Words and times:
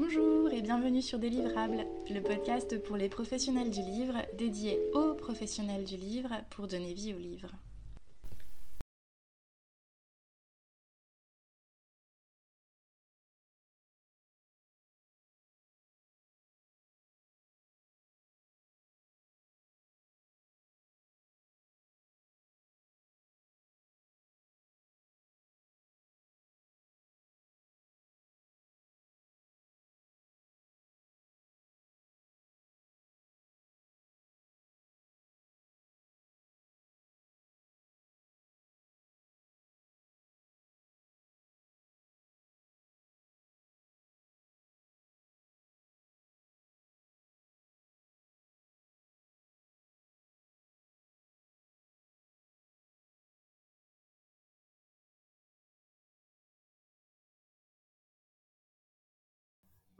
Bonjour 0.00 0.52
et 0.52 0.62
bienvenue 0.62 1.02
sur 1.02 1.18
Délivrables, 1.18 1.84
le 2.08 2.20
podcast 2.20 2.80
pour 2.84 2.96
les 2.96 3.08
professionnels 3.08 3.70
du 3.70 3.80
livre, 3.80 4.14
dédié 4.38 4.78
aux 4.94 5.14
professionnels 5.14 5.82
du 5.82 5.96
livre 5.96 6.30
pour 6.50 6.68
donner 6.68 6.94
vie 6.94 7.14
au 7.14 7.18
livre. 7.18 7.50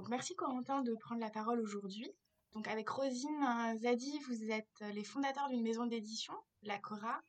Merci 0.06 0.34
Corentin 0.36 0.82
de 0.82 0.94
prendre 0.94 1.20
la 1.20 1.30
parole 1.30 1.60
aujourd'hui. 1.60 2.10
Donc 2.54 2.68
avec 2.68 2.88
Rosine 2.88 3.76
Zadi, 3.76 4.18
vous 4.28 4.50
êtes 4.50 4.66
euh, 4.82 4.90
les 4.92 5.04
fondateurs 5.04 5.48
d'une 5.48 5.62
maison 5.62 5.86
d'édition, 5.86 6.32
la 6.62 6.78
Cora, 6.78 7.20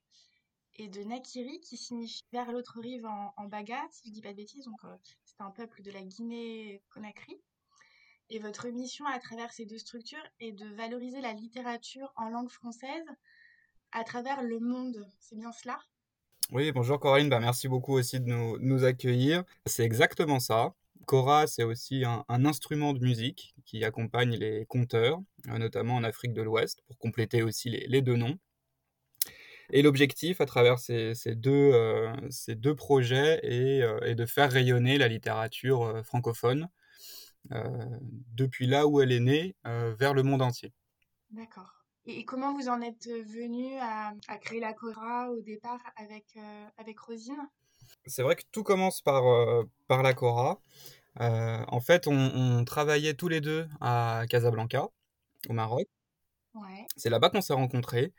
et 0.78 0.88
de 0.88 1.04
Nakiri, 1.04 1.60
qui 1.60 1.76
signifie 1.76 2.24
vers 2.32 2.52
l'autre 2.52 2.80
rive 2.80 3.06
en, 3.06 3.48
Baga, 3.48 3.82
si 3.92 4.04
je 4.06 4.10
ne 4.10 4.14
dis 4.16 4.22
pas 4.22 4.32
de 4.32 4.38
bêtises. 4.38 4.66
Donc 4.66 4.82
euh, 4.86 4.96
c'est 5.26 5.42
un 5.42 5.52
peuple 5.52 5.82
de 5.82 5.92
la 5.92 6.02
Guinée-Conakry. 6.02 7.42
Et 8.30 8.40
votre 8.40 8.68
mission 8.70 9.06
à 9.08 9.20
travers 9.20 9.52
ces 9.52 9.66
deux 9.66 9.80
structures 9.80 10.24
est 10.40 10.52
de 10.52 10.68
valoriser 10.76 11.20
la 11.20 11.34
littérature 11.34 12.14
en 12.16 12.30
langue 12.30 12.52
française 12.52 13.04
à 13.92 14.04
travers 14.04 14.44
le 14.44 14.60
monde. 14.60 15.06
C'est 15.20 15.36
bien 15.36 15.52
cela? 15.52 15.80
Oui, 16.52 16.72
bonjour 16.72 17.00
Corinne, 17.00 17.30
bah, 17.30 17.40
merci 17.40 17.68
beaucoup 17.68 17.94
aussi 17.94 18.20
de 18.20 18.26
nous 18.26 18.84
accueillir. 18.84 19.44
C'est 19.66 19.84
exactement 19.84 20.40
ça. 20.40 20.74
Kora, 21.06 21.48
c'est 21.48 21.64
aussi 21.64 22.04
un, 22.06 22.24
instrument 22.46 22.94
de 22.94 23.00
musique 23.00 23.56
qui 23.66 23.84
accompagne 23.84 24.36
les 24.36 24.66
conteurs, 24.66 25.20
euh, 25.48 25.58
notamment 25.58 25.96
en 25.96 26.04
Afrique 26.04 26.34
de 26.34 26.42
l'Ouest, 26.42 26.82
pour 26.88 26.98
compléter 26.98 27.42
aussi 27.42 27.70
les, 27.70 28.02
deux 28.02 28.16
noms. 28.16 28.38
Et 29.72 29.82
l'objectif 29.82 30.42
à 30.42 30.46
travers 30.46 30.80
ces, 30.80 31.14
deux, 31.36 31.72
euh, 31.74 32.14
ces 32.30 32.56
deux, 32.56 32.76
projets 32.76 33.40
euh, 33.44 34.00
est, 34.02 34.16
de 34.16 34.26
faire 34.26 34.52
rayonner 34.52 34.98
la 34.98 35.08
littérature 35.08 36.02
francophone 36.06 36.70
depuis 38.34 38.68
là 38.68 38.86
où 38.86 39.02
elle 39.02 39.12
est 39.12 39.22
née 39.22 39.56
vers 39.64 40.14
le 40.14 40.24
monde 40.24 40.42
entier. 40.42 40.74
D'accord. 41.32 41.86
Et 42.06 42.26
comment 42.26 42.54
vous 42.54 42.68
en 42.68 42.82
êtes 42.82 43.08
venu 43.08 43.78
à, 43.80 44.14
créer 44.40 44.60
la 44.60 44.74
Cora 44.74 45.32
au 45.32 45.42
départ 45.42 45.80
avec, 45.96 46.38
avec 46.78 47.00
Rosine? 47.00 47.50
C'est 48.06 48.24
vrai 48.24 48.36
que 48.36 48.44
tout 48.52 48.64
commence 48.64 49.02
par, 49.02 49.28
euh, 49.28 49.64
par 49.88 50.04
la 50.04 50.14
Cora. 50.14 50.62
Euh, 51.22 51.64
en 51.68 51.80
fait, 51.80 52.08
on, 52.08 52.64
travaillait 52.66 53.14
tous 53.14 53.28
les 53.28 53.42
deux 53.42 53.68
à 53.82 54.24
Casablanca, 54.30 54.90
au 55.50 55.54
Maroc. 55.54 55.88
C'est 56.98 57.10
là-bas 57.10 57.30
qu'on 57.30 57.42
s'est 57.42 57.54
rencontrés. 57.54 58.14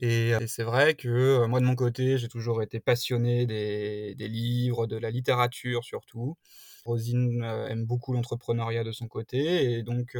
Et, 0.00 0.32
c'est 0.46 0.62
vrai 0.62 0.94
que 0.94 1.08
euh, 1.08 1.46
moi, 1.48 1.60
de 1.60 1.64
mon 1.64 1.74
côté, 1.74 2.18
j'ai 2.18 2.28
toujours 2.28 2.62
été 2.62 2.80
passionné 2.80 3.46
des, 3.46 4.14
livres, 4.18 4.86
de 4.86 4.96
la 4.96 5.10
littérature 5.10 5.84
surtout. 5.84 6.36
Rosine 6.84 7.42
aime 7.42 7.84
beaucoup 7.84 8.12
l'entrepreneuriat 8.12 8.84
de 8.84 8.92
son 8.92 9.08
côté. 9.08 9.72
Et 9.72 9.82
donc, 9.82 10.16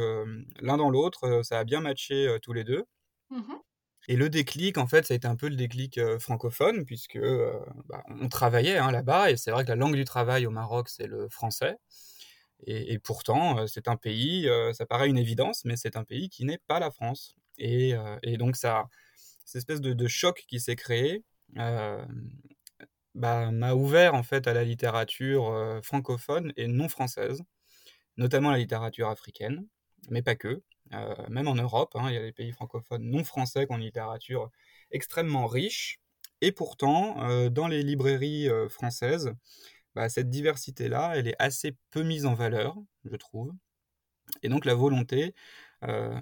l'un 0.59 0.77
dans 0.77 0.89
l'autre, 0.89 1.41
ça 1.43 1.59
a 1.59 1.63
bien 1.63 1.81
matché 1.81 2.37
tous 2.41 2.53
les 2.53 2.63
deux. 2.63 2.85
Mmh 3.29 3.53
et 4.07 4.15
le 4.15 4.29
déclic, 4.29 4.77
en 4.77 4.87
fait, 4.87 5.05
ça 5.05 5.13
a 5.13 5.17
été 5.17 5.27
un 5.27 5.35
peu 5.35 5.47
le 5.47 5.55
déclic 5.55 5.99
francophone, 6.19 6.85
puisque 6.85 7.19
bah, 7.87 8.03
on 8.09 8.29
travaillait 8.29 8.77
hein, 8.77 8.91
là-bas, 8.91 9.31
et 9.31 9.37
c'est 9.37 9.51
vrai 9.51 9.63
que 9.63 9.69
la 9.69 9.75
langue 9.75 9.95
du 9.95 10.05
travail 10.05 10.45
au 10.47 10.51
Maroc, 10.51 10.89
c'est 10.89 11.07
le 11.07 11.29
français. 11.29 11.77
Et, 12.67 12.99
pourtant, 12.99 13.65
c'est 13.67 13.87
un 13.87 13.95
pays, 13.97 14.47
ça 14.73 14.85
paraît 14.85 15.09
une 15.09 15.17
évidence, 15.17 15.65
mais 15.65 15.75
c'est 15.75 15.95
un 15.95 16.03
pays 16.03 16.29
qui 16.29 16.45
n'est 16.45 16.59
pas 16.67 16.79
la 16.79 16.91
France. 16.91 17.35
Et, 17.57 17.95
donc, 18.37 18.55
ça, 18.55 18.85
cette 19.45 19.57
espèce 19.57 19.81
de, 19.81 20.07
choc 20.07 20.45
qui 20.47 20.59
s'est 20.59 20.75
créé 20.75 21.23
bah, 23.15 23.51
m'a 23.51 23.73
ouvert 23.73 24.13
en 24.15 24.23
fait 24.23 24.47
à 24.47 24.53
la 24.53 24.63
littérature 24.63 25.81
francophone 25.83 26.53
et 26.55 26.67
non 26.67 26.87
française, 26.87 27.41
notamment 28.17 28.51
la 28.51 28.57
littérature 28.57 29.09
africaine, 29.09 29.65
mais 30.09 30.21
pas 30.21 30.35
que. 30.35 30.61
Euh, 30.93 31.15
même 31.29 31.47
en 31.47 31.55
Europe, 31.55 31.95
hein, 31.95 32.09
il 32.09 32.15
y 32.15 32.17
a 32.17 32.21
des 32.21 32.31
pays 32.31 32.51
francophones 32.51 33.03
non 33.03 33.23
français 33.23 33.65
qui 33.65 33.71
ont 33.71 33.77
une 33.77 33.83
littérature 33.83 34.49
extrêmement 34.91 35.47
riche. 35.47 35.99
Et 36.41 36.51
pourtant, 36.51 37.23
euh, 37.29 37.49
dans 37.49 37.67
les 37.67 37.83
librairies 37.83 38.49
euh, 38.49 38.67
françaises, 38.67 39.33
bah, 39.95 40.09
cette 40.09 40.29
diversité-là, 40.29 41.13
elle 41.15 41.27
est 41.27 41.35
assez 41.39 41.75
peu 41.91 42.03
mise 42.03 42.25
en 42.25 42.33
valeur, 42.33 42.75
je 43.05 43.15
trouve. 43.15 43.53
Et 44.43 44.49
donc 44.49 44.65
la 44.65 44.75
volonté 44.75 45.33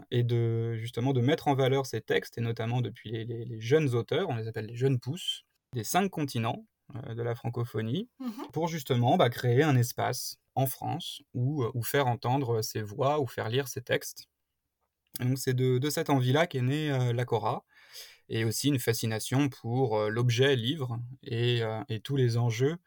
est 0.09 0.23
de 0.23 0.75
justement 0.77 1.11
de 1.11 1.19
mettre 1.19 1.49
en 1.49 1.53
valeur 1.53 1.85
ces 1.85 1.99
textes, 1.99 2.37
et 2.37 2.41
notamment 2.41 2.79
depuis 2.79 3.25
les, 3.25 3.59
jeunes 3.59 3.93
auteurs, 3.93 4.29
on 4.29 4.35
les 4.35 4.47
appelle 4.47 4.67
les 4.67 4.77
jeunes 4.77 4.99
pousses, 4.99 5.43
des 5.73 5.83
cinq 5.83 6.09
continents 6.09 6.65
de 6.93 7.21
la 7.21 7.35
francophonie, 7.35 8.09
mmh 8.19 8.31
pour 8.53 8.69
justement 8.69 9.17
bah, 9.17 9.29
créer 9.29 9.61
un 9.61 9.75
espace 9.75 10.37
en 10.55 10.65
France 10.65 11.21
où, 11.33 11.65
où, 11.73 11.83
faire 11.83 12.07
entendre 12.07 12.61
ces 12.61 12.81
voix, 12.81 13.19
ou 13.19 13.27
faire 13.27 13.49
lire 13.49 13.67
ces 13.67 13.81
textes 13.81 14.28
donc 15.25 15.37
c'est 15.37 15.53
de, 15.53 15.89
cette 15.89 16.09
envie-là 16.09 16.47
qu'est 16.47 16.61
née 16.61 16.91
euh, 16.91 17.13
la 17.13 17.25
Cora, 17.25 17.65
et 18.29 18.45
aussi 18.45 18.69
une 18.69 18.79
fascination 18.79 19.49
pour 19.49 19.97
euh, 19.97 20.09
l'objet 20.09 20.55
livre 20.55 20.99
euh, 21.31 21.83
et, 21.89 21.99
tous 21.99 22.15
les 22.15 22.37
enjeux 22.37 22.77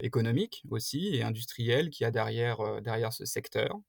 économiques 0.00 0.62
aussi 0.70 1.14
et 1.14 1.22
industriels 1.22 1.90
qu'il 1.90 2.04
y 2.04 2.06
a 2.06 2.10
derrière, 2.10 2.80
derrière 2.80 3.12
ce 3.12 3.24
secteur. 3.24 3.80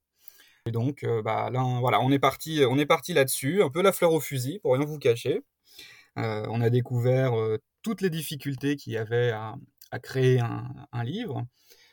Et 0.66 0.72
donc, 0.72 1.06
bah, 1.23 1.50
là, 1.51 1.63
voilà, 1.79 2.01
on 2.01 2.11
est 2.11 2.19
parti, 2.19 2.61
on 2.69 2.78
est 2.78 2.85
parti 2.85 3.13
là-dessus, 3.13 3.63
un 3.63 3.69
peu 3.69 3.81
la 3.81 3.91
fleur 3.91 4.13
au 4.13 4.19
fusil, 4.19 4.59
pour 4.59 4.73
rien 4.73 4.85
vous 4.85 5.00
cacher. 5.00 5.41
on 6.17 6.61
a 6.61 6.69
découvert 6.69 7.34
toutes 7.81 8.01
les 8.01 8.09
difficultés 8.09 8.75
qu'il 8.75 8.94
y 8.94 8.97
avait 8.97 9.31
à, 9.31 9.56
créer 10.03 10.40
un, 10.40 10.69
un 10.91 11.03
livre. 11.03 11.47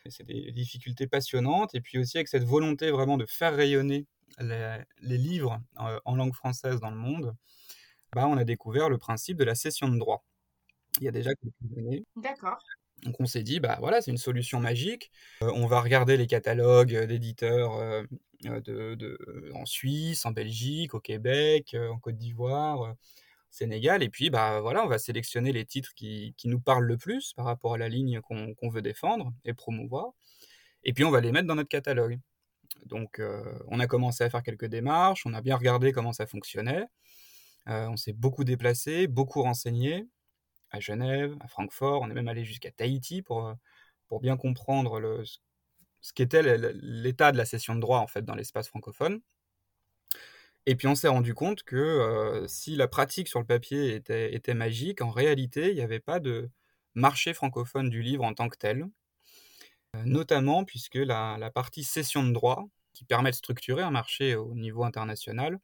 C'est 0.08 0.26
des 0.26 0.52
difficultés 0.52 1.06
passionnantes, 1.06 1.74
et 1.74 1.80
puis 1.80 1.98
aussi 1.98 2.18
avec 2.18 2.28
cette 2.28 2.44
volonté 2.44 2.90
vraiment 2.90 3.18
de 3.18 3.26
faire 3.26 3.54
rayonner 3.54 4.06
les, 4.40 5.18
livres 5.18 5.60
euh, 5.80 6.00
en 6.04 6.16
langue 6.16 6.34
française 6.34 6.80
dans 6.80 6.90
le 6.90 6.96
monde, 6.96 7.34
bah, 8.12 8.26
on 8.26 8.36
a 8.36 8.44
découvert 8.44 8.88
le 8.88 8.98
principe 8.98 9.36
de 9.36 9.44
la 9.44 9.54
cession 9.54 9.88
de 9.88 9.98
droit. 9.98 10.24
Il 11.00 11.04
y 11.04 11.08
a 11.08 11.12
déjà 11.12 11.30
quelques 11.34 11.78
années. 11.78 12.04
D'accord. 12.16 12.58
Donc 13.04 13.14
on 13.20 13.26
s'est 13.26 13.44
dit, 13.44 13.60
bah 13.60 13.76
voilà, 13.80 14.00
c'est 14.00 14.10
une 14.10 14.16
solution 14.16 14.58
magique. 14.58 15.12
Euh, 15.42 15.52
on 15.54 15.66
va 15.66 15.80
regarder 15.80 16.16
les 16.16 16.26
catalogues 16.26 17.06
d'éditeurs 17.06 17.74
euh, 17.74 18.02
de, 18.42 19.52
en 19.54 19.66
Suisse, 19.66 20.26
en 20.26 20.32
Belgique, 20.32 20.94
au 20.94 21.00
Québec, 21.00 21.76
en 21.78 21.98
Côte 21.98 22.16
d'Ivoire, 22.16 22.96
Sénégal, 23.50 24.02
et 24.02 24.08
puis 24.08 24.30
bah 24.30 24.60
voilà, 24.60 24.84
on 24.84 24.88
va 24.88 24.98
sélectionner 24.98 25.52
les 25.52 25.64
titres 25.64 25.92
qui, 25.94 26.34
nous 26.44 26.60
parlent 26.60 26.84
le 26.84 26.96
plus 26.96 27.32
par 27.32 27.46
rapport 27.46 27.74
à 27.74 27.78
la 27.78 27.88
ligne 27.88 28.20
qu'on 28.20 28.68
veut 28.68 28.82
défendre 28.82 29.32
et 29.44 29.54
promouvoir, 29.54 30.12
et 30.84 30.92
puis 30.92 31.04
on 31.04 31.10
va 31.10 31.20
les 31.20 31.32
mettre 31.32 31.46
dans 31.46 31.54
notre 31.54 31.68
catalogue. 31.68 32.18
Donc 32.86 33.18
euh, 33.18 33.42
on 33.68 33.80
a 33.80 33.86
commencé 33.86 34.24
à 34.24 34.30
faire 34.30 34.42
quelques 34.42 34.66
démarches, 34.66 35.26
on 35.26 35.34
a 35.34 35.40
bien 35.40 35.56
regardé 35.56 35.92
comment 35.92 36.12
ça 36.12 36.26
fonctionnait, 36.26 36.84
euh, 37.68 37.88
on 37.88 37.96
s'est 37.96 38.12
beaucoup 38.12 38.44
déplacé, 38.44 39.06
beaucoup 39.06 39.42
renseigné 39.42 40.08
à 40.70 40.80
Genève, 40.80 41.36
à 41.40 41.48
Francfort, 41.48 42.02
on 42.02 42.10
est 42.10 42.14
même 42.14 42.28
allé 42.28 42.44
jusqu'à 42.44 42.70
Tahiti 42.70 43.22
pour, 43.22 43.46
euh, 43.46 43.54
bien 44.20 44.36
comprendre 44.36 45.22
ce 46.00 46.12
qu'était 46.14 46.42
l'état 46.74 47.32
de 47.32 47.36
la 47.36 47.44
cession 47.44 47.74
de 47.74 47.80
droit 47.80 47.98
en 47.98 48.06
fait 48.06 48.22
dans 48.24 48.34
l'espace 48.34 48.68
francophone. 48.68 49.20
Et 50.66 50.76
puis 50.76 50.86
on 50.88 50.94
s'est 50.94 51.08
rendu 51.08 51.34
compte 51.34 51.62
que 51.62 52.44
si 52.48 52.74
la 52.76 52.88
pratique 52.88 53.28
sur 53.28 53.38
le 53.40 53.46
papier 53.46 53.94
était 53.96 54.54
magique, 54.54 55.02
en 55.02 55.10
réalité, 55.10 55.70
il 55.70 55.74
n'y 55.74 55.82
avait 55.82 56.00
pas 56.00 56.20
de 56.20 56.50
marché 56.94 57.34
francophone 57.34 57.90
du 57.90 58.02
livre 58.02 58.24
en 58.24 58.34
tant 58.34 58.48
que 58.48 58.56
tel. 58.56 58.86
Euh, 59.96 60.02
notamment 60.04 60.64
puisque 60.64 60.96
la, 60.96 61.50
partie 61.54 61.84
cession 61.84 62.22
de 62.24 62.32
droit, 62.32 62.66
qui 62.94 63.04
permet 63.04 63.30
de 63.30 63.36
structurer 63.36 63.82
un 63.82 63.90
marché 63.90 64.34
au 64.34 64.54
niveau 64.54 64.84
international, 64.84 65.60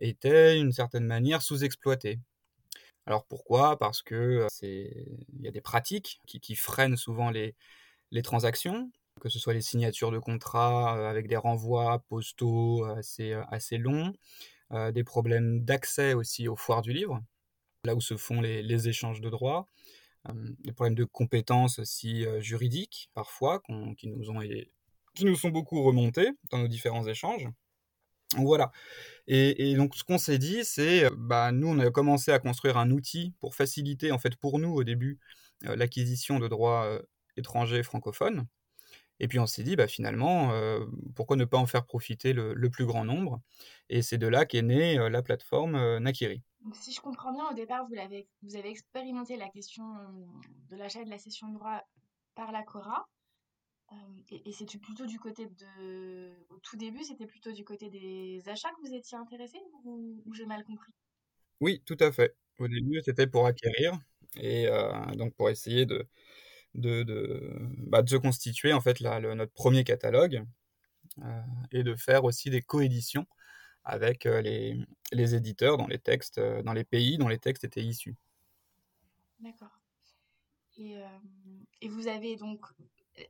était 0.00 0.56
d'une 0.56 0.72
certaine 0.72 1.06
manière 1.06 1.42
sous-exploitée. 1.42 2.18
Alors 3.06 3.24
pourquoi? 3.26 3.78
Parce 3.78 4.02
que 4.02 4.14
euh, 4.14 4.48
il 4.62 5.40
y 5.40 5.48
a 5.48 5.50
des 5.50 5.60
pratiques 5.60 6.20
qui, 6.26 6.54
freinent 6.54 6.96
souvent 6.96 7.30
les, 7.30 7.54
transactions, 8.22 8.90
que 9.20 9.28
ce 9.28 9.38
soit 9.38 9.54
les 9.54 9.62
signatures 9.62 10.10
de 10.10 10.18
contrats 10.18 11.08
avec 11.08 11.28
des 11.28 11.36
renvois 11.36 12.00
postaux 12.08 12.84
assez, 12.84 13.78
longs, 13.78 14.12
des 14.92 15.04
problèmes 15.04 15.64
d'accès 15.64 16.14
aussi 16.14 16.48
aux 16.48 16.56
foires 16.56 16.82
du 16.82 16.92
livre, 16.92 17.20
là 17.84 17.94
où 17.94 18.00
se 18.00 18.16
font 18.16 18.40
les 18.40 18.88
échanges 18.88 19.20
de 19.20 19.30
droits, 19.30 19.68
des 20.60 20.72
problèmes 20.72 20.94
de 20.94 21.04
compétences 21.04 21.78
aussi 21.78 22.24
juridiques 22.40 23.10
parfois 23.14 23.62
qui, 23.96 24.08
nous 24.08 24.30
ont, 24.30 24.40
qui 25.14 25.24
nous 25.24 25.34
sont 25.34 25.50
beaucoup 25.50 25.82
remontés 25.82 26.30
dans 26.50 26.58
nos 26.58 26.68
différents 26.68 27.06
échanges. 27.06 27.48
Voilà. 28.36 28.70
Et, 29.26 29.74
donc 29.74 29.94
ce 29.94 30.04
qu'on 30.04 30.18
s'est 30.18 30.38
dit, 30.38 30.64
c'est, 30.64 31.10
bah, 31.16 31.52
nous, 31.52 31.68
on 31.68 31.78
a 31.78 31.90
commencé 31.90 32.30
à 32.30 32.38
construire 32.38 32.78
un 32.78 32.90
outil 32.90 33.34
pour 33.40 33.54
faciliter, 33.54 34.12
en 34.12 34.18
fait, 34.18 34.36
pour 34.36 34.58
nous 34.58 34.72
au 34.72 34.84
début, 34.84 35.18
l'acquisition 35.62 36.38
de 36.38 36.48
droits 36.48 37.00
étrangers 37.36 37.82
francophones. 37.82 38.46
Et 39.22 39.28
puis 39.28 39.38
on 39.38 39.46
s'est 39.46 39.62
dit, 39.62 39.76
bah, 39.76 39.86
finalement, 39.86 40.50
pourquoi 41.14 41.36
ne 41.36 41.44
pas 41.44 41.56
en 41.56 41.66
faire 41.66 41.86
profiter 41.86 42.32
le, 42.32 42.68
plus 42.70 42.84
grand 42.84 43.04
nombre? 43.04 43.40
Et 43.88 44.02
c'est 44.02 44.18
de 44.18 44.26
là 44.26 44.44
qu'est 44.44 44.62
née 44.62 44.96
la 45.08 45.22
plateforme 45.22 45.98
Nakiri. 45.98 46.42
Donc, 46.64 46.74
si 46.74 46.92
je 46.92 47.00
comprends 47.00 47.32
bien, 47.32 47.48
au 47.48 47.54
départ, 47.54 47.86
vous, 47.88 47.96
avez, 47.98 48.26
vous 48.42 48.56
avez 48.56 48.68
expérimenté 48.68 49.36
la 49.36 49.48
question 49.48 49.84
de 50.68 50.76
l'achat 50.76 51.04
de 51.04 51.08
la 51.08 51.18
cession 51.18 51.48
de 51.48 51.54
droits 51.54 51.84
par 52.34 52.50
la 52.50 52.64
Cora. 52.64 53.06
et, 54.32 54.48
et 54.48 54.52
c'était 54.52 54.78
plutôt 54.78 55.06
du 55.06 55.20
côté 55.20 55.46
de. 55.46 56.32
Au 56.50 56.58
tout 56.58 56.76
début, 56.76 57.04
c'était 57.04 57.26
plutôt 57.26 57.52
du 57.52 57.64
côté 57.64 57.90
des 57.90 58.42
achats 58.48 58.70
que 58.70 58.88
vous 58.88 58.92
étiez 58.92 59.16
intéressé 59.16 59.58
ou, 59.84 60.20
j'ai 60.34 60.46
mal 60.46 60.64
compris? 60.64 60.92
Oui, 61.60 61.80
tout 61.86 61.96
à 62.00 62.10
fait. 62.10 62.34
Au 62.58 62.66
début, 62.66 63.00
c'était 63.04 63.28
pour 63.28 63.46
acquérir 63.46 63.96
et 64.34 64.66
donc 65.16 65.32
pour 65.34 65.48
essayer 65.48 65.86
de, 65.86 66.08
de, 66.74 67.02
de, 67.02 67.50
bah, 67.78 68.02
de 68.02 68.08
se 68.08 68.16
constituer 68.16 68.72
en 68.72 68.80
fait 68.80 69.00
notre 69.00 69.52
premier 69.52 69.84
catalogue 69.84 70.44
euh, 71.18 71.42
et 71.72 71.82
de 71.82 71.94
faire 71.94 72.24
aussi 72.24 72.50
des 72.50 72.62
coéditions 72.62 73.26
avec 73.84 74.26
euh, 74.26 74.40
les, 74.40 74.78
les, 75.12 75.34
éditeurs 75.34 75.76
dans 75.76 75.86
les 75.86 75.98
textes, 75.98 76.38
euh, 76.38 76.62
dans 76.62 76.72
les 76.72 76.84
pays 76.84 77.18
dont 77.18 77.28
les 77.28 77.38
textes 77.38 77.64
étaient 77.64 77.82
issus. 77.82 78.16
D'accord. 79.40 79.78
Et, 80.78 80.96
et, 81.82 81.88
vous 81.88 82.08
avez 82.08 82.36
donc 82.36 82.64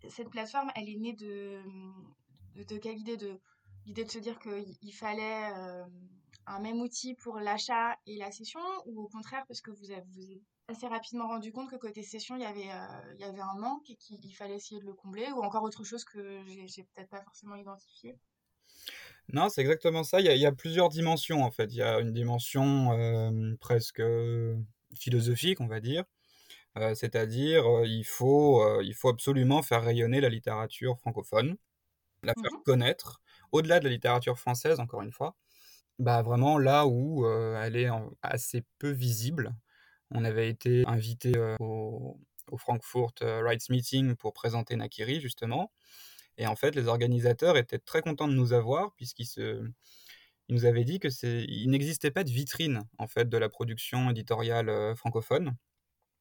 cette 0.09 0.31
plateforme, 0.31 0.71
elle 0.77 0.89
est 0.89 0.97
née 0.97 1.13
de, 1.13 1.61
de, 2.55 2.79
quelle 2.79 2.99
idée 2.99 3.17
de 3.17 3.41
l'idée 3.85 4.05
de 4.05 4.11
se 4.11 4.21
dire 4.21 4.39
qu'il 4.39 4.95
fallait 4.95 5.51
un 6.47 6.61
même 6.61 6.81
outil 6.81 7.15
pour 7.15 7.41
l'achat 7.41 7.97
et 8.07 8.17
la 8.17 8.31
cession 8.31 8.61
ou 8.87 9.01
au 9.01 9.09
contraire 9.09 9.45
parce 9.49 9.61
que 9.61 9.73
vous 9.73 9.91
avez, 9.91 10.03
vous 10.03 10.23
assez 10.69 10.87
rapidement 10.87 11.29
rendu 11.29 11.53
compte 11.53 11.71
que 11.71 11.77
côté 11.77 12.03
session, 12.03 12.37
il 12.37 12.43
y 12.43 12.47
avait, 12.47 12.71
euh, 12.71 13.15
il 13.15 13.21
y 13.21 13.25
avait 13.25 13.41
un 13.41 13.55
manque 13.55 13.89
et 13.91 13.97
qu'il 13.97 14.35
fallait 14.35 14.57
essayer 14.57 14.81
de 14.81 14.87
le 14.87 14.95
combler, 14.95 15.31
ou 15.33 15.43
encore 15.43 15.63
autre 15.63 15.85
chose 15.85 16.05
que 16.05 16.41
j'ai 16.67 16.85
peut-être 16.85 17.11
pas 17.11 17.23
forcément 17.23 17.57
identifié 17.57 18.17
Non, 19.33 19.49
c'est 19.49 19.61
exactement 19.61 20.05
ça. 20.05 20.21
Il 20.21 20.27
y, 20.27 20.47
a, 20.47 20.53
plusieurs 20.53 20.89
dimensions 20.89 21.43
en 21.43 21.51
fait. 21.51 21.73
Il 21.73 21.77
y 21.77 21.83
a 21.83 21.99
une 22.01 22.13
dimension 22.13 22.93
euh, 22.93 23.55
presque 23.61 24.03
philosophique, 24.95 25.61
on 25.61 25.67
va 25.67 25.81
dire. 25.81 26.05
Euh, 26.79 26.95
c'est-à-dire, 26.95 27.65
il, 27.85 28.05
faut, 28.05 28.81
il 28.81 28.95
faut 28.95 29.09
absolument 29.09 29.63
faire 29.63 29.83
rayonner 29.83 30.21
la 30.21 30.29
littérature 30.29 30.99
francophone, 30.99 31.57
la 32.23 32.35
faire 32.35 32.53
mmh 32.53 32.63
connaître, 32.65 33.21
au-delà 33.51 33.81
de 33.81 33.85
la 33.85 33.91
littérature 33.91 34.39
française, 34.39 34.81
encore 34.81 35.03
une 35.03 35.13
fois. 35.13 35.37
Bah, 35.99 36.23
vraiment 36.23 36.57
là 36.59 36.87
où 36.87 37.27
elle 37.27 37.77
est 37.77 37.89
assez 38.23 38.65
peu 38.79 38.91
visible 38.91 39.55
on 40.15 40.25
avait 40.25 40.49
été 40.49 40.85
invité 40.87 41.33
euh, 41.37 41.57
au, 41.61 42.19
Frankfurt 42.57 43.23
euh, 43.23 43.43
Rights 43.43 43.71
Meeting 43.71 44.15
pour 44.15 44.33
présenter 44.35 44.77
Nakiri, 44.77 45.21
justement. 45.21 45.73
Et 46.39 46.47
en 46.47 46.57
fait, 46.57 46.75
les 46.75 46.87
organisateurs 46.87 47.57
étaient 47.57 47.79
très 47.79 48.03
contents 48.03 48.29
de 48.29 48.35
nous 48.35 48.53
avoir, 48.53 48.95
puisqu'ils 48.95 49.73
nous 50.49 50.65
avaient 50.65 50.85
dit 50.85 50.99
qu'il 50.99 51.71
n'existait 51.71 52.11
pas 52.11 52.25
de 52.25 52.31
vitrine 52.31 52.83
en 52.99 53.07
fait 53.07 53.29
de 53.29 53.39
la 53.39 53.49
production 53.49 54.11
éditoriale 54.11 54.69
euh, 54.69 54.95
francophone, 54.95 55.57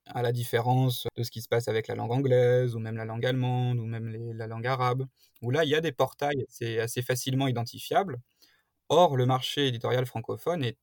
à 0.07 0.21
la 0.21 0.31
différence 0.31 1.07
de 1.15 1.23
ce 1.23 1.31
qui 1.31 1.41
se 1.41 1.47
passe 1.47 1.67
avec 1.67 1.87
la 1.87 1.95
langue 1.95 2.11
anglaise 2.11 2.75
ou 2.75 2.79
même 2.79 2.97
la 2.97 3.05
langue 3.05 3.25
allemande 3.25 3.79
ou 3.79 3.85
même 3.85 4.09
la 4.35 4.47
langue 4.47 4.67
arabe, 4.67 5.05
où 5.41 5.51
là 5.51 5.63
il 5.63 5.69
y 5.69 5.75
a 5.75 5.81
des 5.81 5.91
portails, 5.91 6.45
c'est 6.49 6.79
assez 6.79 7.01
facilement 7.01 7.47
identifiable. 7.47 8.19
Or, 8.89 9.15
le 9.15 9.25
marché 9.25 9.67
éditorial 9.67 10.05
francophone 10.05 10.63
est 10.63 10.77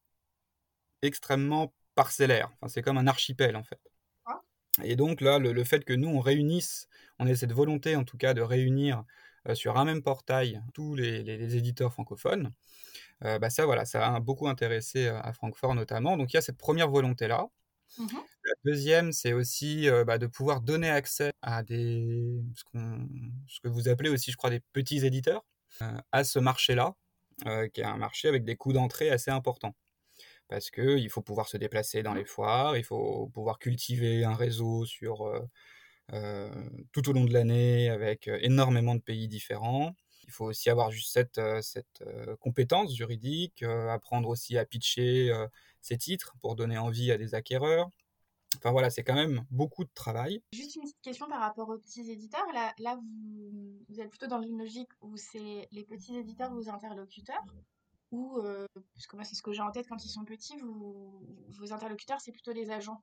extrêmement 1.03 1.73
parcellaire. 1.99 2.49
Enfin, 2.55 2.69
c'est 2.69 2.81
comme 2.81 2.97
un 2.97 3.09
archipel 3.09 3.57
en 3.57 3.65
fait. 3.65 3.81
Ah. 4.25 4.41
Et 4.85 4.95
donc 4.95 5.21
là, 5.21 5.41
le, 5.41 5.65
fait 5.65 5.85
que 5.85 5.93
nous, 5.93 6.09
on 6.09 6.21
réunisse, 6.21 6.87
on 7.19 7.27
ait 7.27 7.35
cette 7.35 7.53
volonté 7.53 7.97
en 7.97 8.05
tout 8.05 8.17
cas 8.17 8.35
de 8.35 8.41
réunir 8.41 9.03
euh, 9.49 9.57
sur 9.57 9.77
un 9.79 9.85
même 9.85 10.01
portail 10.05 10.63
tous 10.75 10.95
les, 10.95 11.57
éditeurs 11.57 11.93
francophones, 11.93 12.53
euh, 13.25 13.41
bah 13.41 13.51
ça, 13.51 13.67
voilà, 13.67 13.85
ça 13.85 14.15
a 14.15 14.21
beaucoup 14.21 14.47
intéressé 14.47 15.07
euh, 15.07 15.21
à 15.23 15.33
Francfort 15.33 15.75
notamment. 15.75 16.17
Donc 16.17 16.33
il 16.33 16.37
y 16.37 16.39
a 16.39 16.43
cette 16.43 16.57
première 16.57 16.89
volonté-là. 16.89 17.49
Mmh 17.99 18.07
La 18.45 18.55
deuxième, 18.65 19.11
c'est 19.13 19.33
aussi 19.33 19.89
bah, 20.07 20.19
de 20.19 20.29
pouvoir 20.29 20.61
donner 20.61 20.91
accès 20.91 21.33
à 21.43 21.65
des, 21.65 22.41
ce, 22.55 22.63
ce, 23.49 23.61
que 23.61 23.69
vous 23.69 23.89
appelez 23.89 24.11
aussi, 24.11 24.31
je 24.31 24.37
crois, 24.37 24.51
des 24.51 24.61
petits 24.73 25.05
éditeurs, 25.05 25.45
à 26.13 26.23
ce 26.23 26.39
marché-là, 26.39 26.95
qui 27.73 27.81
est 27.81 27.85
un 27.85 27.97
marché 27.97 28.29
avec 28.29 28.45
des 28.45 28.57
coûts 28.57 28.73
d'entrée 28.73 29.11
assez 29.11 29.31
importants 29.33 29.75
parce 30.49 30.71
qu'il 30.71 31.09
faut 31.11 31.23
pouvoir 31.23 31.49
se 31.49 31.57
déplacer 31.57 32.03
dans 32.03 32.15
mmh. 32.15 32.19
les 32.19 32.25
foires, 32.25 32.77
il 32.77 32.85
faut 32.85 33.29
pouvoir 33.29 33.59
cultiver 33.59 34.25
un 34.25 34.35
réseau 34.35 34.85
sur, 34.87 35.27
euh, 35.27 35.41
euh, 36.13 36.51
tout 36.93 37.09
au 37.09 37.13
long 37.13 37.25
de 37.25 37.33
l'année 37.33 37.91
avec 37.91 38.29
énormément 38.41 38.95
de 38.95 39.01
pays 39.01 39.29
différents. 39.29 39.95
Il 40.25 40.31
faut 40.31 40.47
aussi 40.47 40.69
avoir 40.69 40.91
juste 40.91 41.13
cette, 41.13 41.41
cette 41.63 42.05
compétence 42.41 42.95
juridique, 42.95 43.63
apprendre 43.63 44.29
aussi 44.29 44.59
à 44.59 44.67
pitcher 44.67 45.33
ses 45.81 45.97
titres 45.97 46.35
pour 46.43 46.55
donner 46.55 46.77
envie 46.77 47.11
à 47.11 47.17
des 47.17 47.35
acquéreurs. 47.35 47.89
Enfin 48.57 48.73
voilà, 48.73 48.91
c'est 48.91 49.05
quand 49.05 49.15
même 49.15 49.45
beaucoup 49.51 49.85
de 49.85 49.91
travail. 49.95 50.43
Juste 50.53 50.77
une 50.77 50.83
petite 50.83 51.01
question 51.03 51.29
par 51.29 51.41
rapport 51.41 51.69
aux 51.69 51.79
petits 51.79 52.11
éditeurs. 52.11 52.47
Là, 52.55 52.75
là 52.79 52.97
vous, 52.97 53.85
vous 53.89 54.01
êtes 54.01 54.09
plutôt 54.09 54.27
dans 54.27 54.41
une 54.41 54.59
logique 54.59 54.91
où 55.01 55.17
c'est 55.17 55.69
les 55.71 55.85
petits 55.85 56.17
éditeurs 56.17 56.53
vos 56.53 56.69
interlocuteurs 56.69 57.45
ou, 58.11 58.39
euh, 58.39 58.67
parce 58.95 59.07
que 59.07 59.17
moi 59.17 59.25
c'est 59.25 59.35
ce 59.35 59.43
que 59.43 59.53
j'ai 59.53 59.63
en 59.63 59.71
tête 59.71 59.87
quand 59.89 60.05
ils 60.05 60.11
sont 60.11 60.25
petits, 60.25 60.59
vos 60.61 61.73
interlocuteurs 61.73 62.21
c'est 62.21 62.33
plutôt 62.33 62.53
les 62.53 62.71
agents 62.71 63.03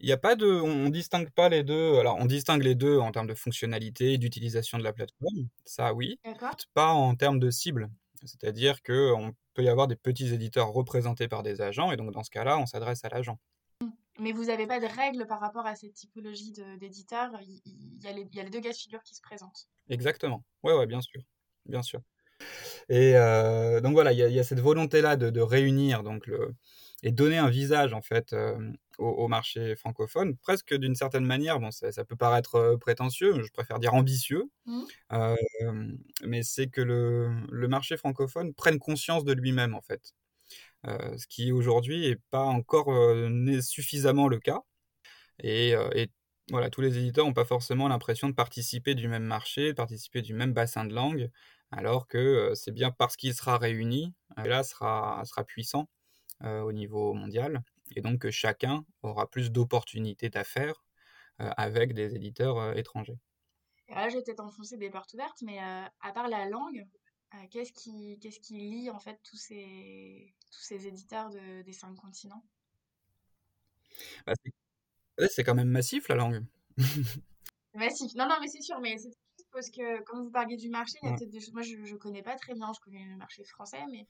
il 0.00 0.06
n'y 0.06 0.12
a 0.12 0.16
pas 0.16 0.34
de, 0.34 0.46
on, 0.46 0.86
ne 0.86 0.88
distingue 0.88 1.30
pas 1.30 1.50
les 1.50 1.62
deux. 1.62 1.98
Alors, 1.98 2.16
on 2.18 2.24
distingue 2.24 2.62
les 2.62 2.74
deux 2.74 2.98
en 2.98 3.12
termes 3.12 3.26
de 3.26 3.34
fonctionnalité 3.34 4.14
et 4.14 4.18
d'utilisation 4.18 4.78
de 4.78 4.82
la 4.82 4.94
plateforme, 4.94 5.48
ça 5.66 5.92
oui. 5.92 6.18
Pas 6.72 6.88
en 6.88 7.14
termes 7.14 7.38
de 7.38 7.50
cible. 7.50 7.90
C'est-à-dire 8.24 8.82
qu'on 8.82 9.34
peut 9.54 9.62
y 9.62 9.68
avoir 9.68 9.88
des 9.88 9.96
petits 9.96 10.32
éditeurs 10.32 10.72
représentés 10.72 11.28
par 11.28 11.42
des 11.42 11.60
agents, 11.60 11.92
et 11.92 11.96
donc 11.96 12.12
dans 12.12 12.22
ce 12.22 12.30
cas-là, 12.30 12.58
on 12.58 12.66
s'adresse 12.66 13.04
à 13.04 13.10
l'agent. 13.10 13.38
Mais 14.18 14.32
vous 14.32 14.46
n'avez 14.46 14.66
pas 14.66 14.80
de 14.80 14.86
règles 14.86 15.26
par 15.26 15.40
rapport 15.40 15.66
à 15.66 15.76
cette 15.76 15.94
typologie 15.94 16.52
d'éditeurs? 16.78 17.30
Il, 17.42 18.02
y 18.02 18.06
a 18.06 18.12
les, 18.12 18.22
il 18.30 18.34
y 18.34 18.40
a 18.40 18.44
les 18.44 18.50
deux 18.50 18.60
cas 18.60 18.70
de 18.70 18.76
figure 18.76 19.02
qui 19.02 19.14
se 19.14 19.22
présentent. 19.22 19.68
Exactement. 19.88 20.44
Ouais, 20.62 20.74
ouais, 20.74 20.86
bien 20.86 21.00
sûr. 21.00 21.22
Bien 21.66 21.82
sûr. 21.82 22.00
Et 22.90 23.12
euh, 23.14 23.80
donc 23.80 23.92
voilà, 23.92 24.12
il 24.12 24.18
y, 24.18 24.38
a 24.38 24.44
cette 24.44 24.58
volonté-là 24.58 25.16
de, 25.16 25.40
réunir 25.40 26.02
donc 26.02 26.26
le, 26.26 26.54
et 27.04 27.12
donner 27.12 27.38
un 27.38 27.48
visage 27.48 27.92
en 27.92 28.02
fait 28.02 28.32
euh, 28.32 28.58
au, 28.98 29.28
marché 29.28 29.76
francophone, 29.76 30.36
presque 30.36 30.74
d'une 30.74 30.96
certaine 30.96 31.24
manière. 31.24 31.60
Bon, 31.60 31.70
ça, 31.70 32.04
peut 32.04 32.16
paraître 32.16 32.56
euh, 32.56 32.76
prétentieux, 32.76 33.42
je 33.42 33.52
préfère 33.52 33.78
dire 33.78 33.94
ambitieux, 33.94 34.50
mmh. 34.66 34.82
mais 36.24 36.42
c'est 36.42 36.66
que 36.66 36.80
le, 36.80 37.30
le, 37.50 37.68
marché 37.68 37.96
francophone 37.96 38.54
prenne 38.54 38.80
conscience 38.80 39.24
de 39.24 39.32
lui-même 39.32 39.76
en 39.76 39.82
fait, 39.82 40.12
ce 40.84 41.26
qui 41.28 41.52
aujourd'hui 41.52 42.08
n'est 42.08 42.18
pas 42.30 42.42
encore 42.42 42.92
suffisamment 43.62 44.26
le 44.26 44.40
cas. 44.40 44.62
Et, 45.42 45.70
et 45.94 46.10
voilà, 46.50 46.70
tous 46.70 46.80
les 46.80 46.98
éditeurs 46.98 47.24
n'ont 47.24 47.32
pas 47.32 47.44
forcément 47.44 47.86
l'impression 47.86 48.28
de 48.28 48.34
participer 48.34 48.96
du 48.96 49.06
même 49.06 49.22
marché, 49.22 49.68
de 49.68 49.72
participer 49.74 50.22
du 50.22 50.34
même 50.34 50.52
bassin 50.52 50.84
de 50.84 50.92
langue, 50.92 51.30
alors 51.70 52.06
que 52.08 52.52
c'est 52.54 52.72
bien 52.72 52.90
parce 52.90 53.16
qu'il 53.16 53.34
sera 53.34 53.58
réuni, 53.58 54.14
là 54.36 54.62
sera, 54.62 55.22
sera 55.24 55.44
puissant 55.44 55.88
au 56.42 56.72
niveau 56.72 57.12
mondial, 57.12 57.62
et 57.94 58.00
donc 58.00 58.20
que 58.20 58.30
chacun 58.30 58.84
aura 59.02 59.28
plus 59.30 59.50
d'opportunités 59.50 60.30
d'affaires 60.30 60.84
avec 61.38 61.94
des 61.94 62.14
éditeurs 62.14 62.76
étrangers. 62.76 63.18
là, 63.88 64.08
je 64.08 64.16
vais 64.16 64.22
peut-être 64.22 64.40
enfoncer 64.40 64.76
des 64.76 64.90
portes 64.90 65.12
ouvertes, 65.14 65.42
mais 65.42 65.58
à 65.58 66.12
part 66.14 66.28
la 66.28 66.48
langue, 66.48 66.86
qu'est-ce 67.50 67.72
qui, 67.72 68.18
qu'est-ce 68.20 68.40
qui 68.40 68.54
lie 68.54 68.90
en 68.90 68.98
fait 68.98 69.18
tous 69.22 69.36
ces, 69.36 70.34
tous 70.50 70.62
ces 70.62 70.86
éditeurs 70.86 71.30
des 71.30 71.72
cinq 71.72 71.94
continents? 71.94 72.44
Bah, 74.26 74.34
c'est 75.28 75.44
quand 75.44 75.54
même 75.54 75.68
massif 75.68 76.08
la 76.08 76.14
langue. 76.14 76.44
massif. 77.74 78.14
Non, 78.14 78.28
non, 78.28 78.36
mais 78.40 78.48
c'est 78.48 78.62
sûr, 78.62 78.78
mais 78.80 78.96
c'est 78.98 79.10
parce 79.52 79.70
que 79.70 80.02
quand 80.04 80.22
vous 80.22 80.30
parliez 80.30 80.56
du 80.56 80.68
marché, 80.68 80.98
il 81.02 81.06
y 81.06 81.12
a 81.12 81.14
peut-être 81.14 81.30
des 81.30 81.40
choses. 81.40 81.52
Moi, 81.52 81.62
je 81.62 81.76
ne 81.76 81.96
connais 81.98 82.22
pas 82.22 82.36
très 82.36 82.54
bien, 82.54 82.70
je 82.74 82.80
connais 82.80 83.04
le 83.06 83.16
marché 83.16 83.44
français, 83.44 83.80
mais 83.90 84.06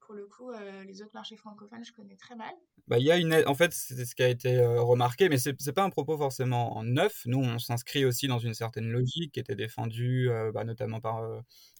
Pour 0.00 0.14
le 0.14 0.26
coup, 0.26 0.50
euh, 0.50 0.82
les 0.84 1.00
autres 1.02 1.12
marchés 1.14 1.36
francophones, 1.36 1.84
je 1.84 1.92
connais 1.92 2.16
très 2.16 2.34
mal. 2.34 2.52
Bah, 2.88 2.98
il 2.98 3.04
y 3.06 3.12
a 3.12 3.16
une 3.18 3.34
en 3.46 3.54
fait, 3.54 3.72
c'est 3.72 4.04
ce 4.04 4.14
qui 4.16 4.22
a 4.24 4.28
été 4.28 4.58
euh, 4.58 4.82
remarqué, 4.82 5.28
mais 5.28 5.38
c'est 5.38 5.54
c'est 5.60 5.72
pas 5.72 5.84
un 5.84 5.90
propos 5.90 6.16
forcément 6.18 6.82
neuf. 6.82 7.22
Nous, 7.26 7.38
on 7.38 7.58
s'inscrit 7.60 8.04
aussi 8.04 8.26
dans 8.26 8.40
une 8.40 8.54
certaine 8.54 8.90
logique 8.90 9.32
qui 9.32 9.40
était 9.40 9.54
défendue, 9.54 10.28
euh, 10.30 10.50
bah, 10.52 10.64
notamment 10.64 11.00
par 11.00 11.22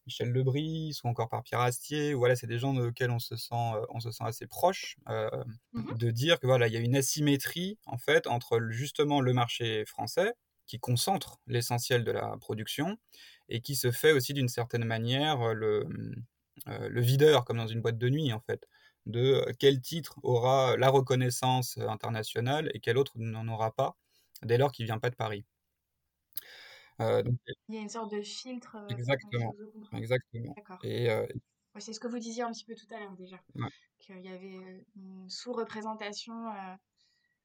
Michel 0.07 0.31
Lebris 0.33 1.01
ou 1.05 1.09
encore 1.09 1.29
par 1.29 1.43
Pierre 1.43 1.61
Astier. 1.61 2.15
Voilà, 2.15 2.37
c'est 2.37 2.47
des 2.47 2.59
gens 2.59 2.77
auxquels 2.77 3.11
on 3.11 3.19
se 3.19 3.37
sent, 3.37 3.55
on 3.91 4.01
se 4.01 4.11
sent 4.13 4.25
assez 4.25 4.47
proche, 4.47 4.97
Mmh 5.73 5.95
de 5.97 6.11
dire 6.11 6.39
que 6.41 6.47
voilà, 6.47 6.69
il 6.69 6.75
y 6.75 6.77
a 6.77 6.81
une 6.81 6.97
asymétrie 6.97 7.79
en 7.87 7.99
fait 7.99 8.27
entre 8.27 8.61
justement 8.71 9.21
le 9.21 9.33
marché 9.33 9.85
français 9.87 10.33
qui 10.66 10.78
concentre 10.78 11.40
l'essentiel 11.47 12.04
de 12.04 12.12
la 12.12 12.37
production 12.38 12.99
et 13.49 13.61
qui 13.61 13.75
se 13.75 13.90
fait 13.90 14.12
aussi 14.12 14.35
d'une 14.35 14.49
certaine 14.49 14.85
manière 14.85 15.54
le 15.54 15.87
euh, 16.69 16.88
le 16.88 17.00
videur, 17.00 17.45
comme 17.45 17.57
dans 17.57 17.66
une 17.66 17.81
boîte 17.81 17.99
de 17.99 18.09
nuit, 18.09 18.33
en 18.33 18.40
fait, 18.40 18.69
de 19.07 19.45
quel 19.59 19.81
titre 19.81 20.19
aura 20.23 20.76
la 20.76 20.90
reconnaissance 20.90 21.78
internationale 21.78 22.71
et 22.75 22.81
quel 22.81 22.99
autre 22.99 23.12
n'en 23.16 23.49
aura 23.49 23.73
pas, 23.75 23.97
dès 24.42 24.59
lors 24.59 24.71
qu'il 24.71 24.85
ne 24.85 24.88
vient 24.88 24.99
pas 24.99 25.11
de 25.11 25.16
Paris. 25.16 25.45
Euh, 27.00 27.23
il 27.69 27.75
y 27.75 27.78
a 27.78 27.81
une 27.81 27.88
sorte 27.88 28.12
de 28.12 28.21
filtre. 28.21 28.76
Euh, 28.76 28.88
exactement. 28.88 29.54
Exactement. 29.92 30.54
Et, 30.85 31.09
c'est 31.78 31.95
ce 31.95 32.00
que 32.00 32.07
vous 32.07 32.19
disiez 32.19 32.42
un 32.42 32.52
petit 32.52 32.66
peu 32.66 32.75
tout 32.75 32.95
à 32.95 33.00
l'heure 33.00 33.16
déjà. 33.16 33.38
Qu'il 33.99 34.21
y 34.21 34.28
avait 34.28 34.85
une 34.95 35.28
sous-représentation 35.28 36.35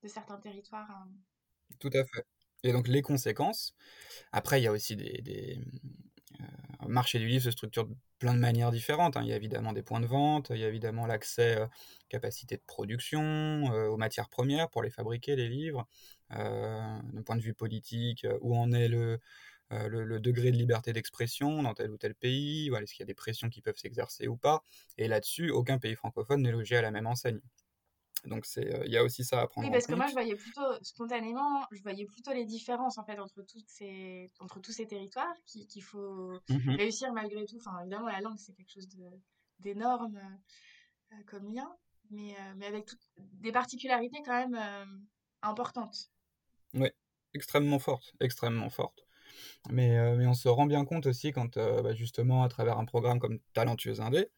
de 0.03 0.07
certains 0.07 0.37
territoires. 0.37 1.07
Tout 1.79 1.89
à 1.93 2.03
fait. 2.03 2.25
Et 2.67 2.73
donc 2.73 2.87
les 2.87 3.01
conséquences. 3.01 3.75
Après, 4.33 4.59
il 4.59 4.63
y 4.65 4.67
a 4.67 4.71
aussi 4.71 4.95
des, 4.95 5.61
le 6.87 6.93
marché 6.93 7.19
du 7.19 7.27
livre 7.27 7.43
se 7.43 7.51
structure 7.51 7.85
de 7.85 7.95
plein 8.19 8.33
de 8.33 8.39
manières 8.39 8.71
différentes. 8.71 9.17
Hein. 9.17 9.21
Il 9.23 9.29
y 9.29 9.33
a 9.33 9.35
évidemment 9.35 9.73
des 9.73 9.83
points 9.83 9.99
de 9.99 10.05
vente, 10.05 10.51
il 10.51 10.57
y 10.57 10.63
a 10.63 10.67
évidemment 10.67 11.05
l'accès 11.05 11.57
euh, 11.59 11.67
capacité 12.09 12.57
de 12.57 12.61
production, 12.65 13.21
euh, 13.73 13.87
aux 13.87 13.97
matières 13.97 14.29
premières 14.29 14.69
pour 14.69 14.81
les 14.81 14.89
fabriquer, 14.89 15.35
les 15.35 15.49
livres. 15.49 15.87
Euh, 16.33 16.99
d'un 17.13 17.21
point 17.23 17.35
de 17.35 17.41
vue 17.41 17.53
politique, 17.53 18.27
où 18.41 18.55
en 18.57 18.71
est 18.73 18.89
le, 18.89 19.19
degré 20.19 20.51
de 20.51 20.57
liberté 20.57 20.91
d'expression 20.93 21.63
dans 21.63 21.73
tel 21.73 21.91
ou 21.91 21.97
tel 21.97 22.15
pays, 22.15 22.69
est-ce 22.69 22.93
qu'il 22.93 23.01
y 23.01 23.03
a 23.03 23.05
des 23.07 23.13
pressions 23.13 23.49
qui 23.49 23.61
peuvent 23.61 23.77
s'exercer 23.77 24.27
ou 24.27 24.35
pas. 24.35 24.61
Et 24.97 25.07
là-dessus, 25.07 25.51
aucun 25.51 25.77
pays 25.77 25.95
francophone 25.95 26.41
n'est 26.41 26.51
logé 26.51 26.75
à 26.75 26.81
la 26.81 26.91
même 26.91 27.07
enseigne. 27.07 27.39
Donc 28.27 28.45
c'est, 28.45 28.73
euh, 28.73 28.85
il 28.85 28.91
y 28.91 28.97
a 28.97 29.03
aussi 29.03 29.23
ça 29.23 29.41
à 29.41 29.47
prendre. 29.47 29.67
Oui, 29.67 29.71
parce 29.71 29.87
que 29.87 29.95
moi 29.95 30.07
je 30.07 30.13
voyais 30.13 30.35
plutôt 30.35 30.61
spontanément, 30.81 31.65
je 31.71 31.81
voyais 31.81 32.05
plutôt 32.05 32.33
les 32.33 32.45
différences 32.45 32.97
en 32.97 33.05
fait 33.05 33.19
entre 33.19 33.41
toutes 33.41 33.67
ces, 33.67 34.31
entre 34.39 34.59
tous 34.59 34.71
ces 34.71 34.85
territoires 34.85 35.33
qu'il 35.45 35.83
faut 35.83 36.39
mmh 36.49 36.75
réussir 36.77 37.13
malgré 37.13 37.45
tout. 37.45 37.57
Enfin 37.57 37.79
évidemment 37.81 38.07
la 38.07 38.19
langue 38.19 38.37
c'est 38.37 38.53
quelque 38.53 38.71
chose 38.71 38.87
d'énorme 39.59 40.19
euh, 41.13 41.15
comme 41.25 41.53
lien, 41.53 41.71
mais 42.09 42.33
euh, 42.33 42.53
mais 42.57 42.65
avec 42.65 42.89
des 43.17 43.51
particularités 43.51 44.21
quand 44.25 44.47
même 44.47 45.07
importantes. 45.41 46.11
Oui, 46.73 46.89
extrêmement 47.33 47.79
fortes, 47.79 48.13
extrêmement 48.19 48.69
fortes. 48.69 49.05
Mais, 49.69 50.15
mais 50.15 50.25
on 50.25 50.33
se 50.33 50.47
rend 50.47 50.65
bien 50.65 50.83
compte 50.85 51.05
aussi 51.05 51.31
quand 51.31 51.57
bah, 51.57 51.93
justement 51.93 52.43
à 52.43 52.49
travers 52.49 52.77
un 52.79 52.85
programme 52.85 53.19
comme 53.19 53.39
Talentueuse 53.53 54.01
Indé, 54.01 54.29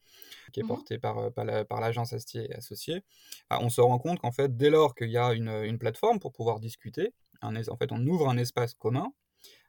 qui 0.50 0.60
est 0.60 0.62
mmh 0.62 0.68
porté 0.68 0.98
par, 0.98 1.18
euh, 1.18 1.64
par 1.64 1.80
l'agence 1.80 2.12
Astier 2.12 2.50
et 2.50 2.54
Associés, 2.54 3.02
bah, 3.48 3.58
on 3.60 3.68
se 3.68 3.80
rend 3.80 3.98
compte 3.98 4.20
qu'en 4.20 4.32
fait, 4.32 4.56
dès 4.56 4.70
lors 4.70 4.94
qu'il 4.94 5.10
y 5.10 5.18
a 5.18 5.32
une, 5.32 5.48
une, 5.48 5.78
plateforme 5.78 6.20
pour 6.20 6.32
pouvoir 6.32 6.60
discuter, 6.60 7.12
en 7.42 7.52
fait, 7.76 7.92
on 7.92 8.06
ouvre 8.06 8.28
un 8.28 8.36
espace 8.36 8.74
commun, 8.74 9.12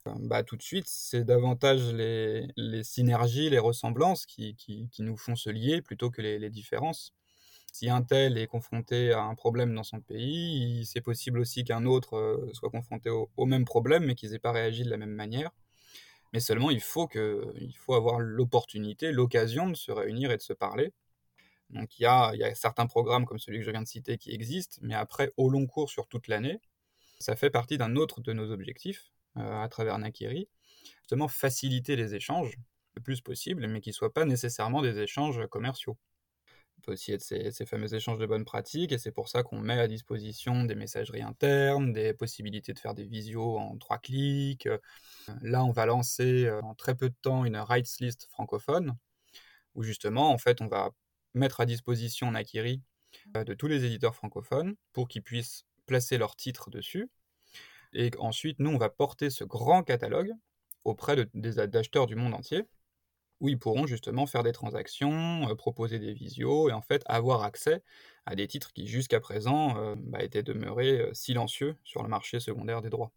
euh, 0.07 0.11
bah, 0.19 0.43
tout 0.43 0.57
de 0.57 0.61
suite, 0.61 0.85
c'est 0.87 1.23
davantage 1.23 1.93
les, 1.93 2.47
les, 2.57 2.83
synergies, 2.83 3.49
les 3.49 3.59
ressemblances 3.59 4.25
qui, 4.25 4.55
qui, 4.55 4.89
qui, 4.91 5.03
nous 5.03 5.17
font 5.17 5.35
se 5.35 5.49
lier 5.49 5.81
plutôt 5.81 6.09
que 6.09 6.21
les, 6.21 6.39
les 6.39 6.49
différences. 6.49 7.13
Si 7.71 7.89
un 7.89 8.01
tel 8.01 8.37
est 8.37 8.47
confronté 8.47 9.13
à 9.13 9.21
un 9.23 9.35
problème 9.35 9.73
dans 9.73 9.83
son 9.83 10.01
pays, 10.01 10.85
c'est 10.85 11.01
possible 11.01 11.39
aussi 11.39 11.63
qu'un 11.63 11.85
autre 11.85 12.17
euh, 12.17 12.49
soit 12.53 12.69
confronté 12.69 13.09
au, 13.09 13.29
au 13.37 13.45
même 13.45 13.65
problème, 13.65 14.05
mais 14.05 14.15
qu'ils 14.15 14.31
n'aient 14.31 14.39
pas 14.39 14.51
réagi 14.51 14.83
de 14.83 14.89
la 14.89 14.97
même 14.97 15.13
manière. 15.13 15.51
Mais 16.33 16.39
seulement, 16.39 16.71
il 16.71 16.81
faut, 16.81 17.09
avoir 17.89 18.19
l'opportunité, 18.19 19.11
l'occasion 19.11 19.69
de 19.69 19.75
se 19.75 19.91
réunir 19.91 20.31
et 20.31 20.37
de 20.37 20.41
se 20.41 20.53
parler. 20.53 20.93
Donc 21.69 21.99
il 21.99 22.03
y 22.03 22.05
a, 22.05 22.33
certains 22.55 22.87
programmes 22.87 23.25
comme 23.25 23.39
celui 23.39 23.59
que 23.59 23.65
je 23.65 23.71
viens 23.71 23.81
de 23.81 23.87
citer 23.87 24.17
qui 24.17 24.31
existent, 24.31 24.77
mais 24.81 24.95
après, 24.95 25.33
au 25.37 25.49
long 25.49 25.67
cours 25.67 25.89
sur 25.89 26.07
toute 26.07 26.27
l'année, 26.27 26.59
ça 27.19 27.35
fait 27.35 27.49
partie 27.49 27.77
d'un 27.77 27.95
autre 27.95 28.21
de 28.21 28.33
nos 28.33 28.51
objectifs 28.51 29.11
euh, 29.37 29.61
à 29.61 29.69
travers 29.69 29.97
Nakiri, 29.97 30.49
justement 30.99 31.27
faciliter 31.27 31.95
les 31.95 32.15
échanges 32.15 32.57
le 32.95 33.01
plus 33.01 33.21
possible, 33.21 33.67
mais 33.67 33.79
qui 33.79 33.89
ne 33.89 33.93
soient 33.93 34.13
pas 34.13 34.25
nécessairement 34.25 34.81
des 34.81 34.99
échanges 34.99 35.45
commerciaux 35.47 35.97
peut 36.81 36.93
aussi 36.93 37.13
être 37.13 37.21
ces, 37.21 37.65
fameux 37.65 37.93
échanges 37.93 38.17
de 38.17 38.25
bonnes 38.25 38.45
pratiques, 38.45 38.91
et 38.91 38.97
c'est 38.97 39.11
pour 39.11 39.29
ça 39.29 39.43
qu'on 39.43 39.59
met 39.59 39.79
à 39.79 39.87
disposition 39.87 40.65
des 40.65 40.75
messageries 40.75 41.21
internes, 41.21 41.93
des 41.93 42.13
possibilités 42.13 42.73
de 42.73 42.79
faire 42.79 42.93
des 42.93 43.05
visios 43.05 43.57
en 43.57 43.77
trois 43.77 43.97
clics. 43.97 44.67
Là, 45.41 45.63
on 45.63 45.71
va 45.71 45.85
lancer 45.85 46.45
euh, 46.45 46.61
en 46.61 46.75
très 46.75 46.95
peu 46.95 47.09
de 47.09 47.15
temps 47.21 47.45
une 47.45 47.57
rights 47.57 47.99
list 47.99 48.27
francophone, 48.29 48.97
où 49.75 49.83
justement, 49.83 50.31
en 50.31 50.37
fait, 50.37 50.61
on 50.61 50.67
va 50.67 50.91
mettre 51.33 51.61
à 51.61 51.65
disposition 51.65 52.31
Nakiri 52.31 52.81
euh, 53.37 53.43
de 53.43 53.53
tous 53.53 53.67
les 53.67 53.85
éditeurs 53.85 54.15
francophones 54.15 54.75
pour 54.93 55.07
qu'ils 55.07 55.23
puissent 55.23 55.65
placer 55.85 56.17
leurs 56.17 56.35
titres 56.35 56.69
dessus. 56.69 57.09
Et 57.93 58.11
ensuite, 58.19 58.59
nous, 58.59 58.69
on 58.69 58.77
va 58.77 58.89
porter 58.89 59.29
ce 59.29 59.43
grand 59.43 59.83
catalogue 59.83 60.31
auprès 60.83 61.15
de, 61.15 61.29
des 61.33 61.59
acheteurs 61.59 62.07
du 62.07 62.15
monde 62.15 62.33
entier 62.33 62.63
où 63.41 63.49
ils 63.49 63.59
pourront 63.59 63.87
justement 63.87 64.25
faire 64.25 64.43
des 64.43 64.53
transactions, 64.53 65.49
euh, 65.49 65.55
proposer 65.55 65.99
des 65.99 66.13
visios 66.13 66.69
et 66.69 66.73
en 66.73 66.81
fait 66.81 67.03
avoir 67.07 67.43
accès 67.43 67.83
à 68.25 68.35
des 68.35 68.47
titres 68.47 68.71
qui 68.71 68.87
jusqu'à 68.87 69.19
présent 69.19 69.75
euh, 69.77 69.95
bah, 69.97 70.23
étaient 70.23 70.43
demeurés 70.43 71.01
euh, 71.01 71.13
silencieux 71.13 71.75
sur 71.83 72.03
le 72.03 72.07
marché 72.07 72.39
secondaire 72.39 72.81
des 72.81 72.89
droits. 72.89 73.11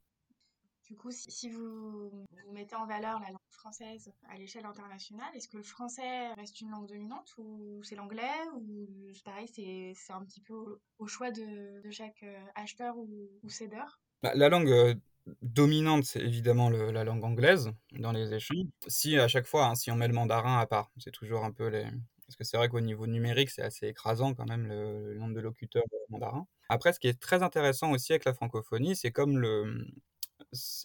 Du 0.86 0.96
coup, 0.96 1.10
si, 1.10 1.48
vous, 1.48 2.10
vous, 2.10 2.52
mettez 2.52 2.74
en 2.74 2.86
valeur 2.86 3.18
la 3.20 3.28
langue 3.28 3.38
française 3.50 4.12
à 4.28 4.36
l'échelle 4.36 4.66
internationale, 4.66 5.34
est-ce 5.34 5.48
que 5.48 5.56
le 5.56 5.62
français 5.62 6.32
reste 6.34 6.60
une 6.60 6.70
langue 6.70 6.86
dominante 6.86 7.32
ou 7.38 7.82
c'est 7.82 7.94
l'anglais 7.94 8.34
ou 8.54 8.86
pareil, 9.24 9.48
c'est 9.48 10.12
un 10.12 10.22
petit 10.24 10.42
peu 10.42 10.78
au, 10.98 11.06
choix 11.06 11.30
de, 11.30 11.80
de, 11.82 11.90
chaque 11.90 12.22
acheteur 12.54 12.98
ou, 12.98 13.30
ou 13.42 13.48
cédeur? 13.48 13.98
Bah, 14.22 14.32
La 14.34 14.50
langue 14.50 15.00
dominante, 15.42 16.04
c'est 16.04 16.20
évidemment 16.20 16.70
la 16.70 17.04
langue 17.04 17.24
anglaise 17.24 17.70
dans 17.98 18.12
les 18.12 18.34
échanges. 18.34 18.66
Si 18.86 19.18
à 19.18 19.28
chaque 19.28 19.46
fois, 19.46 19.66
hein, 19.66 19.74
si 19.74 19.90
on 19.90 19.96
met 19.96 20.08
le 20.08 20.14
mandarin 20.14 20.58
à 20.58 20.66
part, 20.66 20.90
c'est 20.98 21.12
toujours 21.12 21.44
un 21.44 21.52
peu 21.52 21.68
les... 21.68 21.84
Parce 22.26 22.36
que 22.36 22.44
c'est 22.44 22.56
vrai 22.56 22.68
qu'au 22.68 22.80
niveau 22.80 23.06
numérique, 23.06 23.50
c'est 23.50 23.62
assez 23.62 23.86
écrasant 23.86 24.34
quand 24.34 24.48
même 24.48 24.66
le, 24.66 25.14
nombre 25.14 25.34
de 25.34 25.40
locuteurs 25.40 25.84
mandarin. 26.08 26.46
Après, 26.68 26.92
ce 26.92 26.98
qui 26.98 27.08
est 27.08 27.20
très 27.20 27.42
intéressant 27.42 27.90
aussi 27.92 28.12
avec 28.12 28.24
la 28.24 28.34
francophonie, 28.34 28.96
c'est 28.96 29.12
comme 29.12 29.38
le... 29.38 29.86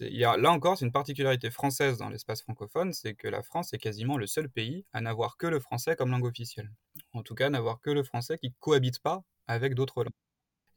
Il 0.00 0.18
là 0.18 0.50
encore, 0.50 0.78
c'est 0.78 0.84
une 0.84 0.92
particularité 0.92 1.50
française 1.50 1.98
dans 1.98 2.08
l'espace 2.08 2.42
francophone, 2.42 2.92
c'est 2.92 3.14
que 3.14 3.28
la 3.28 3.42
France 3.42 3.72
est 3.72 3.78
quasiment 3.78 4.16
le 4.16 4.26
seul 4.26 4.48
pays 4.48 4.84
à 4.92 5.00
n'avoir 5.00 5.36
que 5.36 5.46
le 5.46 5.60
français 5.60 5.96
comme 5.96 6.10
langue 6.10 6.24
officielle. 6.24 6.70
En 7.12 7.22
tout 7.22 7.34
cas, 7.34 7.50
n'avoir 7.50 7.80
que 7.80 7.90
le 7.90 8.02
français 8.02 8.36
qui 8.38 8.52
cohabite 8.58 9.00
pas 9.00 9.22
avec 9.46 9.74
d'autres 9.74 10.02
langues. 10.02 10.12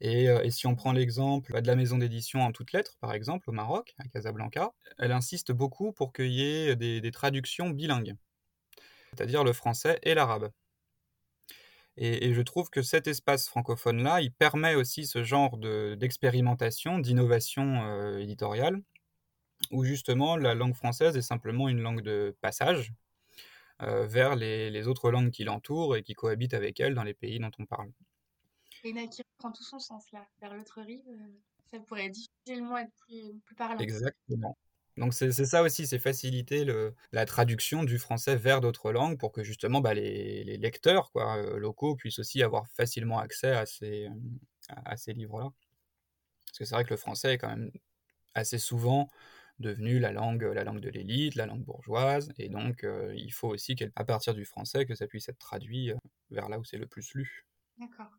Euh, 0.02 0.42
et, 0.42 0.50
si 0.50 0.66
on 0.66 0.74
prend 0.74 0.92
l'exemple 0.92 1.52
bah, 1.52 1.60
de 1.60 1.66
la 1.66 1.76
maison 1.76 1.98
d'édition 1.98 2.40
en 2.40 2.52
toutes 2.52 2.72
lettres, 2.72 2.96
par 3.00 3.12
exemple, 3.14 3.48
au 3.50 3.52
Maroc, 3.52 3.94
à 3.98 4.08
Casablanca, 4.08 4.72
elle 4.98 5.12
insiste 5.12 5.52
beaucoup 5.52 5.92
pour 5.92 6.12
qu'il 6.12 6.32
y 6.32 6.42
ait 6.42 6.76
des, 6.76 7.10
traductions 7.12 7.70
bilingues, 7.70 8.14
c'est-à-dire 9.10 9.44
le 9.44 9.52
français 9.52 9.98
et 10.02 10.14
l'arabe. 10.14 10.50
Et, 11.96 12.34
je 12.34 12.42
trouve 12.42 12.70
que 12.70 12.82
cet 12.82 13.06
espace 13.06 13.48
francophone-là, 13.48 14.20
il 14.20 14.32
permet 14.32 14.74
aussi 14.74 15.06
ce 15.06 15.22
genre 15.22 15.56
d'expérimentation, 15.58 16.98
d'innovation 16.98 17.84
euh, 17.84 18.18
éditoriale, 18.18 18.82
où 19.70 19.84
justement 19.84 20.36
la 20.36 20.54
langue 20.54 20.74
française 20.74 21.16
est 21.16 21.22
simplement 21.22 21.68
une 21.68 21.80
langue 21.80 22.02
de 22.02 22.36
passage 22.40 22.92
euh, 23.82 24.06
vers 24.06 24.34
les 24.36 24.88
autres 24.88 25.10
langues 25.10 25.30
qui 25.30 25.44
l'entourent 25.44 25.96
et 25.96 26.02
qui 26.02 26.14
cohabitent 26.14 26.54
avec 26.54 26.80
elle 26.80 26.94
dans 26.94 27.04
les 27.04 27.14
pays 27.14 27.38
dont 27.38 27.50
on 27.58 27.66
parle. 27.66 27.90
Et 28.84 28.92
Nakiri 28.92 29.26
prend 29.38 29.50
tout 29.50 29.64
son 29.64 29.78
sens 29.78 30.04
là, 30.12 30.26
vers 30.40 30.54
l'autre 30.54 30.80
rive. 30.82 31.02
Euh, 31.08 31.26
ça 31.70 31.78
pourrait 31.80 32.10
difficilement 32.10 32.78
être 32.78 32.92
plus, 33.06 33.40
plus 33.44 33.54
parlant. 33.54 33.78
Exactement. 33.78 34.56
Donc 34.96 35.12
c'est 35.12 35.32
ça 35.32 35.62
aussi, 35.62 35.88
c'est 35.88 35.98
faciliter 35.98 36.64
le, 36.64 36.94
la 37.10 37.26
traduction 37.26 37.82
du 37.82 37.98
français 37.98 38.36
vers 38.36 38.60
d'autres 38.60 38.92
langues 38.92 39.18
pour 39.18 39.32
que 39.32 39.42
justement 39.42 39.80
bah, 39.80 39.92
les, 39.92 40.44
les, 40.44 40.56
lecteurs 40.56 41.10
quoi, 41.10 41.36
euh, 41.36 41.58
locaux 41.58 41.96
puissent 41.96 42.20
aussi 42.20 42.44
avoir 42.44 42.68
facilement 42.68 43.18
accès 43.18 43.50
à 43.50 43.66
ces, 43.66 44.08
à 44.68 44.96
ces 44.96 45.12
livres-là. 45.12 45.50
Parce 46.46 46.58
que 46.58 46.64
c'est 46.64 46.74
vrai 46.76 46.84
que 46.84 46.90
le 46.90 46.96
français 46.96 47.34
est 47.34 47.38
quand 47.38 47.48
même 47.48 47.72
assez 48.34 48.58
souvent 48.58 49.08
devenu 49.58 49.98
la 49.98 50.12
langue, 50.12 50.42
la 50.42 50.62
langue 50.62 50.80
de 50.80 50.90
l'élite, 50.90 51.34
la 51.34 51.46
langue 51.46 51.64
bourgeoise, 51.64 52.32
et 52.38 52.48
donc 52.48 52.84
euh, 52.84 53.12
il 53.16 53.32
faut 53.32 53.48
aussi 53.48 53.74
qu'à 53.74 54.04
partir 54.04 54.34
du 54.34 54.44
français 54.44 54.84
que 54.86 54.94
ça 54.94 55.06
puisse 55.08 55.28
être 55.28 55.38
traduit 55.38 55.92
vers 56.30 56.48
là 56.48 56.58
où 56.60 56.64
c'est 56.64 56.78
le 56.78 56.86
plus 56.86 57.14
lu. 57.14 57.46
D'accord. 57.78 58.10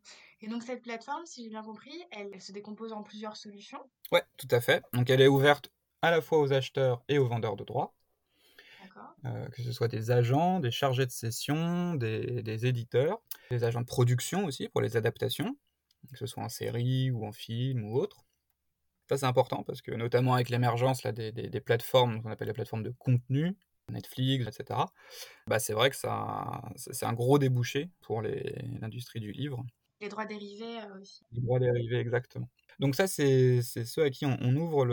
Et 0.41 0.47
donc 0.47 0.63
cette 0.63 0.81
plateforme, 0.81 1.25
si 1.25 1.43
j'ai 1.43 1.49
bien 1.49 1.63
compris, 1.63 2.03
elle, 2.11 2.41
se 2.41 2.51
décompose 2.51 2.91
en 2.91 3.03
plusieurs 3.03 3.37
solutions 3.37 3.79
Ouais, 4.11 4.23
tout 4.37 4.47
à 4.51 4.59
fait. 4.59 4.83
Donc 4.93 5.09
elle 5.09 5.21
est 5.21 5.27
ouverte 5.27 5.71
à 6.01 6.11
la 6.11 6.21
fois 6.21 6.39
aux 6.39 6.51
acheteurs 6.51 7.03
et 7.07 7.17
aux 7.17 7.27
vendeurs 7.27 7.55
de 7.55 7.63
droits. 7.63 7.93
euh, 9.25 9.47
que 9.49 9.63
ce 9.63 9.71
soit 9.71 9.87
des 9.87 10.11
agents, 10.11 10.59
des 10.59 10.71
chargés 10.71 11.05
de 11.05 11.11
session, 11.11 11.95
des, 11.95 12.43
des, 12.43 12.65
éditeurs, 12.65 13.21
des 13.49 13.63
agents 13.63 13.81
de 13.81 13.85
production 13.85 14.45
aussi 14.45 14.69
pour 14.69 14.81
les 14.81 14.97
adaptations, 14.97 15.57
que 16.11 16.17
ce 16.17 16.25
soit 16.25 16.43
en 16.43 16.49
série 16.49 17.11
ou 17.11 17.25
en 17.25 17.31
film 17.31 17.85
ou 17.85 17.97
autre. 17.97 18.25
Ça, 19.09 19.17
c'est 19.17 19.25
important 19.25 19.63
parce 19.63 19.81
que, 19.81 19.91
notamment 19.91 20.33
avec 20.33 20.49
l'émergence 20.49 21.03
des, 21.03 21.31
des, 21.31 21.49
des, 21.49 21.61
plateformes, 21.61 22.21
qu'on 22.21 22.31
appelle 22.31 22.47
les 22.47 22.53
plateformes 22.53 22.83
de 22.83 22.93
contenu, 22.97 23.55
Netflix, 23.91 24.47
etc., 24.47 24.79
bah, 25.47 25.59
c'est 25.59 25.73
vrai 25.73 25.89
que 25.89 25.95
ça, 25.95 26.61
c'est 26.75 27.05
un 27.05 27.13
gros 27.13 27.37
débouché 27.39 27.89
pour 28.01 28.21
l'industrie 28.21 29.19
du 29.19 29.31
livre. 29.31 29.63
Les 30.01 30.09
droits 30.09 30.25
dérivés 30.25 30.79
euh, 30.79 31.01
aussi. 31.01 31.23
Les 31.31 31.41
droits 31.41 31.59
dérivés, 31.59 31.99
exactement. 31.99 32.49
Donc 32.79 32.95
ça, 32.95 33.07
c'est 33.07 33.61
ceux 33.61 34.03
à 34.03 34.09
qui 34.09 34.25
on, 34.25 34.37
on 34.41 34.55
ouvre 34.55 34.85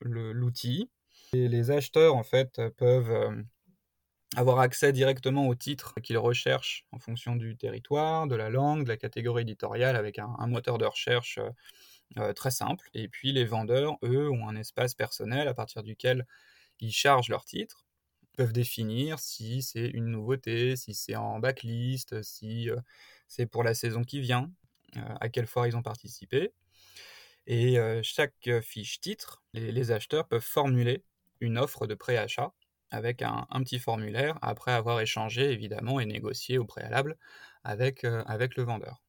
l'outil. 0.00 0.90
Le, 1.32 1.46
les 1.48 1.70
acheteurs, 1.70 2.14
en 2.14 2.22
fait, 2.22 2.60
peuvent 2.76 3.10
euh, 3.10 3.42
avoir 4.36 4.60
accès 4.60 4.92
directement 4.92 5.46
aux 5.46 5.54
titres 5.54 5.94
qu'ils 6.00 6.18
recherchent 6.18 6.86
en 6.92 6.98
fonction 6.98 7.36
du 7.36 7.56
territoire, 7.56 8.26
de 8.26 8.36
la 8.36 8.48
langue, 8.48 8.84
de 8.84 8.88
la 8.88 8.96
catégorie 8.96 9.42
éditoriale, 9.42 9.96
avec 9.96 10.18
un, 10.18 10.34
un 10.38 10.46
moteur 10.46 10.78
de 10.78 10.86
recherche 10.86 11.38
euh, 12.18 12.32
très 12.32 12.50
simple. 12.50 12.88
Et 12.94 13.08
puis 13.08 13.32
les 13.32 13.44
vendeurs, 13.44 13.96
eux, 14.02 14.30
ont 14.30 14.48
un 14.48 14.56
espace 14.56 14.94
personnel 14.94 15.48
à 15.48 15.54
partir 15.54 15.82
duquel 15.82 16.26
ils 16.80 16.92
chargent 16.92 17.28
leurs 17.28 17.44
titres, 17.44 17.84
peuvent 18.36 18.52
définir 18.52 19.18
si 19.18 19.62
c'est 19.62 19.88
une 19.88 20.06
nouveauté, 20.06 20.76
si 20.76 20.94
c'est 20.94 21.16
en 21.16 21.38
backlist, 21.38 22.22
si 22.22 22.68
c'est 23.28 23.46
pour 23.46 23.62
la 23.62 23.74
saison 23.74 24.02
qui 24.02 24.20
vient, 24.20 24.50
à 25.20 25.28
quelle 25.28 25.46
fois 25.46 25.68
ils 25.68 25.76
ont 25.76 25.82
participé. 25.82 26.52
Et 27.46 27.78
chaque 28.02 28.48
fiche 28.62 29.00
titre, 29.00 29.42
les, 29.52 29.70
les, 29.72 29.90
acheteurs 29.90 30.26
peuvent 30.26 30.40
formuler 30.40 31.04
une 31.40 31.58
offre 31.58 31.86
de 31.86 31.94
préachat 31.94 32.52
avec 32.90 33.22
un, 33.22 33.46
un, 33.50 33.62
petit 33.62 33.78
formulaire 33.78 34.38
après 34.40 34.72
avoir 34.72 35.00
échangé 35.00 35.50
évidemment 35.50 36.00
et 36.00 36.06
négocié 36.06 36.58
au 36.58 36.64
préalable 36.64 37.16
avec, 37.64 38.04
euh, 38.04 38.22
avec 38.26 38.56
le 38.56 38.62
vendeur. 38.62 39.02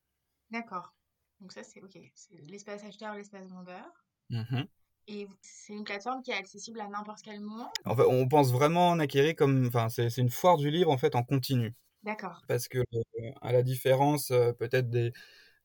D'accord. 0.49 0.93
Donc 1.39 1.51
ça, 1.51 1.63
c'est 1.63 1.81
OK. 1.81 1.97
C'est 2.15 2.41
l'espace 2.49 2.83
acheteur, 2.83 3.13
l'espace 3.13 3.49
vendeur. 3.49 3.85
Mmh. 4.29 4.63
Et 5.07 5.27
c'est 5.41 5.73
une 5.73 5.83
plateforme 5.83 6.21
qui 6.23 6.31
est 6.31 6.35
accessible 6.35 6.81
à 6.81 6.87
n'importe 6.87 7.21
quel 7.23 7.39
moment? 7.39 7.71
En 7.85 7.95
fait, 7.95 8.05
on 8.07 8.27
pense 8.27 8.51
vraiment 8.51 8.95
Nakiri 8.95 9.35
comme... 9.35 9.67
Enfin, 9.67 9.87
c'est 9.89 10.17
une 10.17 10.31
foire 10.31 10.57
du 10.57 10.71
livre, 10.71 10.89
en 10.91 10.97
fait, 10.97 11.15
en 11.15 11.23
continu. 11.23 11.75
D'accord. 12.03 12.41
Parce 12.47 12.67
que, 12.67 12.79
euh, 12.79 13.31
à 13.41 13.51
la 13.51 13.63
différence, 13.63 14.31
euh, 14.31 14.51
peut-être 14.53 14.89
des, 14.89 15.11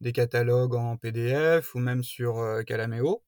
des, 0.00 0.12
catalogues 0.12 0.74
en 0.74 0.96
PDF 0.96 1.74
ou 1.74 1.78
même 1.78 2.02
sur 2.02 2.38
euh, 2.38 2.62
Calameo, 2.62 3.22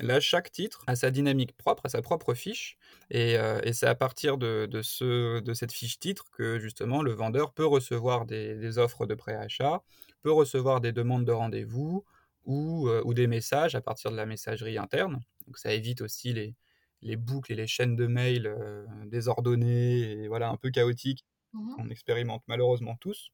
là, 0.00 0.20
chaque 0.20 0.52
titre 0.52 0.84
a 0.86 0.96
sa 0.96 1.10
dynamique 1.10 1.56
propre, 1.56 1.86
a 1.86 1.88
sa 1.90 2.02
propre 2.02 2.34
fiche. 2.34 2.78
Et, 3.10 3.36
euh, 3.38 3.60
et 3.64 3.72
c'est 3.74 3.86
à 3.86 3.94
partir 3.94 4.38
de, 4.38 4.66
de, 4.70 4.82
ce, 4.82 5.40
de 5.40 5.54
cette 5.54 5.72
fiche 5.72 5.98
titre 5.98 6.30
que, 6.30 6.58
justement, 6.58 7.02
le 7.02 7.12
vendeur 7.12 7.52
peut 7.52 7.66
recevoir 7.66 8.26
des, 8.26 8.54
des 8.56 8.78
offres 8.78 9.06
de 9.06 9.14
préachat, 9.14 9.82
peut 10.22 10.32
recevoir 10.32 10.80
des 10.80 10.92
demandes 10.92 11.24
de 11.26 11.32
rendez-vous, 11.32 12.04
ou, 12.44 12.88
ou, 13.04 13.14
des 13.14 13.28
messages 13.28 13.76
à 13.76 13.80
partir 13.80 14.10
de 14.10 14.16
la 14.16 14.26
messagerie 14.26 14.76
interne. 14.76 15.20
Donc 15.46 15.58
ça 15.58 15.72
évite 15.72 16.00
aussi 16.00 16.32
les, 16.32 16.54
les 17.02 17.16
boucles 17.16 17.52
et 17.52 17.56
les 17.56 17.66
chaînes 17.66 17.96
de 17.96 18.06
mails 18.06 18.46
euh, 18.46 18.86
désordonnées 19.06 20.00
et 20.00 20.28
voilà 20.28 20.48
un 20.48 20.56
peu 20.56 20.70
chaotiques 20.70 21.24
mmh. 21.52 21.74
qu'on 21.74 21.90
expérimente 21.90 22.42
malheureusement 22.46 22.96
tous. 22.96 23.30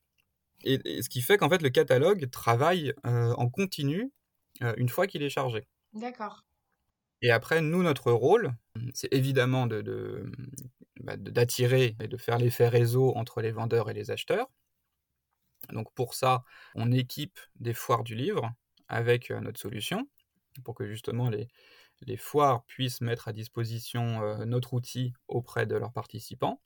Et, 0.65 0.81
et 0.85 1.03
ce 1.03 1.09
qui 1.09 1.21
fait 1.21 1.37
qu'en 1.37 1.49
fait 1.49 1.63
le 1.63 1.71
catalogue 1.71 2.29
travaille 2.31 2.93
euh, 3.07 3.33
en 3.35 3.49
continu 3.49 4.11
euh, 4.63 4.75
une 4.77 4.89
fois 4.89 5.07
qu'il 5.07 5.23
est 5.23 5.31
chargé. 5.31 5.69
D'accord. 5.93 6.45
Et 7.21 7.31
après, 7.31 7.61
nous, 7.61 7.83
notre 7.83 8.13
rôle, 8.13 8.53
c'est 8.95 9.13
évidemment 9.13 9.67
de, 9.67 9.83
de, 9.83 10.31
bah, 11.01 11.17
d'attirer 11.17 11.97
et 12.01 12.07
de 12.07 12.17
faire 12.17 12.39
l'effet 12.39 12.69
réseau 12.69 13.13
entre 13.17 13.41
les 13.41 13.51
vendeurs 13.51 13.91
et 13.91 13.95
les 13.95 14.13
acheteurs. 14.13 14.49
Donc 15.73 15.93
pour 15.95 16.15
ça, 16.15 16.45
on 16.77 16.93
équipe 16.93 17.41
des 17.57 17.75
foires 17.75 18.05
du 18.05 18.15
livre 18.15 18.53
avec 18.87 19.31
notre 19.31 19.59
solution 19.59 20.09
pour 20.65 20.77
que 20.77 20.87
justement 20.87 21.29
les, 21.29 21.49
les 22.03 22.17
foires 22.17 22.65
puissent 22.65 23.01
mettre 23.01 23.29
à 23.29 23.33
disposition 23.33 24.23
euh, 24.23 24.45
notre 24.45 24.75
outil 24.75 25.13
auprès 25.27 25.67
de 25.67 25.77
leurs 25.77 25.93
participants. 25.93 26.61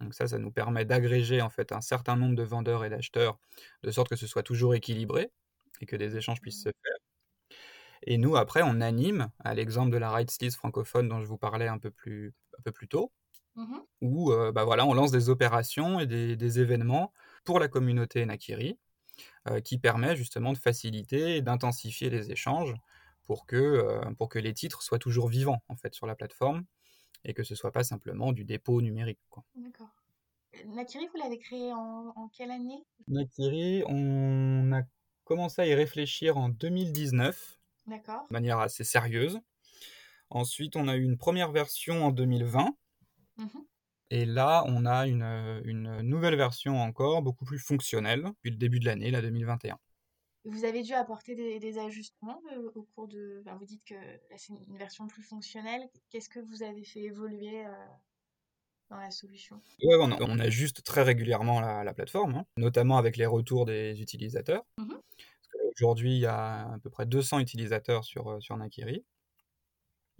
Donc 0.00 0.14
ça, 0.14 0.26
ça 0.26 0.38
nous 0.38 0.50
permet 0.50 0.84
d'agréger 0.84 1.40
en 1.40 1.50
fait 1.50 1.72
un 1.72 1.80
certain 1.80 2.16
nombre 2.16 2.36
de 2.36 2.42
vendeurs 2.42 2.84
et 2.84 2.90
d'acheteurs 2.90 3.38
de 3.82 3.90
sorte 3.90 4.08
que 4.08 4.16
ce 4.16 4.26
soit 4.26 4.42
toujours 4.42 4.74
équilibré 4.74 5.32
et 5.80 5.86
que 5.86 5.96
des 5.96 6.16
échanges 6.16 6.40
puissent 6.40 6.62
se 6.62 6.70
faire. 6.70 6.96
Et 8.02 8.18
nous, 8.18 8.36
après, 8.36 8.62
on 8.62 8.80
anime, 8.80 9.30
à 9.40 9.54
l'exemple 9.54 9.90
de 9.90 9.96
la 9.96 10.10
Rights 10.10 10.36
List 10.40 10.56
francophone 10.56 11.08
dont 11.08 11.20
je 11.20 11.26
vous 11.26 11.38
parlais 11.38 11.66
un 11.66 11.78
peu 11.78 11.90
plus, 11.90 12.34
un 12.58 12.62
peu 12.62 12.72
plus 12.72 12.88
tôt, 12.88 13.10
mmh. 13.56 13.78
où 14.02 14.32
euh, 14.32 14.52
bah 14.52 14.64
voilà, 14.64 14.86
on 14.86 14.94
lance 14.94 15.10
des 15.10 15.28
opérations 15.28 15.98
et 15.98 16.06
des, 16.06 16.36
des 16.36 16.60
événements 16.60 17.12
pour 17.44 17.58
la 17.58 17.68
communauté 17.68 18.24
Nakiri, 18.26 18.78
euh, 19.48 19.60
qui 19.60 19.78
permet 19.78 20.14
justement 20.14 20.52
de 20.52 20.58
faciliter 20.58 21.36
et 21.36 21.42
d'intensifier 21.42 22.10
les 22.10 22.30
échanges 22.30 22.74
pour 23.26 23.46
que, 23.46 23.56
euh, 23.56 24.00
pour 24.18 24.28
que 24.28 24.38
les 24.38 24.54
titres 24.54 24.82
soient 24.82 24.98
toujours 24.98 25.28
vivants 25.28 25.62
en 25.68 25.76
fait 25.76 25.94
sur 25.94 26.06
la 26.06 26.14
plateforme 26.14 26.64
et 27.24 27.34
que 27.34 27.42
ce 27.42 27.54
soit 27.54 27.72
pas 27.72 27.84
simplement 27.84 28.32
du 28.32 28.44
dépôt 28.44 28.80
numérique. 28.80 29.18
D'accord. 29.54 29.90
Nakiri, 30.66 31.06
vous 31.08 31.18
l'avez 31.18 31.38
créé 31.38 31.72
en, 31.72 32.12
en, 32.16 32.28
quelle 32.28 32.50
année? 32.50 32.82
Nakiri, 33.08 33.82
on 33.86 34.72
a 34.72 34.82
commencé 35.24 35.60
à 35.60 35.66
y 35.66 35.74
réfléchir 35.74 36.38
en 36.38 36.48
2019, 36.48 37.58
D'accord. 37.86 38.26
de 38.28 38.32
manière 38.32 38.58
assez 38.60 38.84
sérieuse. 38.84 39.40
Ensuite, 40.30 40.76
on 40.76 40.88
a 40.88 40.96
eu 40.96 41.02
une 41.02 41.18
première 41.18 41.52
version 41.52 42.06
en 42.06 42.10
2020. 42.10 42.74
Mmh. 43.36 43.46
Et 44.10 44.24
là, 44.24 44.64
on 44.66 44.86
a 44.86 45.06
une, 45.06 45.60
une, 45.64 46.00
nouvelle 46.02 46.36
version 46.36 46.80
encore, 46.80 47.22
beaucoup 47.22 47.44
plus 47.44 47.58
fonctionnelle, 47.58 48.22
depuis 48.22 48.50
le 48.50 48.56
début 48.56 48.78
de 48.78 48.86
l'année, 48.86 49.10
la 49.10 49.20
2021. 49.20 49.78
Vous 50.46 50.64
avez 50.64 50.82
dû 50.82 50.92
apporter 50.92 51.34
des, 51.34 51.58
des 51.58 51.78
ajustements 51.78 52.40
euh, 52.52 52.70
au 52.74 52.82
cours 52.94 53.08
de... 53.08 53.42
Enfin, 53.44 53.56
vous 53.56 53.66
dites 53.66 53.84
que 53.84 53.94
c'est 54.36 54.52
une 54.68 54.78
version 54.78 55.06
plus 55.08 55.22
fonctionnelle. 55.22 55.88
Qu'est-ce 56.10 56.28
que 56.28 56.40
vous 56.40 56.62
avez 56.62 56.84
fait 56.84 57.02
évoluer 57.02 57.66
euh, 57.66 57.70
dans 58.90 58.98
la 58.98 59.10
solution? 59.10 59.60
Ouais, 59.82 59.96
on, 59.96 60.12
on, 60.20 60.38
ajuste 60.38 60.84
très 60.84 61.02
régulièrement 61.02 61.60
la, 61.60 61.82
la 61.82 61.94
plateforme, 61.94 62.36
hein, 62.36 62.46
notamment 62.56 62.96
avec 62.96 63.16
les 63.16 63.26
retours 63.26 63.66
des 63.66 64.00
utilisateurs. 64.00 64.64
Mmh. 64.78 64.94
Aujourd'hui, 65.74 66.16
il 66.16 66.20
y 66.20 66.26
a 66.26 66.72
à 66.72 66.78
peu 66.78 66.90
près 66.90 67.06
200 67.06 67.40
utilisateurs 67.40 68.04
sur, 68.04 68.40
sur 68.40 68.56
Nakiri, 68.56 69.04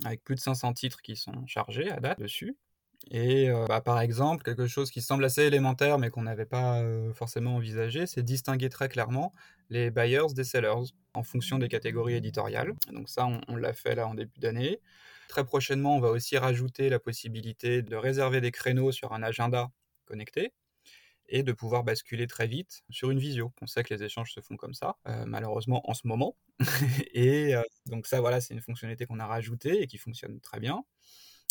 avec 0.05 0.23
plus 0.23 0.35
de 0.35 0.41
500 0.41 0.75
titres 0.75 1.01
qui 1.03 1.17
sont 1.17 1.47
chargés 1.47 1.91
à 1.91 2.01
date 2.01 2.19
dessus. 2.19 2.57
Et 3.11 3.49
euh, 3.51 3.67
bah, 3.67 3.81
par 3.81 4.01
exemple, 4.01 4.43
quelque 4.43 4.67
chose 4.67 4.91
qui 4.91 5.01
semble 5.01 5.25
assez 5.25 5.43
élémentaire 5.43 5.99
mais 5.99 6.11
qu'on 6.11 6.23
n'avait 6.23 6.47
pas 6.47 6.81
euh, 6.81 7.13
forcément 7.13 7.57
envisagé, 7.57 8.07
c'est 8.07 8.23
distinguer 8.23 8.69
très 8.69 8.89
clairement 8.89 9.33
les 9.71 9.91
buyers 9.91 10.35
des 10.35 10.45
sellers 10.45 10.93
en 11.15 11.23
fonction 11.23 11.59
des 11.59 11.69
catégories 11.69 12.15
éditoriales. 12.15 12.75
Donc 12.93 13.09
ça, 13.09 13.29
on, 13.49 13.57
l'a 13.57 13.73
fait 13.73 13.95
là 13.95 14.09
en 14.09 14.15
début 14.15 14.39
d'année. 14.39 14.81
Très 15.29 15.45
prochainement, 15.45 15.97
on 15.97 16.01
va 16.01 16.11
aussi 16.11 16.37
rajouter 16.37 16.89
la 16.89 16.99
possibilité 16.99 17.83
de 17.83 17.97
réserver 17.97 18.41
des 18.41 18.51
créneaux 18.51 18.93
sur 18.93 19.13
un 19.13 19.23
agenda 19.23 19.71
connecté 20.07 20.53
et 21.29 21.43
de 21.43 21.53
pouvoir 21.53 21.83
basculer 21.83 22.29
très 22.29 22.47
vite 22.47 22.83
sur 22.91 23.11
une 23.11 23.19
visio. 23.19 23.53
On 23.61 23.67
sait 23.67 23.83
que 23.83 23.93
les 23.93 24.05
échanges 24.05 24.33
se 24.33 24.41
font 24.41 24.57
comme 24.57 24.75
ça, 24.75 24.97
euh, 25.09 25.25
malheureusement 25.27 25.89
en 25.91 25.95
ce 25.95 26.07
moment. 26.07 26.37
et 27.15 27.55
donc 27.87 28.07
ça, 28.07 28.21
voilà, 28.21 28.41
c'est 28.41 28.55
une 28.55 28.61
fonctionnalité 28.61 29.07
qu'on 29.07 29.21
a 29.21 29.27
rajoutée 29.27 29.83
et 29.83 29.87
qui 29.87 29.99
fonctionne 29.99 30.41
très 30.41 30.61
bien 30.61 30.85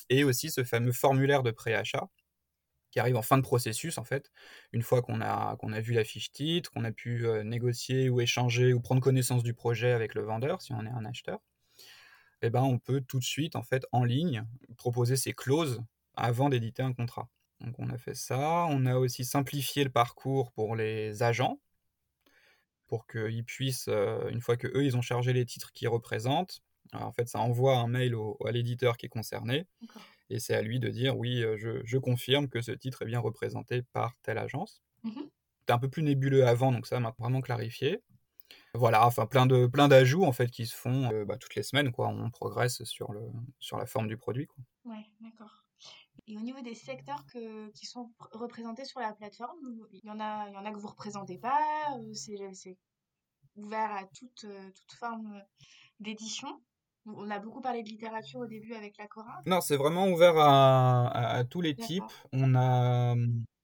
et 0.10 0.24
aussi 0.24 0.52
ce 0.52 0.64
fameux 0.64 0.92
formulaire 0.92 1.44
de 1.44 1.52
préachat 1.52 2.10
qui 2.92 3.00
arrive 3.00 3.18
en 3.18 3.22
fin 3.22 3.38
de 3.38 3.44
processus 3.44 3.98
en 3.98 4.06
fait, 4.06 4.32
une 4.72 4.82
fois 4.82 5.02
qu'on 5.02 5.20
a, 5.22 5.58
qu'on 5.58 5.74
a 5.74 5.82
vu 5.82 5.94
la 5.94 6.06
fiche 6.06 6.32
titre, 6.32 6.72
qu'on 6.72 6.86
a 6.86 6.92
pu 6.92 7.28
euh, 7.28 7.44
négocier 7.44 8.10
ou 8.10 8.22
échanger 8.22 8.74
ou 8.74 8.80
prendre 8.80 9.02
connaissance 9.02 9.44
du 9.44 9.54
projet 9.54 9.92
avec 9.92 10.16
le 10.16 10.22
vendeur 10.24 10.62
si 10.62 10.72
on 10.74 10.86
est 10.86 10.90
un 10.90 11.06
acheteur, 11.06 11.40
eh 12.42 12.50
ben 12.50 12.62
on 12.64 12.80
peut 12.80 13.02
tout 13.02 13.20
de 13.20 13.26
suite 13.26 13.56
en 13.56 13.64
fait 13.64 13.86
en 13.92 14.04
ligne 14.04 14.46
proposer 14.78 15.18
ses 15.18 15.34
clauses 15.34 15.82
avant 16.16 16.50
d'éditer 16.50 16.84
un 16.84 16.94
contrat. 16.94 17.30
Donc 17.60 17.76
on 17.80 17.90
a 17.90 17.98
fait 17.98 18.16
ça, 18.16 18.66
on 18.70 18.86
a 18.86 18.96
aussi 18.96 19.26
simplifié 19.26 19.84
le 19.84 19.90
parcours 19.90 20.52
pour 20.54 20.76
les 20.76 21.24
agents 21.24 21.60
pour 22.88 23.08
qu'ils 23.08 23.44
puissent, 23.44 23.88
euh, 23.90 24.30
une 24.30 24.42
fois 24.42 24.58
que 24.58 24.68
eux 24.68 24.86
ils 24.86 24.96
ont 24.98 25.02
chargé 25.02 25.34
les 25.34 25.46
titres 25.46 25.72
qu'ils 25.74 25.90
représentent, 25.90 26.64
alors, 26.94 27.08
en 27.08 27.12
fait, 27.12 27.28
ça 27.28 27.40
envoie 27.40 27.78
un 27.78 27.88
mail 27.88 28.16
au, 28.16 28.38
à 28.46 28.52
l'éditeur 28.52 28.98
qui 28.98 29.06
est 29.06 29.10
concerné, 29.10 29.68
et 30.30 30.40
c'est 30.40 30.56
à 30.56 30.62
lui 30.62 30.80
de 30.80 30.90
dire 30.90 31.18
oui, 31.18 31.44
euh, 31.44 31.58
je, 31.58 31.82
je, 31.84 31.98
confirme 31.98 32.48
que 32.48 32.62
ce 32.62 32.72
titre 32.72 33.02
est 33.02 33.06
bien 33.06 33.20
représenté 33.20 33.82
par 33.94 34.16
telle 34.24 34.38
agence. 34.38 34.82
Mmh. 35.04 35.12
C'était 35.60 35.74
un 35.74 35.80
peu 35.80 35.90
plus 35.90 36.04
nébuleux 36.04 36.48
avant, 36.48 36.72
donc 36.72 36.88
ça 36.88 37.00
m'a 37.00 37.14
vraiment 37.18 37.42
clarifié. 37.42 38.02
Voilà, 38.74 39.08
enfin 39.08 39.26
plein 39.26 39.46
de 39.46 39.66
plein 39.66 39.88
d'ajouts 39.88 40.26
en 40.26 40.32
fait 40.32 40.52
qui 40.52 40.68
se 40.68 40.76
font 40.76 41.12
euh, 41.12 41.26
bah, 41.26 41.38
toutes 41.38 41.56
les 41.56 41.64
semaines, 41.64 41.92
quoi. 41.92 42.08
On 42.10 42.30
progresse 42.30 42.84
sur 42.84 43.12
le 43.12 43.22
sur 43.60 43.78
la 43.78 43.86
forme 43.86 44.08
du 44.08 44.18
produit, 44.18 44.48
quoi. 44.48 44.64
Ouais, 44.86 45.06
d'accord. 45.22 45.64
Et 46.28 46.38
au 46.38 46.42
niveau 46.42 46.62
des 46.62 46.76
secteurs 46.76 47.24
que, 47.28 47.70
qui 47.72 47.86
sont 47.86 48.12
représentés 48.32 48.86
sur 48.86 49.00
la 49.00 49.14
plateforme, 49.14 49.58
il 49.92 50.04
y 50.04 50.10
en 50.10 50.20
a, 50.20 50.48
il 50.50 50.54
y 50.54 50.58
en 50.58 50.66
a 50.66 50.72
que 50.72 50.78
vous 50.78 50.88
représentez 50.88 51.38
pas. 51.38 51.60
C'est 52.14 52.78
ouvert 53.56 53.92
à 53.92 54.06
toute 54.06 54.46
toute 54.74 54.92
forme 54.94 55.42
d'édition? 56.00 56.62
On 57.06 57.30
a 57.30 57.40
beaucoup 57.40 57.62
parlé 57.62 57.84
de 57.84 57.90
littérature 57.90 58.40
au 58.40 58.48
début 58.48 58.74
avec 58.74 58.98
la 58.98 59.08
Cora. 59.08 59.42
Non, 59.46 59.62
c'est 59.62 59.78
vraiment 59.78 60.08
ouvert 60.08 60.38
à, 60.38 61.08
à- 61.08 61.38
à 61.38 61.44
tous 61.44 61.62
les 61.62 61.76
types. 61.76 62.04
On 62.32 62.56
a, 62.56 63.16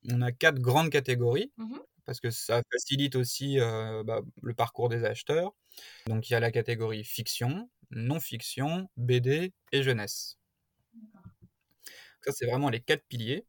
on 0.10 0.22
a 0.22 0.32
quatre 0.32 0.60
grandes 0.60 0.90
catégories 0.90 1.52
Mhm. 1.58 1.80
parce 2.06 2.20
que 2.20 2.30
ça 2.30 2.62
facilite 2.72 3.16
aussi 3.16 3.60
euh, 3.60 4.04
bah, 4.04 4.22
le 4.42 4.54
parcours 4.54 4.90
des 4.90 5.04
acheteurs. 5.06 5.54
Donc 6.08 6.30
il 6.30 6.34
y 6.34 6.36
a 6.36 6.40
la 6.40 6.52
catégorie 6.52 7.04
fiction, 7.04 7.70
non-fiction, 7.92 8.90
BD 8.98 9.54
et 9.72 9.84
jeunesse. 9.84 10.38
Ça, 12.22 12.32
c'est 12.32 12.46
vraiment 12.46 12.70
les 12.70 12.82
quatre 12.82 13.06
piliers. 13.08 13.46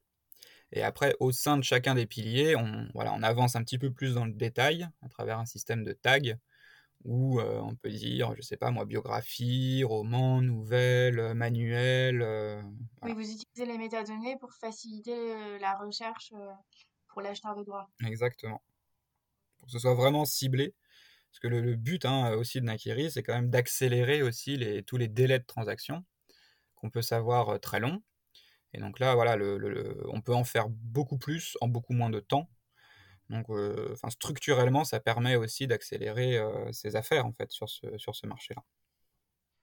Et 0.73 0.83
après, 0.83 1.17
au 1.21 1.33
sein 1.33 1.59
de 1.59 1.65
chacun 1.65 1.95
des 1.95 2.07
piliers, 2.07 2.57
on, 2.57 2.89
voilà, 2.95 3.13
on 3.15 3.23
avance 3.23 3.57
un 3.57 3.65
petit 3.65 3.79
peu 3.79 3.93
plus 3.93 4.15
dans 4.15 4.27
le 4.27 4.33
détail 4.33 4.89
à 5.03 5.09
travers 5.09 5.39
un 5.39 5.47
système 5.47 5.85
de 5.85 5.93
tags 5.93 6.21
où 7.05 7.41
euh, 7.41 7.61
on 7.61 7.75
peut 7.75 7.91
dire, 7.91 8.35
je 8.37 8.43
sais 8.43 8.57
pas 8.57 8.71
moi, 8.71 8.85
biographie, 8.85 9.85
roman, 9.85 10.41
nouvelle, 10.41 11.19
euh, 11.19 11.35
manuel. 11.35 12.23
euh, 12.23 12.63
Oui, 13.03 13.13
vous 13.13 13.21
utilisez 13.21 13.67
les 13.67 13.79
métadonnées 13.79 14.37
pour 14.39 14.53
faciliter 14.55 15.13
euh, 15.35 15.59
la 15.59 15.77
recherche 15.77 16.33
pour 17.09 17.23
l'acheteur 17.23 17.55
de 17.57 17.65
droit. 17.65 17.89
Exactement. 18.05 18.63
Pour 19.59 19.67
que 19.67 19.73
ce 19.73 19.79
soit 19.79 19.95
vraiment 19.95 20.25
ciblé. 20.25 20.75
Parce 21.31 21.41
que 21.41 21.49
le, 21.49 21.61
le 21.63 21.77
but 21.77 22.05
hein, 22.05 22.33
aussi 22.35 22.61
de 22.61 22.67
Nakiri, 22.67 23.11
c'est 23.11 23.23
quand 23.23 23.35
même 23.35 23.51
d'accélérer 23.51 24.23
aussi 24.23 24.57
les, 24.57 24.83
tous 24.83 24.99
les 24.99 25.09
délais 25.09 25.39
de 25.39 25.45
transaction 25.47 26.05
qu'on 26.77 26.91
peut 26.91 27.03
savoir 27.03 27.61
très 27.61 27.81
longs. 27.81 28.03
Et 28.75 28.81
donc 28.81 28.99
là, 29.01 29.15
voilà, 29.15 29.37
le, 29.37 29.59
le- 29.59 29.71
le- 29.71 30.03
on 30.11 30.21
peut 30.23 30.35
en 30.35 30.45
faire 30.45 30.69
beaucoup 30.71 31.19
plus 31.19 31.57
en 31.61 31.69
beaucoup 31.69 31.95
moins 31.95 32.11
de 32.11 32.21
temps. 32.21 32.51
Donc, 33.31 33.49
euh, 33.51 33.91
enfin, 33.93 34.11
structurellement, 34.11 34.85
ça 34.85 35.01
permet 35.01 35.37
aussi 35.37 35.67
d'accélérer 35.67 36.39
euh, 36.39 36.71
ces 36.73 36.97
affaires 36.97 37.27
en 37.27 37.33
fait 37.33 37.51
sur 37.51 37.69
ce, 37.69 37.97
sur 37.99 38.15
ce 38.15 38.27
marché-là. 38.27 38.63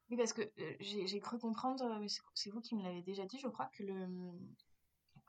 Oui, 0.09 0.17
parce 0.17 0.33
que 0.33 0.41
euh, 0.41 0.73
j'ai 0.79 1.19
cru 1.19 1.37
comprendre, 1.37 1.83
c'est 2.33 2.49
vous 2.49 2.61
qui 2.61 2.75
me 2.75 2.81
l'avez 2.83 3.03
déjà 3.03 3.25
dit, 3.25 3.37
je 3.39 3.47
crois, 3.47 3.69
que, 3.73 3.83
le, 3.83 4.07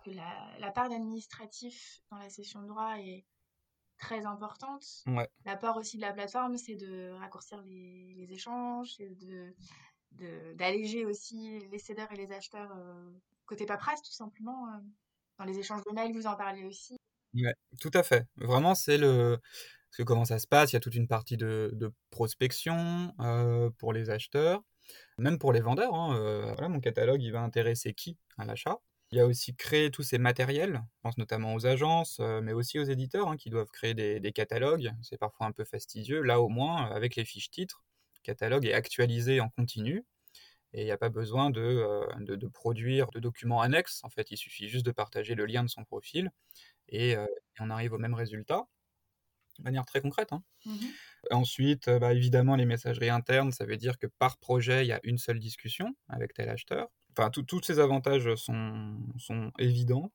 que 0.05 0.11
la, 0.11 0.57
la 0.59 0.71
part 0.71 0.89
d'administratif 0.89 2.01
dans 2.11 2.17
la 2.19 2.31
session 2.31 2.63
de 2.63 2.69
droit 2.69 2.99
est 2.99 3.25
très 3.99 4.25
importante. 4.25 4.85
Ouais, 5.07 5.29
La 5.45 5.57
part 5.57 5.77
aussi 5.77 5.97
de 5.99 6.03
la 6.03 6.13
plateforme, 6.15 6.57
c'est 6.57 6.77
de 6.77 7.11
raccourcir 7.19 7.61
les, 7.63 8.15
les 8.17 8.33
échanges, 8.33 8.95
c'est 8.97 9.11
de 9.19 9.55
de- 10.13 10.55
d'alléger 10.55 11.05
aussi 11.07 11.61
les 11.71 11.79
cédeurs 11.79 12.11
et 12.11 12.17
les 12.17 12.33
acheteurs 12.33 12.73
euh, 12.77 13.11
côté 13.47 13.65
paperasse, 13.65 14.03
tout 14.03 14.11
simplement. 14.13 14.67
euh. 14.69 14.79
Dans 15.39 15.45
les 15.45 15.59
échanges 15.59 15.83
de 15.87 15.93
mails, 15.95 16.13
vous 16.13 16.27
en 16.27 16.35
parlez 16.37 16.65
aussi. 16.65 16.97
Ouais, 17.35 17.55
tout 17.81 17.91
à 17.95 18.03
fait. 18.03 18.27
Vraiment, 18.37 18.75
c'est 18.75 18.99
le. 18.99 19.39
Parce 19.91 19.97
que 19.99 20.03
comment 20.05 20.25
ça 20.25 20.39
se 20.39 20.47
passe? 20.47 20.73
Il 20.73 20.75
y 20.75 20.77
a 20.77 20.81
toute 20.81 20.95
une 20.95 21.09
partie 21.09 21.37
de, 21.37 21.71
de 21.73 21.93
prospection 22.11 23.13
pour 23.79 23.93
les 23.93 24.11
acheteurs, 24.11 24.63
même 25.19 25.39
pour 25.39 25.53
les 25.53 25.61
vendeurs. 25.61 25.95
hein, 25.95 26.53
voilà, 26.55 26.69
mon 26.69 26.81
catalogue, 26.81 27.23
il 27.23 27.33
va 27.33 27.41
intéresser 27.41 27.93
qui? 27.95 28.17
À 28.39 28.45
l'achat? 28.45 28.79
Il 29.13 29.19
y 29.19 29.21
a 29.21 29.27
aussi 29.27 29.57
créer 29.57 29.91
tous 29.91 30.05
ces 30.05 30.19
matériels, 30.19 30.75
je 30.75 31.01
pense 31.03 31.19
notamment 31.19 31.55
aux 31.55 31.67
agences, 31.67 32.21
mais 32.21 32.53
aussi 32.53 32.79
aux 32.79 32.85
éditeurs 32.85 33.27
hein, 33.29 33.37
qui 33.37 33.51
doivent 33.51 33.71
créer 33.73 33.95
des, 33.95 34.33
catalogues. 34.33 34.93
C'est 35.03 35.19
parfois 35.19 35.47
un 35.47 35.53
peu 35.53 35.65
fastidieux. 35.65 36.23
Là, 36.23 36.41
au 36.41 36.49
moins, 36.49 36.87
avec 36.93 37.17
les 37.17 37.25
fiches 37.25 37.51
titres, 37.51 37.83
le 38.15 38.21
catalogue 38.23 38.67
est 38.67 38.73
actualisé 38.73 39.41
en 39.41 39.49
continu 39.49 40.05
et 40.73 40.83
il 40.83 40.85
n'y 40.85 40.93
a 40.93 40.97
pas 40.97 41.09
besoin 41.09 41.51
de, 41.51 42.07
de 42.21 42.47
produire 42.47 43.11
de 43.11 43.19
documents 43.19 43.61
annexes. 43.61 44.01
En 44.05 44.11
fait, 44.11 44.31
il 44.31 44.37
suffit 44.37 44.69
juste 44.69 44.87
de 44.87 44.93
partager 44.93 45.35
le 45.35 45.47
lien 45.47 45.65
de 45.65 45.69
son 45.69 45.85
profil 45.85 46.31
et, 46.91 47.17
euh, 47.17 47.25
et 47.27 47.61
on 47.63 47.71
arrive 47.71 47.93
au 47.95 47.99
même 47.99 48.15
résultat 48.15 48.67
de 49.59 49.65
manière 49.65 49.85
très 49.87 50.01
concrète. 50.01 50.33
hein. 50.33 50.43
Mhm. 50.65 50.99
Ensuite, 51.31 51.91
bah, 51.91 52.15
évidemment, 52.15 52.57
les 52.57 52.67
messageries 52.67 53.11
internes, 53.11 53.53
ça 53.53 53.67
veut 53.67 53.77
dire 53.77 53.99
que 53.99 54.07
par 54.07 54.39
projet, 54.39 54.85
il 54.85 54.89
y 54.89 54.93
a 54.93 55.01
une 55.05 55.19
seule 55.19 55.39
discussion 55.41 55.95
avec 56.09 56.35
tel 56.35 56.49
acheteur. 56.49 56.89
Enfin, 57.19 57.31
tous 57.31 57.63
ces 57.63 57.79
avantages 57.81 58.35
sont, 58.37 58.99
sont 59.19 59.53
évidents. 59.59 60.13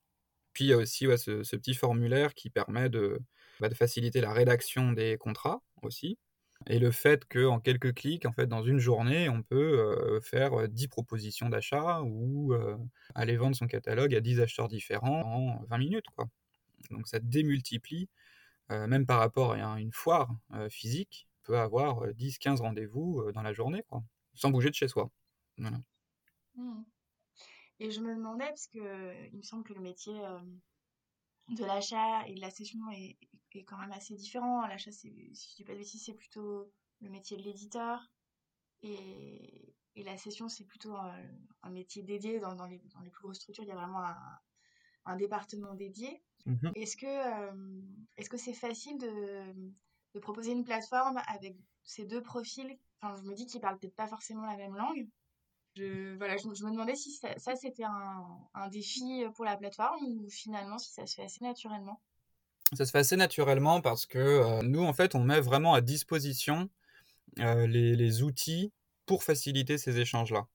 Puis 0.54 0.66
il 0.66 0.68
y 0.70 0.74
a 0.74 0.78
aussi 0.78 1.08
ouais, 1.08 1.18
ce, 1.18 1.44
ce 1.44 1.56
petit 1.56 1.74
formulaire 1.76 2.34
qui 2.36 2.50
permet 2.50 2.90
de, 2.90 3.20
bah, 3.60 3.70
de 3.70 3.76
faciliter 3.76 4.22
la 4.22 4.34
rédaction 4.34 4.94
des 4.94 5.18
contrats 5.18 5.62
aussi. 5.84 6.20
Et 6.68 6.80
le 6.80 6.92
fait 6.92 7.26
qu'en 7.26 7.60
quelques 7.60 7.94
clics, 7.96 8.26
en 8.26 8.32
fait, 8.34 8.48
dans 8.48 8.64
une 8.64 8.80
journée, 8.80 9.30
on 9.30 9.44
peut 9.44 9.80
euh, 10.18 10.22
faire 10.22 10.54
euh, 10.62 10.68
10 10.68 10.88
propositions 10.88 11.50
d'achat 11.50 12.02
ou 12.04 12.54
euh, 12.54 12.78
aller 13.16 13.38
vendre 13.38 13.56
son 13.58 13.68
catalogue 13.68 14.16
à 14.16 14.22
10 14.22 14.40
acheteurs 14.42 14.70
différents 14.70 15.22
en 15.24 15.66
20 15.66 15.78
minutes. 15.80 16.08
Quoi. 16.16 16.28
Donc 16.92 17.08
ça 17.08 17.20
démultiplie 17.20 18.10
euh, 18.72 18.88
même 18.88 19.06
par 19.06 19.20
rapport 19.20 19.52
à 19.52 19.80
une 19.80 19.92
foire 19.92 20.36
euh, 20.54 20.70
physique, 20.70 21.28
peut 21.44 21.60
avoir 21.60 22.04
euh, 22.04 22.14
10-15 22.14 22.62
rendez-vous 22.62 23.22
euh, 23.22 23.32
dans 23.32 23.44
la 23.44 23.54
journée, 23.54 23.84
sans 24.34 24.50
bouger 24.50 24.70
de 24.70 24.76
chez 24.76 24.88
soi. 24.88 25.12
Mhm. 25.58 25.84
Et 27.80 27.92
je 27.92 28.00
me 28.00 28.16
demandais, 28.16 28.48
parce 28.48 28.68
que 28.68 29.28
il 29.28 29.38
me 29.38 29.44
semble 29.44 29.64
que 29.64 29.74
le 29.74 29.82
métier 29.82 30.18
de 31.50 31.66
l'achat 31.66 32.26
et 32.26 32.34
de 32.34 32.40
la 32.40 32.50
session 32.50 32.80
est, 32.92 33.18
quand 33.68 33.78
même 33.78 33.92
assez 33.92 34.16
différent. 34.16 34.66
L'achat, 34.66 34.92
si 34.94 35.12
je 35.34 35.56
dis 35.56 35.64
pas 35.66 35.74
de 35.74 35.80
bêtises, 35.80 36.06
c'est 36.06 36.14
plutôt 36.14 36.72
le 37.02 37.10
métier 37.10 37.36
de 37.36 37.44
l'éditeur. 37.44 38.02
Et, 38.82 39.76
la 39.98 40.18
session, 40.18 40.48
c'est 40.48 40.66
plutôt 40.66 40.96
un, 40.96 41.70
métier 41.70 42.02
dédié. 42.02 42.40
Dans, 42.40 42.66
les, 42.66 42.80
plus 42.80 43.22
grosses 43.22 43.40
structures, 43.40 43.66
il 43.66 43.70
y 43.70 43.74
a 43.74 43.76
vraiment 43.76 44.06
un 45.06 45.16
département 45.18 45.74
dédié. 45.74 46.24
Mhm. 46.46 46.76
Est-ce 46.76 46.98
que 46.98 47.08
est-ce 48.18 48.30
que 48.30 48.38
c'est 48.38 48.54
facile 48.54 48.98
de, 48.98 49.54
de 50.14 50.20
proposer 50.20 50.52
une 50.52 50.64
plateforme 50.64 51.22
avec 51.28 51.56
ces 51.84 52.06
deux 52.06 52.22
profils? 52.22 52.78
Enfin, 53.02 53.16
je 53.22 53.28
me 53.30 53.36
dis 53.36 53.46
qu'ils 53.46 53.62
parlent 53.62 53.78
peut-être 53.80 53.96
pas 53.96 54.08
forcément 54.08 54.46
la 54.46 54.58
même 54.58 54.76
langue. 54.76 55.08
Je, 55.76 56.16
voilà, 56.18 56.38
je, 56.38 56.44
je 56.54 56.66
me 56.66 56.72
demandais 56.72 56.96
si 56.96 57.12
ça, 57.12 57.38
ça, 57.40 57.56
c'était 57.56 57.84
un, 57.86 58.40
un 58.56 58.70
défi 58.70 59.26
pour 59.36 59.46
la 59.46 59.58
plateforme 59.58 60.04
ou 60.06 60.30
finalement 60.30 60.78
si 60.80 60.94
ça 60.94 61.08
se 61.08 61.16
fait 61.16 61.26
assez 61.26 61.44
naturellement? 61.44 62.02
Ça 62.74 62.86
se 62.86 62.92
fait 62.92 63.00
assez 63.00 63.16
naturellement 63.16 63.82
parce 63.82 64.06
que 64.06 64.20
euh, 64.20 64.62
nous, 64.62 64.84
en 64.84 64.94
fait, 64.94 65.16
on 65.16 65.24
met 65.24 65.40
vraiment 65.42 65.74
à 65.74 65.82
disposition 65.82 66.70
euh, 67.40 67.68
les, 67.68 67.96
les 67.96 68.24
outils 68.24 68.74
pour 69.08 69.24
faciliter 69.24 69.78
ces 69.78 70.00
échanges-là. 70.00 70.48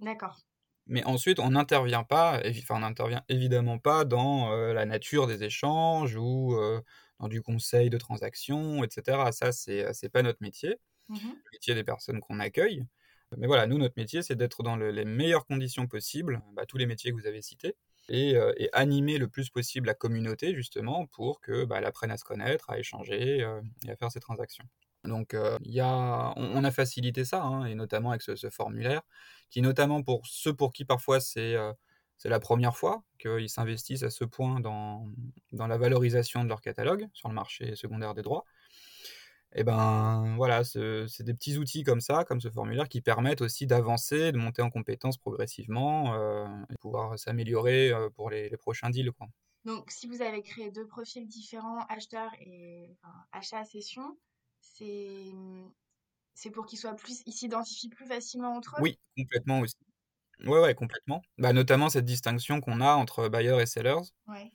D'accord. 0.00 0.42
Mais 0.90 1.04
ensuite, 1.04 1.38
on 1.40 1.50
n'intervient 1.50 2.04
pas, 2.04 2.42
enfin, 2.48 2.76
on 2.76 2.80
n'intervient 2.80 3.24
évidemment 3.28 3.78
pas 3.78 4.04
dans 4.04 4.52
euh, 4.52 4.72
la 4.74 4.86
nature 4.86 5.26
des 5.28 5.44
échanges 5.44 6.16
ou 6.16 6.54
euh, 6.56 6.80
dans 7.20 7.28
du 7.28 7.42
conseil 7.42 7.90
de 7.90 7.98
transaction, 7.98 8.84
etc. 8.84 9.32
Ça, 9.32 9.52
c'est, 9.52 9.92
c'est 9.94 10.10
pas 10.10 10.22
notre 10.22 10.42
métier. 10.42 10.78
Mhm. 11.08 11.42
le 11.44 11.56
métier 11.56 11.74
des 11.74 11.84
personnes 11.84 12.20
qu'on 12.20 12.40
accueille. 12.40 12.84
Mais 13.36 13.46
voilà, 13.46 13.66
nous, 13.66 13.78
notre 13.78 13.94
métier, 13.96 14.22
c'est 14.22 14.34
d'être 14.36 14.62
dans 14.64 14.76
le- 14.76 14.90
les 14.90 15.04
meilleures 15.04 15.46
conditions 15.46 15.86
possibles, 15.86 16.42
bah, 16.54 16.66
tous 16.66 16.78
les 16.78 16.86
métiers 16.86 17.12
que 17.12 17.16
vous 17.16 17.26
avez 17.28 17.42
cités, 17.42 17.76
et, 18.08 18.36
euh, 18.36 18.52
et 18.56 18.68
animer 18.72 19.18
le 19.18 19.28
plus 19.28 19.50
possible 19.50 19.86
la 19.86 19.94
communauté, 19.94 20.54
justement, 20.54 21.06
pour 21.06 21.40
que 21.40 21.64
bah, 21.64 21.76
apprenne 21.84 22.10
à 22.10 22.16
se 22.16 22.24
connaître, 22.24 22.70
à 22.70 22.78
échanger 22.78 23.42
euh, 23.42 23.60
et 23.86 23.90
à 23.92 23.96
faire 23.96 24.10
ses 24.12 24.20
transactions. 24.20 24.64
Donc, 25.04 25.34
y 25.62 25.80
a, 25.80 26.32
on, 26.36 26.64
a 26.64 26.70
facilité 26.70 27.24
ça, 27.24 27.42
hein, 27.42 27.64
et 27.64 27.74
notamment 27.74 28.10
avec 28.10 28.22
ce, 28.22 28.50
formulaire, 28.50 29.02
qui, 29.50 29.62
notamment 29.62 30.02
pour 30.02 30.26
ceux 30.26 30.54
pour 30.54 30.72
qui 30.72 30.84
parfois 30.84 31.20
c'est 31.20 31.56
la 32.24 32.40
première 32.40 32.76
fois 32.76 33.02
qu'ils 33.18 33.48
s'investissent 33.48 34.02
à 34.02 34.10
ce 34.10 34.24
point 34.24 34.60
dans, 34.60 35.10
dans 35.52 35.66
la 35.66 35.78
valorisation 35.78 36.44
de 36.44 36.48
leur 36.48 36.60
catalogue 36.60 37.08
sur 37.14 37.28
le 37.28 37.34
marché 37.34 37.76
secondaire 37.76 38.14
des 38.14 38.22
droits, 38.22 38.44
et 39.52 39.64
ben 39.64 40.34
voilà, 40.36 40.62
ce- 40.62 41.06
c'est 41.08 41.24
des 41.24 41.34
petits 41.34 41.58
outils 41.58 41.82
comme 41.82 42.00
ça, 42.00 42.24
comme 42.24 42.40
ce 42.40 42.50
formulaire, 42.50 42.88
qui 42.88 43.00
permettent 43.00 43.40
aussi 43.40 43.66
d'avancer, 43.66 44.30
de 44.30 44.36
monter 44.38 44.62
en 44.62 44.70
compétences 44.70 45.18
progressivement 45.18 46.14
euh, 46.14 46.46
et 46.70 46.76
pouvoir 46.80 47.18
s'améliorer 47.18 47.92
pour 48.14 48.30
les, 48.30 48.48
prochains 48.58 48.90
deals. 48.90 49.10
Donc, 49.64 49.90
si 49.90 50.06
vous 50.06 50.22
avez 50.22 50.42
créé 50.42 50.70
deux 50.70 50.86
profils 50.86 51.26
différents, 51.26 51.84
acheteur 51.88 52.30
et 52.40 52.94
enfin, 53.02 53.14
achat 53.32 53.64
session, 53.64 54.16
c'est 54.60 55.32
c'est 56.34 56.50
pour 56.50 56.66
qu'ils 56.66 56.78
soient 56.78 56.96
plus, 56.96 57.22
ils 57.26 57.32
s'identifient 57.32 57.88
plus 57.88 58.06
facilement 58.06 58.56
entre 58.56 58.76
eux? 58.78 58.82
Oui, 58.82 58.98
complètement 59.16 59.60
aussi. 59.60 59.76
Ouais, 60.46 60.60
ouais, 60.60 60.74
complètement. 60.74 61.22
Bah, 61.38 61.52
notamment 61.52 61.88
cette 61.90 62.04
distinction 62.06 62.60
qu'on 62.60 62.80
a 62.80 62.94
entre 62.94 63.28
buyers 63.28 63.60
et 63.62 63.66
sellers, 63.66 64.00
Ouais. 64.26 64.50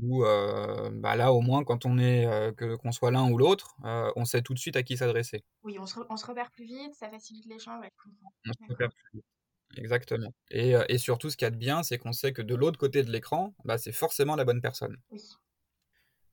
où 0.00 0.24
euh, 0.24 0.90
bah, 0.92 1.16
là, 1.16 1.32
au 1.32 1.40
moins, 1.40 1.64
quand 1.64 1.84
on 1.86 1.98
est, 1.98 2.26
euh, 2.26 2.52
que, 2.52 2.76
qu'on 2.76 2.92
soit 2.92 3.10
l'un 3.10 3.28
ou 3.30 3.36
l'autre, 3.36 3.76
euh, 3.84 4.12
on 4.16 4.24
sait 4.24 4.42
tout 4.42 4.54
de 4.54 4.58
suite 4.58 4.76
à 4.76 4.82
qui 4.82 4.96
s'adresser. 4.96 5.44
Oui, 5.62 5.78
on 5.78 5.86
se, 5.86 5.98
on 6.08 6.16
se 6.16 6.26
repère 6.26 6.50
plus 6.50 6.64
vite, 6.64 6.94
ça 6.94 7.10
facilite 7.10 7.46
l'échange. 7.46 7.80
ouais. 7.80 7.92
On 8.46 8.52
se 8.52 8.72
repère 8.72 8.90
plus 8.90 9.18
vite. 9.18 9.24
Exactement. 9.76 10.32
Et, 10.50 10.74
et 10.88 10.98
surtout, 10.98 11.30
ce 11.30 11.36
qu'il 11.36 11.46
y 11.46 11.48
a 11.48 11.50
de 11.50 11.56
bien, 11.56 11.82
c'est 11.82 11.98
qu'on 11.98 12.12
sait 12.12 12.32
que 12.32 12.42
de 12.42 12.54
l'autre 12.54 12.78
côté 12.78 13.02
de 13.02 13.10
l'écran, 13.12 13.54
bah, 13.64 13.78
c'est 13.78 13.92
forcément 13.92 14.36
la 14.36 14.44
bonne 14.44 14.62
personne. 14.62 14.96
Oui. 15.10 15.20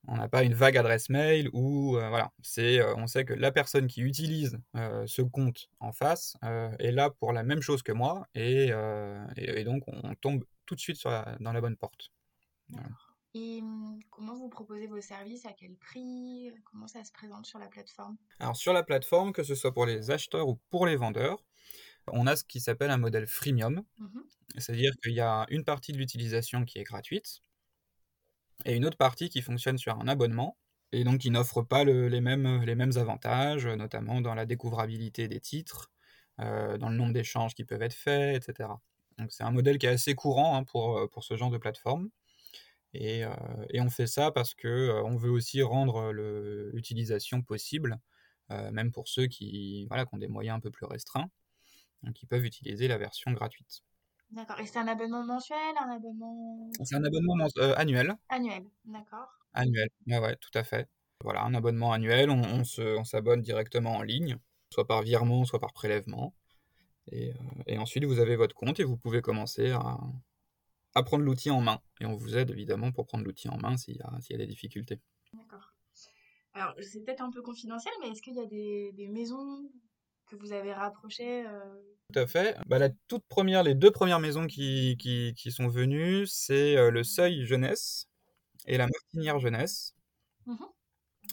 On 0.07 0.17
n'a 0.17 0.27
pas 0.27 0.43
une 0.43 0.53
vague 0.53 0.77
adresse 0.77 1.09
mail 1.09 1.49
ou 1.53 1.97
euh, 1.97 2.09
voilà, 2.09 2.31
c'est 2.41 2.79
euh, 2.79 2.93
on 2.95 3.07
sait 3.07 3.25
que 3.25 3.33
la 3.33 3.51
personne 3.51 3.87
qui 3.87 4.01
utilise 4.01 4.59
euh, 4.75 5.05
ce 5.07 5.21
compte 5.21 5.69
en 5.79 5.91
face 5.91 6.35
est 6.79 6.91
là 6.91 7.09
pour 7.09 7.33
la 7.33 7.43
même 7.43 7.61
chose 7.61 7.81
que 7.83 7.91
moi 7.91 8.27
et, 8.35 8.69
et, 9.37 9.59
et 9.59 9.63
donc 9.63 9.83
on, 9.87 10.13
tombe 10.15 10.43
tout 10.65 10.75
de 10.75 10.79
suite 10.79 10.97
sur 10.97 11.09
la- 11.09 11.37
dans 11.39 11.51
la 11.53 11.61
bonne 11.61 11.75
porte. 11.77 12.11
Voilà. 12.69 12.87
Et 13.33 13.59
hum, 13.61 13.99
comment 14.11 14.35
vous 14.35 14.49
proposez 14.49 14.87
vos 14.87 15.01
services? 15.01 15.45
À 15.45 15.51
quel 15.51 15.75
prix? 15.75 16.51
Comment 16.63 16.87
ça 16.87 17.03
se 17.03 17.11
présente 17.11 17.45
sur 17.45 17.59
la 17.59 17.67
plateforme? 17.67 18.17
Alors 18.39 18.55
sur 18.55 18.73
la 18.73 18.83
plateforme, 18.83 19.33
que 19.33 19.43
ce 19.43 19.55
soit 19.55 19.73
pour 19.73 19.85
les 19.85 20.09
acheteurs 20.11 20.47
ou 20.47 20.59
pour 20.69 20.85
les 20.85 20.95
vendeurs, 20.95 21.43
On 22.07 22.27
a 22.27 22.35
ce 22.35 22.43
qui 22.43 22.59
s'appelle 22.59 22.91
un 22.91 22.97
modèle 22.97 23.27
freemium, 23.27 23.83
Mhm. 23.97 24.23
c'est-à-dire 24.57 24.91
qu'il 25.03 25.13
y 25.13 25.21
a 25.21 25.45
une 25.49 25.63
partie 25.63 25.91
de 25.91 25.97
l'utilisation 25.97 26.63
qui 26.63 26.77
est 26.79 26.83
gratuite 26.83 27.41
et 28.65 28.75
une 28.75 28.85
autre 28.85 28.97
partie 28.97 29.29
qui 29.29 29.41
fonctionne 29.41 29.77
sur 29.77 29.99
un 29.99 30.07
abonnement 30.07 30.57
et 30.91 31.03
donc 31.03 31.19
qui 31.19 31.31
n'offre 31.31 31.61
pas 31.61 31.83
le- 31.83 32.07
les, 32.07 32.21
mêmes, 32.21 32.63
les 32.63 32.75
mêmes 32.75 32.97
avantages, 32.97 33.67
notamment 33.67 34.21
dans 34.21 34.35
la 34.35 34.45
découvrabilité 34.45 35.27
des 35.27 35.39
titres, 35.41 35.91
euh, 36.39 36.77
dans 36.77 36.89
le 36.89 36.95
nombre 36.95 37.13
d'échanges 37.13 37.53
qui 37.55 37.65
peuvent 37.65 37.81
être 37.81 37.93
faits, 37.93 38.41
etc. 38.43 38.81
Donc 39.17 39.31
c'est 39.31 39.43
un 39.43 39.51
modèle 39.51 39.77
qui 39.77 39.85
est 39.87 39.89
assez 39.89 40.15
courant 40.15 40.55
hein, 40.57 40.63
pour, 40.63 40.97
euh, 40.97 41.07
pour 41.07 41.23
ce 41.23 41.35
genre 41.37 41.49
de 41.51 41.57
plateforme. 41.57 42.09
Et, 42.93 43.25
euh, 43.25 43.31
et 43.69 43.81
on 43.81 43.89
fait 43.89 44.07
ça 44.07 44.31
parce 44.31 44.53
que 44.53 44.67
euh, 44.67 45.03
on 45.03 45.17
veut 45.17 45.29
aussi 45.31 45.61
rendre 45.61 46.11
l'utilisation 46.13 47.41
possible, 47.41 47.99
euh, 48.51 48.71
même 48.71 48.91
pour 48.91 49.07
ceux 49.07 49.27
qui, 49.27 49.85
voilà, 49.87 50.05
qui 50.05 50.15
ont 50.15 50.17
des 50.19 50.27
moyens 50.27 50.57
un 50.57 50.59
peu 50.61 50.71
plus 50.71 50.85
restreints, 50.85 51.29
donc 52.03 52.15
qui 52.15 52.25
peuvent 52.27 52.45
utiliser 52.45 52.87
la 52.89 52.97
version 52.97 53.31
gratuite. 53.33 53.83
D'accord. 54.31 54.59
Et 54.59 54.65
c'est 54.65 54.79
un 54.79 54.87
abonnement 54.87 55.23
mensuel, 55.23 55.57
un 55.79 55.89
abonnement 55.91 56.69
C'est 56.83 56.95
un 56.95 57.03
abonnement 57.03 57.35
euh, 57.57 57.73
annuel. 57.77 58.15
annuel. 58.29 58.65
D'accord. 58.85 59.27
Annuel, 59.53 59.89
ouais, 60.07 60.19
ouais, 60.19 60.35
tout 60.37 60.49
à 60.57 60.63
fait. 60.63 60.89
Voilà, 61.23 61.43
un 61.43 61.53
abonnement 61.53 61.93
annuel, 61.93 62.29
on, 62.29 62.41
on 62.43 62.63
se- 62.63 62.97
on 62.97 63.03
s'abonne 63.05 63.41
directement 63.41 63.93
en 63.95 64.01
ligne, 64.01 64.37
soit 64.73 64.85
par 64.85 65.01
virement, 65.03 65.45
soit 65.45 65.59
par 65.59 65.71
prélèvement. 65.73 66.33
Et, 67.11 67.31
euh, 67.31 67.35
et 67.67 67.77
ensuite, 67.77 68.03
vous 68.05 68.19
avez 68.19 68.35
votre 68.35 68.55
compte 68.55 68.79
et 68.79 68.83
vous 68.83 68.97
pouvez 68.97 69.21
commencer 69.21 69.71
à, 69.71 69.97
à 70.95 71.03
prendre 71.03 71.23
l'outil 71.23 71.51
en 71.51 71.61
main. 71.61 71.79
Et 72.01 72.05
on 72.05 72.15
vous 72.15 72.35
aide 72.35 72.49
évidemment 72.51 72.91
pour 72.91 73.05
prendre 73.05 73.23
l'outil 73.23 73.47
en 73.47 73.57
main 73.57 73.77
s'il 73.77 73.95
y, 73.95 74.01
a- 74.01 74.19
s'il 74.21 74.33
y 74.33 74.41
a 74.41 74.45
des 74.45 74.47
difficultés. 74.51 74.99
D'accord. 75.33 75.71
Alors, 76.53 76.73
c'est 76.81 77.03
peut-être 77.03 77.21
un 77.21 77.31
peu 77.31 77.41
confidentiel, 77.41 77.93
mais 78.01 78.09
est-ce 78.09 78.21
qu'il 78.21 78.35
y 78.35 78.39
a 78.39 78.45
des, 78.45 78.91
des 78.93 79.07
maisons 79.07 79.69
que 80.25 80.35
vous 80.35 80.51
avez 80.51 80.73
rapprochées 80.73 81.45
euh, 81.45 81.75
Tout 82.11 82.19
à 82.19 82.27
fait. 82.27 82.57
Bah, 82.67 82.79
la 82.79 82.89
toute 83.07 83.25
première, 83.27 83.63
les 83.63 83.75
deux 83.75 83.91
premières 83.91 84.19
maisons 84.19 84.47
qui, 84.47 84.97
qui, 84.97 85.33
qui 85.35 85.51
sont 85.51 85.67
venues, 85.67 86.25
c'est 86.27 86.77
euh, 86.77 86.91
le 86.91 87.03
Seuil 87.03 87.45
Jeunesse 87.45 88.07
et 88.67 88.77
la 88.77 88.87
Martinière 88.87 89.39
Jeunesse. 89.39 89.93
Mhm. 90.45 90.57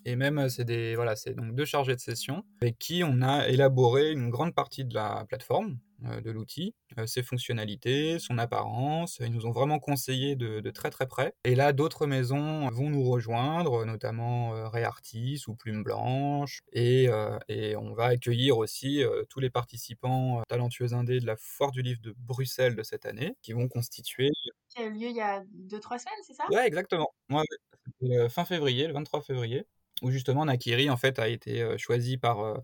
Et 0.04 0.16
même, 0.16 0.38
euh, 0.38 0.48
c'est 0.48 0.64
des, 0.64 0.94
voilà, 0.94 1.16
c'est 1.16 1.34
donc 1.34 1.54
deux 1.54 1.64
chargés 1.64 1.94
de 1.94 2.00
session 2.00 2.44
avec 2.60 2.78
qui 2.78 3.02
on 3.04 3.22
a 3.22 3.48
élaboré 3.48 4.12
une 4.12 4.30
grande 4.30 4.54
partie 4.54 4.84
de 4.84 4.94
la 4.94 5.24
plateforme, 5.28 5.78
de 6.02 6.30
l'outil, 6.30 6.74
euh, 6.98 7.06
ses 7.06 7.22
fonctionnalités, 7.22 8.18
son 8.18 8.38
apparence. 8.38 9.18
Ils 9.20 9.32
nous 9.32 9.46
ont 9.46 9.52
vraiment 9.52 9.78
conseillé 9.78 10.36
de, 10.36 10.60
de 10.60 10.70
très 10.70 10.90
très 10.90 11.06
près. 11.06 11.34
Et 11.44 11.54
là, 11.54 11.72
d'autres 11.72 12.06
maisons 12.06 12.68
vont 12.70 12.90
nous 12.90 13.04
rejoindre, 13.04 13.84
notamment 13.84 14.54
euh, 14.54 14.68
Réartis 14.68 15.42
ou 15.48 15.54
Plume 15.54 15.82
Blanche. 15.82 16.60
Et, 16.72 17.08
euh, 17.08 17.38
et 17.48 17.76
on 17.76 17.94
va 17.94 18.06
accueillir 18.06 18.58
aussi 18.58 19.02
euh, 19.02 19.24
tous 19.28 19.40
les 19.40 19.50
participants 19.50 20.40
euh, 20.40 20.42
talentueux 20.48 20.92
indés 20.94 21.20
de 21.20 21.26
la 21.26 21.36
Foire 21.36 21.70
du 21.70 21.82
Livre 21.82 22.00
de 22.02 22.14
Bruxelles 22.16 22.76
de 22.76 22.82
cette 22.82 23.06
année, 23.06 23.34
qui 23.42 23.52
vont 23.52 23.68
constituer... 23.68 24.30
qui 24.68 24.82
a 24.82 24.86
eu 24.86 24.92
lieu 24.92 25.08
il 25.08 25.16
y 25.16 25.20
a 25.20 25.42
2-3 25.68 25.98
semaines, 25.98 26.14
c'est 26.26 26.34
ça? 26.34 26.44
Ouais, 26.50 26.66
exactement. 26.66 27.14
Ouais. 27.30 28.28
Fin 28.28 28.44
février, 28.44 28.86
le 28.86 28.92
23 28.92 29.22
février 29.22 29.66
où 30.02 30.10
justement 30.10 30.44
Nakiri 30.44 30.90
en 30.90 30.96
fait 30.96 31.18
a 31.18 31.28
été 31.28 31.62
euh, 31.62 31.78
choisi 31.78 32.18
par, 32.18 32.40
euh, 32.40 32.58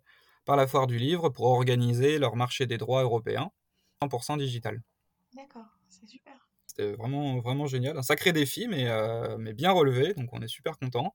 par 0.49 0.57
la 0.57 0.67
foire 0.67 0.87
du 0.87 0.97
livre 0.97 1.29
pour 1.29 1.45
organiser 1.45 2.19
leur 2.19 2.35
marché 2.35 2.65
des 2.65 2.79
droits 2.79 3.03
européens 3.03 3.51
100% 4.01 4.39
digital. 4.39 4.81
D'accord, 5.35 5.67
c'est 5.91 6.09
super. 6.09 6.49
C'était 6.67 6.93
vraiment, 6.93 7.39
vraiment 7.41 7.67
génial. 7.67 7.99
Un 7.99 8.03
sacré 8.03 8.33
défi, 8.33 8.67
mais, 8.67 8.89
euh, 8.89 9.37
mais 9.37 9.53
bien 9.53 9.73
relevé, 9.73 10.15
donc 10.15 10.31
on 10.33 10.41
est 10.41 10.49
super 10.49 10.79
content. 10.79 11.15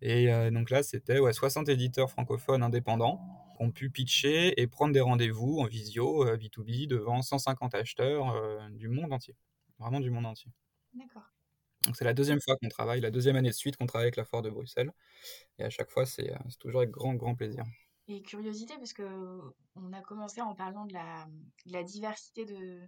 Et 0.00 0.32
euh, 0.32 0.50
donc 0.50 0.70
là, 0.70 0.82
c'était 0.82 1.18
ouais, 1.18 1.34
60 1.34 1.68
éditeurs 1.68 2.10
francophones 2.10 2.62
indépendants 2.62 3.20
qui 3.58 3.62
ont 3.64 3.70
pu 3.70 3.90
pitcher 3.90 4.58
et 4.58 4.66
prendre 4.66 4.94
des 4.94 5.02
rendez-vous 5.02 5.58
en 5.58 5.66
visio, 5.66 6.26
euh, 6.26 6.38
B2B, 6.38 6.86
devant 6.86 7.20
150 7.20 7.74
acheteurs 7.74 8.30
euh, 8.30 8.66
du 8.70 8.88
monde 8.88 9.12
entier. 9.12 9.36
Vraiment 9.78 10.00
du 10.00 10.08
monde 10.10 10.24
entier. 10.24 10.50
D'accord. 10.94 11.30
Donc 11.84 11.96
c'est 11.96 12.06
la 12.06 12.14
deuxième 12.14 12.40
fois 12.40 12.56
qu'on 12.56 12.70
travaille, 12.70 13.02
la 13.02 13.10
deuxième 13.10 13.36
année 13.36 13.50
de 13.50 13.54
suite 13.54 13.76
qu'on 13.76 13.84
travaille 13.84 14.06
avec 14.06 14.16
la 14.16 14.24
foire 14.24 14.40
de 14.40 14.48
Bruxelles. 14.48 14.90
Et 15.58 15.64
à 15.64 15.70
chaque 15.70 15.90
fois, 15.90 16.06
c'est 16.06 16.32
c'est 16.48 16.58
toujours 16.58 16.80
avec 16.80 16.90
grand, 16.90 17.12
grand 17.14 17.34
plaisir. 17.34 17.64
Et 18.06 18.22
curiosité, 18.22 18.74
parce 18.76 18.92
que 18.92 19.02
on 19.76 19.92
a 19.92 20.00
commencé 20.02 20.40
en 20.40 20.54
parlant 20.54 20.84
de 20.84 20.92
la, 20.92 21.82
diversité 21.82 22.44
de 22.44 22.80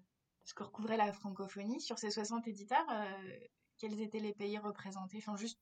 ce 0.44 0.54
que 0.54 0.62
recouvrait 0.62 0.96
la 0.98 1.12
francophonie. 1.12 1.80
Sur 1.80 1.98
ces 1.98 2.10
60 2.10 2.46
éditeurs, 2.48 2.86
euh, 2.90 3.38
quels 3.78 4.00
étaient 4.00 4.20
les 4.20 4.34
pays 4.34 4.58
représentés? 4.58 5.18
Enfin, 5.18 5.36
juste 5.36 5.58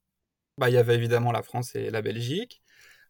Bah, 0.58 0.70
il 0.70 0.74
y 0.74 0.76
avait 0.76 0.96
évidemment 0.96 1.32
la 1.32 1.42
France 1.42 1.74
et 1.76 1.90
la 1.90 2.02
Belgique, 2.02 2.62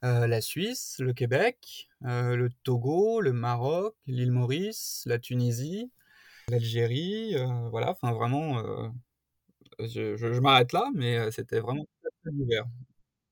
euh, 0.05 0.27
la 0.27 0.41
Suisse, 0.43 0.97
le 0.99 1.15
Québec, 1.15 1.89
euh, 2.05 2.37
le 2.37 2.51
Togo, 2.63 3.21
le 3.21 3.33
Maroc, 3.33 3.97
l'île 4.07 4.33
Maurice, 4.33 5.03
la 5.07 5.19
Tunisie, 5.19 5.91
l'Algérie, 6.49 7.37
voilà, 7.71 7.91
enfin 7.93 8.13
vraiment, 8.13 8.63
je, 9.79 10.17
je- 10.17 10.41
m'arrête 10.41 10.73
là, 10.73 10.91
mais 10.95 11.31
c'était 11.31 11.61
vraiment 11.61 11.87
très 12.23 12.33
divers. 12.33 12.65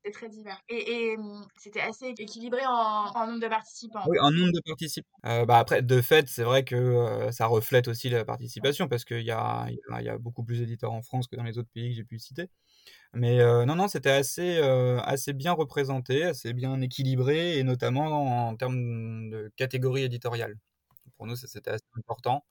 C'est 0.05 0.11
très 0.11 0.29
divers. 0.29 0.61
Et, 0.69 1.17
hum, 1.17 1.47
c'était 1.57 1.81
assez 1.81 2.09
équilibré 2.19 2.65
en, 2.67 2.71
en 2.73 3.27
nombre 3.27 3.41
de 3.41 3.49
participants. 3.49 4.03
Oui, 4.07 4.19
un 4.21 4.31
nombre 4.31 4.53
de 4.53 4.61
participants. 4.61 5.09
Euh, 5.27 5.45
bah 5.47 5.59
après, 5.59 5.83
de 5.83 6.01
fait, 6.01 6.29
c'est 6.29 6.43
vrai 6.43 6.65
que 6.65 6.75
euh, 6.75 7.31
ça 7.33 7.47
reflète 7.47 7.89
aussi 7.89 8.09
la 8.09 8.25
participation 8.25 8.89
parce 8.89 9.05
qu'il 9.05 9.23
y 9.23 9.31
a, 9.31 9.69
beaucoup 10.19 10.43
plus 10.45 10.59
d'éditeurs 10.59 10.93
en 10.93 11.03
France 11.03 11.29
que 11.29 11.37
dans 11.37 11.45
les 11.45 11.59
autres 11.59 11.71
pays 11.73 11.91
que 11.91 11.97
j'ai 11.97 12.05
pu 12.05 12.19
citer. 12.19 12.49
Mais 13.15 13.41
euh, 13.41 13.65
non, 13.65 13.77
non, 13.77 13.89
c'était 13.89 14.11
assez, 14.11 14.59
assez 14.59 15.33
bien 15.33 15.53
représenté, 15.53 16.25
assez 16.25 16.53
bien 16.53 16.81
équilibré 16.81 17.59
et 17.59 17.65
notamment 17.65 18.49
en 18.49 18.57
termes 18.57 19.31
de 19.31 19.53
catégorie 19.57 20.03
éditoriale. 20.05 20.57
Pour 21.17 21.27
nous, 21.27 21.37
c'était 21.37 21.71
assez 21.71 21.85
important. 21.99 22.45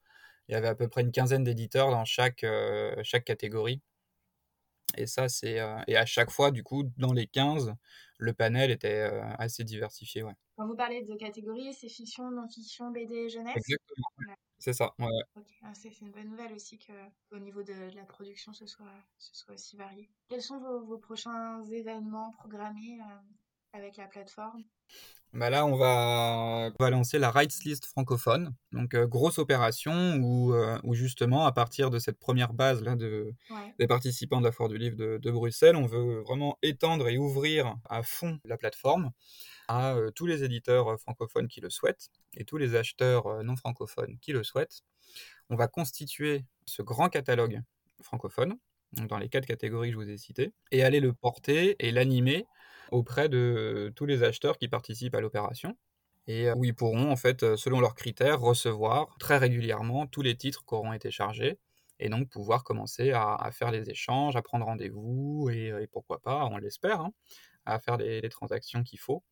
Il 0.47 0.53
y 0.53 0.55
avait 0.55 0.67
à 0.67 0.75
peu 0.75 0.87
près 0.87 1.01
une 1.01 1.11
quinzaine 1.11 1.43
d'éditeurs 1.43 1.91
dans 1.91 2.05
chaque, 2.05 2.45
chaque 3.03 3.25
catégorie. 3.25 3.81
Et 4.97 5.07
ça, 5.07 5.29
c'est. 5.29 5.59
euh, 5.59 5.77
et 5.87 5.97
à 5.97 6.05
chaque 6.05 6.31
fois, 6.31 6.51
du 6.51 6.63
coup, 6.63 6.83
dans 6.97 7.13
les 7.13 7.27
15, 7.27 7.73
le 8.17 8.33
panel 8.33 8.71
était 8.71 9.09
euh, 9.11 9.21
assez 9.37 9.63
diversifié. 9.63 10.23
Ouais. 10.23 10.33
Quand 10.57 10.67
vous 10.67 10.75
parlez 10.75 11.01
de 11.03 11.15
catégories, 11.15 11.73
c'est 11.73 11.89
fiction, 11.89 12.29
non-fiction, 12.31 12.91
BD 12.91 13.29
jeunesse? 13.29 13.55
Exactement. 13.55 14.07
Ouais. 14.27 14.35
C'est 14.59 14.73
ça. 14.73 14.91
ouais, 14.99 15.05
ouais. 15.05 15.23
Ok, 15.37 15.47
ah, 15.63 15.71
c'est 15.73 15.99
une 16.01 16.11
bonne 16.11 16.29
nouvelle 16.29 16.53
aussi 16.53 16.77
que 16.77 16.93
au 17.31 17.39
niveau 17.39 17.63
de, 17.63 17.89
de 17.89 17.95
la 17.95 18.03
production, 18.03 18.53
ce 18.53 18.67
soit, 18.67 18.85
ce 19.17 19.35
soit 19.35 19.55
aussi 19.55 19.75
varié. 19.75 20.09
Quels 20.29 20.41
sont 20.41 20.59
vos, 20.59 20.81
vos 20.85 20.97
prochains 20.99 21.63
événements 21.65 22.31
programmés 22.31 22.99
euh, 23.01 23.15
avec 23.73 23.97
la 23.97 24.07
plateforme 24.07 24.63
Bah 25.33 25.49
là, 25.49 25.65
on 25.65 25.77
va, 25.77 26.71
on 26.77 26.83
va 26.83 26.89
lancer 26.89 27.17
la 27.17 27.31
Rights 27.31 27.63
List 27.63 27.85
francophone. 27.85 28.53
Donc, 28.73 28.93
euh, 28.93 29.07
grosse 29.07 29.39
opération 29.39 30.15
où, 30.17 30.53
euh, 30.53 30.77
où, 30.83 30.93
justement, 30.93 31.45
à 31.45 31.53
partir 31.53 31.89
de 31.89 31.99
cette 31.99 32.19
première 32.19 32.51
base 32.53 32.83
là, 32.83 32.95
de, 32.97 33.33
Ouais. 33.49 33.73
des 33.79 33.87
participants 33.87 34.41
de 34.41 34.45
la 34.45 34.51
Foire 34.51 34.67
du 34.67 34.77
Livre 34.77 34.97
de, 34.97 35.17
de 35.21 35.31
Bruxelles, 35.31 35.77
on 35.77 35.85
veut 35.85 36.19
vraiment 36.19 36.57
étendre 36.61 37.07
et 37.07 37.17
ouvrir 37.17 37.75
à 37.89 38.03
fond 38.03 38.39
la 38.43 38.57
plateforme 38.57 39.11
à 39.69 39.93
euh, 39.95 40.11
tous 40.11 40.25
les 40.27 40.43
éditeurs 40.43 40.99
francophones 40.99 41.47
qui 41.49 41.61
le 41.61 41.69
souhaitent 41.69 42.09
et 42.37 42.45
tous 42.45 42.57
les 42.57 42.75
acheteurs 42.75 43.43
non 43.43 43.55
francophones 43.55 44.17
qui 44.21 44.33
le 44.33 44.43
souhaitent. 44.43 44.81
On 45.49 45.55
va 45.55 45.67
constituer 45.67 46.45
ce 46.65 46.81
grand 46.81 47.09
catalogue 47.09 47.61
francophone, 48.01 48.55
donc 48.93 49.07
dans 49.07 49.17
les 49.17 49.29
quatre 49.29 49.45
catégories 49.45 49.89
que 49.89 49.93
je 49.93 49.99
vous 50.03 50.09
ai 50.09 50.17
citées, 50.17 50.53
et 50.71 50.83
aller 50.83 50.99
le 50.99 51.13
porter 51.13 51.75
et 51.79 51.91
l'animer 51.91 52.45
auprès 52.91 53.29
de 53.29 53.91
tous 53.95 54.05
les 54.05 54.23
acheteurs 54.23 54.57
qui 54.57 54.67
participent 54.67 55.15
à 55.15 55.21
l'opération 55.21 55.77
et 56.27 56.49
euh, 56.49 56.55
où 56.55 56.65
ils 56.65 56.75
pourront 56.75 57.11
en 57.11 57.15
fait 57.15 57.43
euh, 57.43 57.55
selon 57.57 57.79
leurs 57.79 57.95
critères 57.95 58.39
recevoir 58.39 59.15
très 59.19 59.37
régulièrement 59.37 60.07
tous 60.07 60.21
les 60.21 60.35
titres 60.35 60.63
qui 60.65 60.75
auront 60.75 60.93
été 60.93 61.11
chargés 61.11 61.57
et 62.01 62.09
donc 62.09 62.29
pouvoir 62.29 62.63
commencer 62.63 63.11
à, 63.11 63.49
faire 63.53 63.71
les 63.71 63.89
échanges, 63.89 64.35
à 64.35 64.41
prendre 64.41 64.65
rendez-vous 64.65 65.49
et, 65.51 65.87
pourquoi 65.91 66.19
pas, 66.19 66.45
on 66.45 66.57
l'espère, 66.57 66.99
hein, 66.99 67.13
à 67.65 67.79
faire 67.79 67.97
les, 67.97 68.27
transactions 68.29 68.83
qu'il 68.83 68.99
faut 68.99 69.23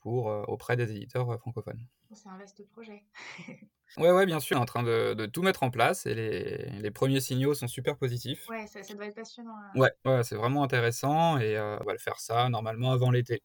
pour 0.00 0.30
euh, 0.30 0.42
auprès 0.48 0.76
des 0.76 0.90
éditeurs 0.90 1.30
euh, 1.30 1.38
francophones. 1.38 1.86
C'est 2.12 2.28
un 2.28 2.38
vaste 2.38 2.64
projet. 2.68 3.04
ouais, 3.96 4.10
ouais, 4.12 4.26
bien 4.26 4.40
sûr, 4.40 4.56
on 4.56 4.60
est 4.60 4.62
en 4.62 4.66
train 4.66 4.82
de, 4.82 5.14
de, 5.14 5.26
tout 5.26 5.42
mettre 5.42 5.62
en 5.62 5.70
place 5.70 6.06
et 6.06 6.14
les, 6.14 6.80
les, 6.80 6.90
premiers 6.90 7.20
signaux 7.20 7.54
sont 7.54 7.66
super 7.66 7.96
positifs. 7.96 8.48
Ouais, 8.48 8.66
ça, 8.66 8.82
ça 8.82 8.94
doit 8.94 9.06
être 9.06 9.16
passionnant. 9.16 9.56
Hein. 9.56 9.72
Ouais, 9.74 9.90
ouais 10.04 10.22
c'est 10.22 10.36
vraiment 10.36 10.62
intéressant 10.62 11.38
et 11.38 11.56
euh, 11.56 11.78
on 11.80 11.84
va 11.84 11.92
le 11.92 11.98
faire 11.98 12.20
ça 12.20 12.48
normalement 12.48 12.92
avant 12.92 13.10
l'été 13.10 13.42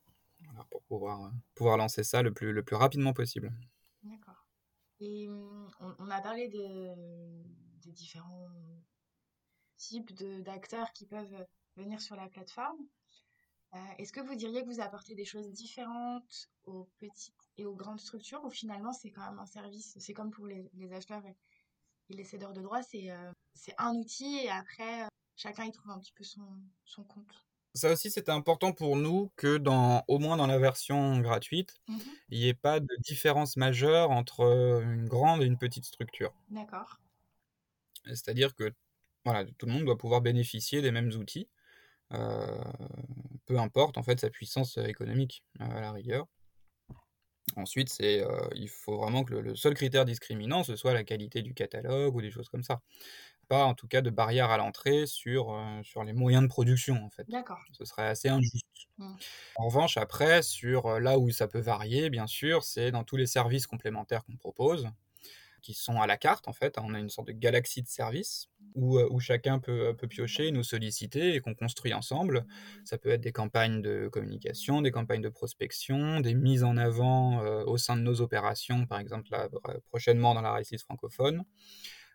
pour 0.69 0.81
pouvoir, 0.83 1.25
euh, 1.25 1.29
pouvoir 1.55 1.77
lancer 1.77 2.03
ça 2.03 2.21
le 2.21 2.33
plus, 2.33 2.53
le 2.53 2.63
plus 2.63 2.75
rapidement 2.75 3.13
possible. 3.13 3.51
D'accord. 4.03 4.45
Et 4.99 5.27
on, 5.29 5.67
on, 5.99 6.09
a 6.09 6.21
parlé 6.21 6.47
de, 6.47 6.93
des 7.83 7.91
différents 7.91 8.47
types 9.77 10.13
d'acteurs 10.43 10.91
qui 10.93 11.07
peuvent 11.07 11.45
venir 11.75 11.99
sur 11.99 12.15
la 12.15 12.27
plateforme. 12.27 12.77
Euh, 13.73 13.77
Est-ce 13.97 14.11
que 14.11 14.19
vous 14.19 14.35
diriez 14.35 14.61
que 14.61 14.67
vous 14.67 14.81
apportez 14.81 15.15
des 15.15 15.25
choses 15.25 15.49
différentes 15.51 16.49
aux 16.65 16.89
petites 16.99 17.40
et 17.57 17.65
aux 17.65 17.75
grandes 17.75 17.99
structures 17.99 18.43
ou 18.43 18.49
finalement 18.49 18.93
c'est 18.93 19.11
quand 19.11 19.25
même 19.29 19.39
un 19.39 19.45
service, 19.45 19.95
c'est 19.99 20.13
comme 20.13 20.31
pour 20.31 20.47
les, 20.47 20.69
les 20.73 20.93
acheteurs 20.93 21.25
et, 21.25 21.35
et, 22.09 22.15
les 22.15 22.23
cédeurs 22.23 22.53
de 22.53 22.61
droits, 22.61 22.83
c'est 22.83 23.11
euh, 23.11 23.31
un 23.77 23.95
outil 23.95 24.39
et 24.39 24.49
après 24.49 25.03
euh, 25.03 25.07
chacun 25.35 25.65
y 25.65 25.71
trouve 25.71 25.91
un 25.91 25.99
petit 25.99 26.13
peu 26.13 26.23
son, 26.23 26.47
son 26.85 27.03
compte 27.03 27.45
Ça 27.75 27.91
aussi, 27.91 28.11
c'était 28.11 28.31
important 28.31 28.73
pour 28.73 28.95
nous 28.95 29.31
que, 29.35 29.57
dans, 29.57 30.03
au 30.07 30.19
moins 30.19 30.37
dans 30.37 30.47
la 30.47 30.59
version 30.59 31.19
gratuite, 31.19 31.81
Mmh 31.87 31.99
il 32.33 32.39
n'y 32.39 32.47
ait 32.47 32.53
pas 32.53 32.79
de 32.79 32.95
différence 32.99 33.57
majeure 33.57 34.09
entre 34.09 34.81
une 34.83 35.05
grande 35.05 35.43
et 35.43 35.45
une 35.45 35.57
petite 35.57 35.83
structure. 35.83 36.33
D'accord. 36.49 37.01
C'est-à-dire 38.05 38.55
que 38.55 38.73
voilà, 39.25 39.45
tout 39.57 39.65
le 39.65 39.73
monde 39.73 39.85
doit 39.85 39.97
pouvoir 39.97 40.21
bénéficier 40.21 40.81
des 40.81 40.91
mêmes 40.91 41.11
outils, 41.11 41.49
euh, 42.13 42.63
peu 43.45 43.59
importe 43.59 43.97
en 43.97 44.03
fait 44.03 44.19
sa 44.19 44.29
puissance 44.29 44.77
économique 44.77 45.43
euh, 45.61 45.65
à 45.65 45.81
la 45.81 45.91
rigueur. 45.91 46.27
Ensuite, 47.57 47.89
c'est, 47.89 48.21
euh, 48.23 48.47
il 48.55 48.69
faut 48.69 48.97
vraiment 48.97 49.23
que 49.23 49.33
le, 49.33 49.41
le 49.41 49.55
seul 49.55 49.73
critère 49.73 50.05
discriminant, 50.05 50.63
ce 50.63 50.75
soit 50.75 50.93
la 50.93 51.03
qualité 51.03 51.41
du 51.41 51.53
catalogue 51.53 52.15
ou 52.15 52.21
des 52.21 52.31
choses 52.31 52.49
comme 52.49 52.63
ça. 52.63 52.81
Pas 53.49 53.65
en 53.65 53.75
tout 53.75 53.87
cas 53.87 54.01
de 54.01 54.09
barrière 54.09 54.51
à 54.51 54.57
l'entrée 54.57 55.05
sur, 55.07 55.53
euh, 55.53 55.83
sur 55.83 56.03
les 56.03 56.13
moyens 56.13 56.43
de 56.43 56.47
production 56.49 56.95
en 57.03 57.09
fait. 57.09 57.27
D'accord. 57.27 57.61
Ce 57.73 57.85
serait 57.85 58.07
assez 58.07 58.29
injuste. 58.29 58.65
Mm. 58.97 59.15
En 59.55 59.65
revanche, 59.67 59.97
après, 59.97 60.41
sur 60.43 60.87
euh, 60.87 60.99
là 60.99 61.17
où 61.19 61.31
ça 61.31 61.47
peut 61.47 61.59
varier, 61.59 62.09
bien 62.09 62.27
sûr, 62.27 62.63
c'est 62.63 62.91
dans 62.91 63.03
tous 63.03 63.17
les 63.17 63.27
services 63.27 63.67
complémentaires 63.67 64.23
qu'on 64.25 64.35
propose, 64.37 64.89
qui 65.61 65.73
sont 65.73 66.01
à 66.01 66.07
la 66.07 66.17
carte 66.17 66.47
en 66.47 66.53
fait. 66.53 66.77
On 66.81 66.93
a 66.93 66.99
une 66.99 67.09
sorte 67.09 67.27
de 67.27 67.33
galaxie 67.33 67.81
de 67.81 67.87
services 67.87 68.49
où, 68.75 68.97
euh, 68.99 69.07
où 69.11 69.19
chacun 69.19 69.59
peut, 69.59 69.95
peut 69.97 70.07
piocher, 70.07 70.51
nous 70.51 70.63
solliciter 70.63 71.35
et 71.35 71.41
qu'on 71.41 71.55
construit 71.55 71.93
ensemble. 71.93 72.45
Ça 72.85 72.97
peut 72.97 73.09
être 73.09 73.21
des 73.21 73.31
campagnes 73.31 73.81
de 73.81 74.07
communication, 74.11 74.81
des 74.81 74.91
campagnes 74.91 75.21
de 75.21 75.29
prospection, 75.29 76.19
des 76.19 76.33
mises 76.35 76.63
en 76.63 76.77
avant 76.77 77.41
euh, 77.43 77.63
au 77.65 77.77
sein 77.77 77.95
de 77.95 78.01
nos 78.01 78.21
opérations, 78.21 78.85
par 78.85 78.99
exemple 78.99 79.27
là, 79.31 79.49
euh, 79.69 79.79
prochainement 79.89 80.33
dans 80.33 80.41
la 80.41 80.53
récite 80.53 80.81
francophone. 80.81 81.43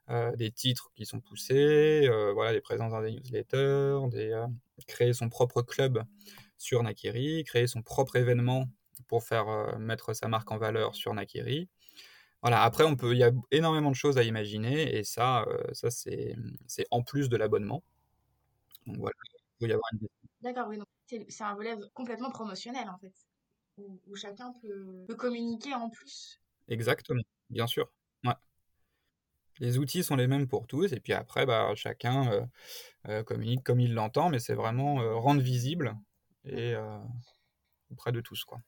Euh, 0.08 0.36
des 0.36 0.52
titres 0.52 0.92
qui 0.94 1.04
sont 1.04 1.18
poussés, 1.20 2.06
euh, 2.08 2.32
voilà, 2.32 2.52
des 2.52 2.60
présences 2.60 2.92
dans 2.92 3.02
des 3.02 3.10
newsletters, 3.10 3.98
des, 4.12 4.30
euh, 4.30 4.46
créer 4.86 5.12
son 5.12 5.28
propre 5.28 5.62
club 5.62 6.04
sur 6.58 6.80
Nakiri, 6.84 7.42
créer 7.42 7.66
son 7.66 7.82
propre 7.82 8.14
événement 8.14 8.66
pour 9.08 9.24
faire 9.24 9.48
euh, 9.48 9.76
mettre 9.78 10.14
sa 10.14 10.28
marque 10.28 10.52
en 10.52 10.58
valeur 10.58 10.94
sur 10.94 11.12
Nakiri. 11.12 11.68
Voilà, 12.46 12.62
après, 12.62 12.84
on 12.84 12.94
peut, 12.94 13.12
il 13.12 13.18
y 13.18 13.24
a 13.24 13.32
énormément 13.50 13.90
de 13.90 13.96
choses 13.96 14.18
à 14.18 14.22
imaginer 14.22 14.96
et 14.96 15.02
ça, 15.02 15.42
euh, 15.48 15.64
ça 15.72 15.90
c'est, 15.90 16.36
c'est 16.68 16.86
en 16.92 17.02
plus 17.02 17.28
de 17.28 17.36
l'abonnement. 17.36 17.82
Donc 18.86 18.98
voilà, 18.98 19.16
il 19.26 19.66
peut 19.66 19.68
y 19.68 19.72
avoir 19.72 19.90
une 19.94 20.06
D'accord, 20.42 20.68
oui, 20.68 20.78
donc 20.78 20.86
c'est 21.06 21.26
c'est 21.28 21.42
un 21.42 21.56
volet 21.56 21.74
complètement 21.92 22.30
promotionnel 22.30 22.88
en 22.88 22.98
fait, 22.98 23.12
où, 23.78 24.00
où 24.06 24.14
chacun 24.14 24.52
peut, 24.62 25.04
peut 25.08 25.16
communiquer 25.16 25.74
en 25.74 25.90
plus. 25.90 26.40
Exactement, 26.68 27.24
bien 27.50 27.66
sûr. 27.66 27.90
Ouais. 28.22 28.34
Les 29.58 29.78
outils 29.78 30.04
sont 30.04 30.14
les 30.14 30.28
mêmes 30.28 30.46
pour 30.46 30.68
tous, 30.68 30.92
et 30.92 31.00
puis 31.00 31.14
après, 31.14 31.46
bah, 31.46 31.72
chacun 31.74 32.30
euh, 32.30 32.46
euh, 33.08 33.22
communique 33.24 33.64
comme 33.64 33.80
il 33.80 33.92
l'entend, 33.92 34.28
mais 34.28 34.38
c'est 34.38 34.54
vraiment 34.54 35.20
rendre 35.20 35.42
visible 35.42 35.96
et 36.44 36.76
auprès 37.90 38.12
de 38.12 38.20
tous, 38.20 38.44
quoi. 38.44 38.60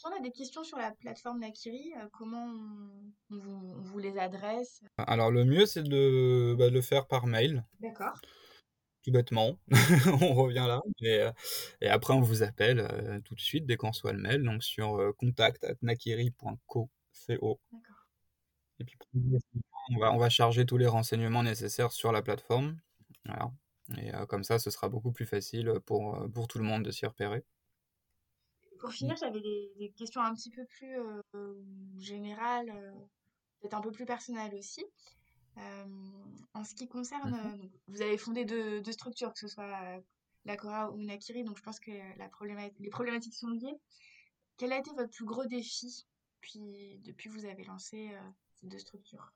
Si 0.00 0.06
on 0.06 0.16
a 0.16 0.20
des 0.20 0.30
questions 0.30 0.64
sur 0.64 0.78
la 0.78 0.92
plateforme 0.92 1.40
Nakiri, 1.40 1.92
euh, 1.98 2.06
comment 2.10 2.46
on, 2.46 3.34
on 3.34 3.38
vous, 3.38 3.74
on 3.76 3.82
vous 3.82 3.98
les 3.98 4.16
adresse? 4.16 4.82
Alors 4.96 5.30
le 5.30 5.44
mieux, 5.44 5.66
c'est 5.66 5.82
de, 5.82 6.56
bah, 6.58 6.70
de 6.70 6.74
le 6.74 6.80
faire 6.80 7.06
par 7.06 7.26
mail, 7.26 7.66
D'accord. 7.80 8.18
tout 9.02 9.12
bêtement. 9.12 9.58
On 10.22 10.32
revient 10.32 10.64
là, 10.66 10.80
et, 11.02 11.20
euh, 11.20 11.30
et 11.82 11.88
après 11.90 12.14
on 12.14 12.22
vous 12.22 12.42
appelle 12.42 12.80
euh, 12.80 13.20
tout 13.26 13.34
de 13.34 13.40
suite 13.40 13.66
dès 13.66 13.76
qu'on 13.76 13.90
reçoit 13.90 14.14
le 14.14 14.20
mail, 14.20 14.42
donc 14.42 14.62
sur 14.62 14.98
euh, 14.98 15.12
contact@nakiri.co. 15.18 16.88
Et 17.28 18.84
puis 18.86 18.96
on 19.14 19.98
va, 19.98 20.14
on 20.14 20.16
va 20.16 20.30
charger 20.30 20.64
tous 20.64 20.78
les 20.78 20.86
renseignements 20.86 21.42
nécessaires 21.42 21.92
sur 21.92 22.10
la 22.10 22.22
plateforme. 22.22 22.80
Voilà. 23.26 23.50
Et 23.98 24.14
euh, 24.14 24.24
comme 24.24 24.44
ça, 24.44 24.58
ce 24.58 24.70
sera 24.70 24.88
beaucoup 24.88 25.12
plus 25.12 25.26
facile 25.26 25.74
pour, 25.84 26.26
pour 26.32 26.48
tout 26.48 26.56
le 26.56 26.64
monde 26.64 26.84
de 26.84 26.90
s'y 26.90 27.04
repérer. 27.04 27.44
Pour 28.80 28.92
finir, 28.92 29.16
j'avais 29.16 29.40
des, 29.40 29.72
des 29.78 29.90
questions 29.92 30.22
un 30.22 30.34
petit 30.34 30.50
peu 30.50 30.64
plus 30.64 30.98
euh, 30.98 31.54
générales, 31.98 32.70
euh, 32.70 32.92
peut-être 33.60 33.74
un 33.74 33.80
peu 33.80 33.90
plus 33.90 34.06
personnelles 34.06 34.54
aussi. 34.54 34.84
Euh, 35.58 35.84
en 36.54 36.64
ce 36.64 36.74
qui 36.74 36.88
concerne, 36.88 37.34
Mhm. 37.34 37.70
vous 37.88 38.02
avez 38.02 38.16
fondé 38.16 38.44
deux, 38.44 38.80
deux 38.80 38.92
structures, 38.92 39.32
que 39.32 39.38
ce 39.38 39.48
soit 39.48 40.00
la 40.44 40.56
Cora 40.56 40.90
ou 40.90 41.02
Nakiri, 41.02 41.44
donc 41.44 41.58
je 41.58 41.62
pense 41.62 41.80
que 41.80 41.90
la 41.90 42.30
les 42.78 42.90
problématiques 42.90 43.34
sont 43.34 43.48
liées. 43.48 43.76
Quel 44.56 44.72
a 44.72 44.78
été 44.78 44.90
votre 44.92 45.10
plus 45.10 45.24
gros 45.24 45.44
défi 45.44 46.06
puis, 46.40 46.98
depuis 47.04 47.28
que 47.28 47.34
vous 47.34 47.44
avez 47.44 47.64
lancé 47.64 48.10
euh, 48.14 48.20
ces 48.54 48.66
deux 48.66 48.78
structures? 48.78 49.32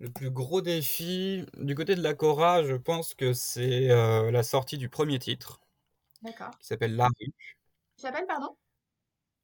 Le 0.00 0.10
plus 0.10 0.30
gros 0.30 0.60
défi, 0.60 1.46
du 1.58 1.74
côté 1.74 1.94
de 1.94 2.02
la 2.02 2.14
Cora, 2.14 2.62
je 2.64 2.74
pense 2.74 3.14
que 3.14 3.32
c'est 3.32 3.90
euh, 3.90 4.30
la 4.30 4.42
sortie 4.42 4.76
du 4.76 4.88
premier 4.88 5.18
titre, 5.18 5.60
D'accord. 6.22 6.58
qui 6.60 6.66
s'appelle 6.66 6.96
La 6.96 7.08
rue. 7.20 7.32
S'appelle, 8.02 8.26
pardon? 8.26 8.56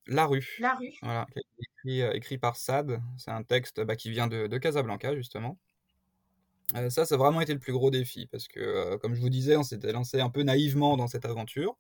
La 0.09 0.27
rue. 0.27 0.57
La 0.59 0.75
rue. 0.75 0.93
Voilà, 1.01 1.29
écrit, 1.61 2.03
euh, 2.03 2.13
écrit 2.13 2.39
par 2.39 2.57
Sad. 2.57 3.01
C'est 3.17 3.31
un 3.31 3.45
texte 3.45 3.81
bah, 3.81 3.95
qui 3.95 4.11
vient 4.11 4.27
de, 4.27 4.49
de 4.49 4.59
Casablanca, 4.59 5.15
justement. 5.15 5.61
Euh, 6.75 6.91
ça, 6.91 7.07
ça 7.07 7.15
a 7.15 7.19
vraiment 7.19 7.41
été 7.41 7.53
le 7.53 7.61
plus 7.61 7.73
gros 7.73 7.93
défi, 7.93 8.27
parce 8.27 8.49
que, 8.49 8.59
euh, 8.59 8.99
comme 8.99 9.15
je 9.15 9.21
vous 9.21 9.31
disais, 9.31 9.57
on 9.57 9.63
s'était 9.63 9.93
lancé 9.93 10.19
un 10.19 10.29
peu 10.29 10.43
naïvement 10.43 10.97
dans 10.97 11.07
cette 11.07 11.25
aventure. 11.25 11.79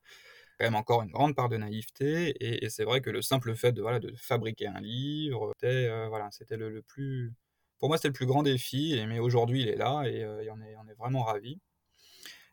Quand 0.56 0.66
même 0.66 0.76
encore 0.76 1.02
une 1.02 1.10
grande 1.10 1.34
part 1.34 1.48
de 1.48 1.56
naïveté, 1.56 2.28
et, 2.38 2.64
et 2.64 2.70
c'est 2.70 2.84
vrai 2.84 3.00
que 3.00 3.10
le 3.10 3.22
simple 3.22 3.56
fait 3.56 3.72
de, 3.72 3.82
voilà, 3.82 3.98
de 3.98 4.14
fabriquer 4.16 4.68
un 4.68 4.80
livre, 4.80 5.52
c'était 5.56 5.88
euh, 5.88 6.06
voilà, 6.06 6.28
c'était 6.30 6.56
le, 6.56 6.70
le 6.70 6.82
plus... 6.82 7.32
Pour 7.80 7.88
moi, 7.88 7.96
c'était 7.96 8.08
le 8.08 8.14
plus 8.14 8.26
grand 8.26 8.44
défi, 8.44 8.94
et, 8.94 9.04
mais 9.06 9.18
aujourd'hui, 9.18 9.62
il 9.62 9.68
est 9.68 9.74
là, 9.76 10.04
et, 10.06 10.18
et 10.20 10.50
on, 10.52 10.60
est, 10.62 10.76
on 10.76 10.88
est 10.88 10.96
vraiment 10.96 11.24
ravis. 11.24 11.58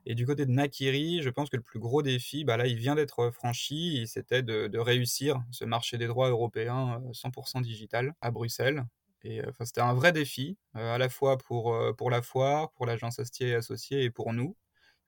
Et 0.05 0.15
du 0.15 0.25
côté 0.25 0.45
de 0.45 0.51
Nakiri, 0.51 1.21
je 1.21 1.29
pense 1.29 1.49
que 1.49 1.57
le 1.57 1.63
plus 1.63 1.79
gros 1.79 2.01
défi, 2.01 2.43
bah 2.43 2.57
là, 2.57 2.67
il 2.67 2.77
vient 2.77 2.95
d'être 2.95 3.31
franchi, 3.31 4.05
c'était 4.07 4.43
de, 4.43 4.77
réussir 4.77 5.43
ce 5.51 5.65
marché 5.65 5.97
des 5.97 6.07
droits 6.07 6.29
européens 6.29 7.01
euh, 7.03 7.13
100% 7.13 7.61
digital 7.61 8.13
à 8.21 8.31
Bruxelles. 8.31 8.85
Et 9.23 9.41
euh, 9.41 9.51
c'était 9.63 9.81
un 9.81 9.93
vrai 9.93 10.11
défi, 10.11 10.57
euh, 10.75 10.93
à 10.95 10.97
la 10.99 11.09
fois 11.09 11.37
pour, 11.37 11.73
euh, 11.73 11.93
pour 11.93 12.11
la 12.11 12.21
foire, 12.21 12.71
pour 12.73 12.85
l'agence 12.85 13.19
Astier 13.19 13.49
et 13.49 13.55
Associés 13.55 14.03
et 14.03 14.11
pour 14.11 14.33
nous. 14.33 14.55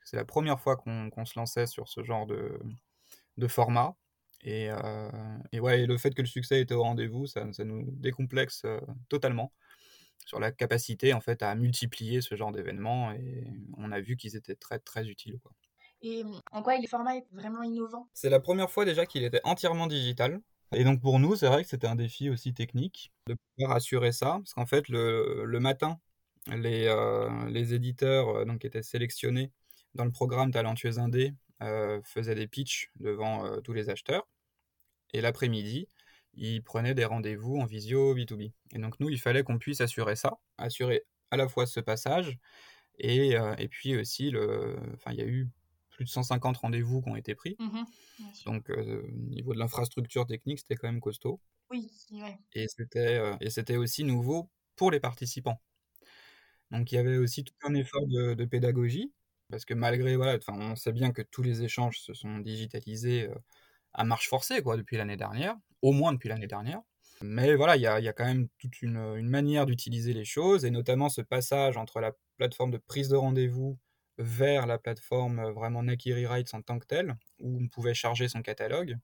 C'est 0.04 0.18
la 0.18 0.26
première 0.26 0.60
fois 0.60 0.78
qu'on 0.78 1.10
qu'on 1.10 1.26
se 1.26 1.38
lançait 1.38 1.68
sur 1.68 1.90
ce 1.90 2.04
genre 2.04 2.26
de, 2.28 2.60
de 3.38 3.48
format. 3.48 3.96
Et, 4.44 4.70
euh, 4.72 5.10
ouais, 5.54 5.86
le 5.86 5.98
fait 5.98 6.14
que 6.14 6.22
le 6.22 6.28
succès 6.28 6.62
était 6.62 6.74
au 6.74 6.84
rendez-vous, 6.84 7.28
ça, 7.28 7.52
ça 7.54 7.64
nous 7.64 7.86
décomplexe 7.92 8.64
euh, 8.66 8.80
totalement 9.10 9.52
sur 10.28 10.42
la 10.42 10.52
capacité 10.52 11.14
en 11.14 11.22
fait 11.22 11.42
à 11.42 11.56
multiplier 11.56 12.20
ce 12.22 12.36
genre 12.36 12.52
d'événements 12.52 13.14
et 13.14 13.48
on 13.78 13.94
a 13.94 14.02
vu 14.02 14.18
qu'ils 14.18 14.36
étaient 14.36 14.56
très 14.56 14.78
très 14.78 15.08
utiles. 15.08 15.40
Quoi. 15.40 15.54
Et 16.02 16.22
euh, 16.24 16.28
en 16.52 16.62
quoi 16.62 16.78
le 16.78 16.88
format 16.88 17.16
est 17.16 17.26
vraiment 17.32 17.64
innovant? 17.64 18.10
C'est 18.14 18.30
la 18.30 18.42
première 18.42 18.70
fois 18.70 18.84
déjà 18.84 19.06
qu'il 19.06 19.24
était 19.24 19.40
entièrement 19.46 19.88
digital. 19.88 20.42
Et 20.76 20.84
donc 20.84 21.00
pour 21.00 21.18
nous, 21.18 21.38
c'est 21.38 21.48
vrai 21.48 21.64
que 21.64 21.70
c'était 21.70 21.88
un 21.88 21.96
défi 21.96 22.30
aussi 22.30 22.54
technique 22.54 23.14
de 23.28 23.38
pouvoir 23.56 23.78
assurer 23.78 24.12
ça, 24.12 24.40
parce 24.40 24.54
qu'en 24.54 24.66
fait 24.66 24.90
le, 24.90 25.46
le 25.46 25.60
matin, 25.62 25.98
les, 26.48 26.88
euh, 26.88 27.50
les 27.50 27.74
éditeurs 27.74 28.28
euh, 28.30 28.46
donc, 28.46 28.60
qui 28.60 28.68
étaient 28.68 28.84
sélectionnés 28.84 29.54
dans 29.96 30.04
le 30.04 30.12
programme 30.12 30.52
Talentueux 30.52 31.00
Indé 31.00 31.34
euh, 31.62 32.02
faisaient 32.04 32.36
des 32.36 32.48
pitchs 32.48 32.92
devant 33.00 33.46
euh, 33.46 33.62
tous 33.62 33.72
les 33.72 33.90
acheteurs. 33.90 34.28
Et 35.14 35.22
l'après-midi, 35.22 35.88
ils 36.38 36.64
prenaient 36.64 36.94
des 36.96 37.06
rendez-vous 37.06 37.58
en 37.58 37.66
visio 37.66 38.16
B2B. 38.16 38.54
Et 38.74 38.80
donc 38.80 39.00
nous, 39.00 39.10
il 39.10 39.20
fallait 39.20 39.44
qu'on 39.44 39.60
puisse 39.60 39.82
assurer 39.82 40.16
ça, 40.16 40.40
assurer 40.58 41.04
à 41.32 41.38
la 41.38 41.48
fois 41.50 41.66
ce 41.68 41.80
passage, 41.80 42.38
et, 43.00 43.38
euh, 43.38 43.56
et 43.58 43.68
puis 43.68 43.98
aussi, 43.98 44.32
le... 44.32 44.78
enfin, 44.96 45.12
il 45.14 45.20
y 45.20 45.24
a 45.24 45.28
eu 45.28 45.50
plus 45.92 46.06
de 46.06 46.10
150 46.10 46.58
rendez-vous 46.58 47.02
qui 47.02 47.10
ont 47.10 47.16
été 47.16 47.36
pris. 47.36 47.60
Mhm, 47.60 47.86
sûr. 48.34 48.46
Donc, 48.46 48.70
euh, 48.70 49.04
au 49.08 49.12
niveau 49.12 49.54
de 49.54 49.60
l'infrastructure 49.60 50.26
technique, 50.28 50.60
c'était 50.60 50.76
quand 50.76 50.88
même 50.88 51.02
costaud. 51.02 51.42
Oui, 51.70 51.90
ouais. 52.12 52.38
Et 52.54 52.68
c'était 52.68 53.16
euh, 53.20 53.38
et 53.40 53.50
c'était 53.50 53.78
aussi 53.78 54.04
nouveau 54.04 54.52
pour 54.76 54.92
les 54.92 55.00
participants. 55.00 55.62
Donc, 56.72 56.92
il 56.92 56.96
y 56.96 56.98
avait 56.98 57.18
aussi 57.18 57.44
tout 57.44 57.54
un 57.64 57.74
effort 57.74 58.06
de, 58.08 58.34
de 58.34 58.46
pédagogie, 58.46 59.14
parce 59.50 59.66
que 59.66 59.74
malgré, 59.74 60.16
voilà, 60.18 60.38
on 60.50 60.76
sait 60.76 60.92
bien 60.92 61.12
que 61.12 61.22
tous 61.22 61.42
les 61.44 61.64
échanges 61.64 62.00
se 62.00 62.14
sont 62.14 62.40
digitalisés 62.40 63.30
à 63.98 64.04
marche 64.06 64.30
forcée, 64.30 64.62
quoi, 64.62 64.78
depuis 64.78 64.96
l'année 64.96 65.18
dernière, 65.18 65.56
au 65.82 65.92
moins 65.92 66.14
depuis 66.14 66.30
l'année 66.30 66.48
dernière. 66.48 66.82
Mais 67.22 67.56
voilà, 67.56 67.76
il 67.76 67.82
y 67.82 67.88
a, 67.88 68.14
quand 68.14 68.26
même 68.26 68.48
toute 68.60 68.82
une, 68.84 69.28
manière 69.28 69.66
d'utiliser 69.66 70.14
les 70.14 70.26
choses, 70.26 70.66
et 70.66 70.70
notamment 70.70 71.10
ce 71.10 71.22
passage 71.22 71.76
entre 71.76 72.00
la 72.00 72.14
plateforme 72.38 72.72
de 72.72 72.78
prise 72.78 73.10
de 73.10 73.16
rendez-vous 73.16 73.80
vers 74.20 74.68
la 74.68 74.78
plateforme 74.78 75.40
euh, 75.40 75.52
vraiment 75.52 75.84
Nakiri 75.84 76.26
Rights 76.28 76.54
en 76.54 76.62
tant 76.62 76.80
que 76.80 76.86
telle, 76.86 77.16
où 77.40 77.60
on 77.62 77.68
pouvait 77.68 77.94
charger 77.96 78.28
son 78.28 78.42
catalogue. 78.42 78.98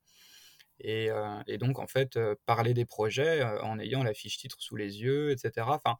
Et, 0.79 1.09
euh, 1.09 1.41
donc, 1.59 1.79
en 1.79 1.87
fait, 1.87 2.17
euh, 2.17 2.35
parler 2.45 2.73
des 2.73 2.85
projets 2.85 3.43
en 3.43 3.79
ayant 3.79 4.03
la 4.03 4.13
fiche 4.13 4.37
titre 4.37 4.57
sous 4.59 4.75
les 4.75 5.01
yeux, 5.01 5.31
etc. 5.31 5.67
Enfin, 5.69 5.97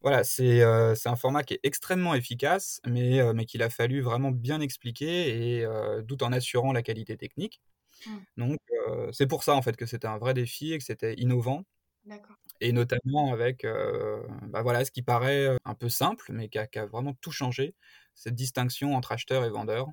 voilà, 0.00 0.24
c'est 0.24 0.62
un 0.62 1.16
format 1.16 1.42
qui 1.44 1.54
est 1.54 1.60
extrêmement 1.62 2.14
efficace, 2.14 2.80
mais, 2.86 3.20
mais 3.34 3.46
qu'il 3.46 3.62
a 3.62 3.70
fallu 3.70 4.00
vraiment 4.00 4.32
bien 4.32 4.60
expliquer, 4.60 5.60
et 5.60 5.66
tout 6.08 6.24
en 6.24 6.32
assurant 6.32 6.72
la 6.72 6.82
qualité 6.82 7.16
technique. 7.16 7.62
Mm. 8.06 8.18
Donc, 8.36 8.58
euh, 8.88 9.10
c'est 9.12 9.26
pour 9.26 9.44
ça, 9.44 9.54
en 9.54 9.62
fait, 9.62 9.76
que 9.76 9.86
c'était 9.86 10.08
un 10.08 10.18
vrai 10.18 10.34
défi 10.34 10.72
et 10.72 10.78
que 10.78 10.84
c'était 10.84 11.14
innovant 11.14 11.64
D'accord. 12.04 12.36
et 12.60 12.72
notamment 12.72 13.32
avec 13.32 13.64
euh, 13.64 14.22
bah 14.48 14.62
voilà, 14.62 14.84
ce 14.84 14.90
qui 14.90 15.02
paraît 15.02 15.56
un 15.64 15.74
peu 15.74 15.88
simple, 15.88 16.32
mais 16.32 16.48
qui 16.48 16.58
a, 16.58 16.66
qui 16.66 16.78
a 16.78 16.86
vraiment 16.86 17.14
tout 17.20 17.30
changé, 17.30 17.74
cette 18.14 18.34
distinction 18.34 18.94
entre 18.94 19.12
acheteurs 19.12 19.44
et 19.44 19.50
vendeurs. 19.50 19.88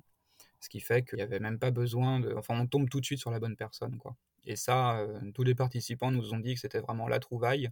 Ce 0.60 0.68
qui 0.68 0.80
fait 0.80 1.02
qu'il 1.02 1.16
n'y 1.16 1.22
avait 1.22 1.40
même 1.40 1.58
pas 1.58 1.70
besoin 1.70 2.20
de. 2.20 2.34
Enfin, 2.34 2.58
on 2.60 2.66
tombe 2.66 2.88
tout 2.90 3.00
de 3.00 3.06
suite 3.06 3.18
sur 3.18 3.30
la 3.30 3.40
bonne 3.40 3.56
personne, 3.56 3.96
quoi. 3.96 4.16
Et 4.44 4.56
ça, 4.56 4.98
euh, 4.98 5.18
tous 5.34 5.42
les 5.42 5.54
participants 5.54 6.10
nous 6.10 6.34
ont 6.34 6.38
dit 6.38 6.54
que 6.54 6.60
c'était 6.60 6.80
vraiment 6.80 7.08
la 7.08 7.18
trouvaille 7.18 7.70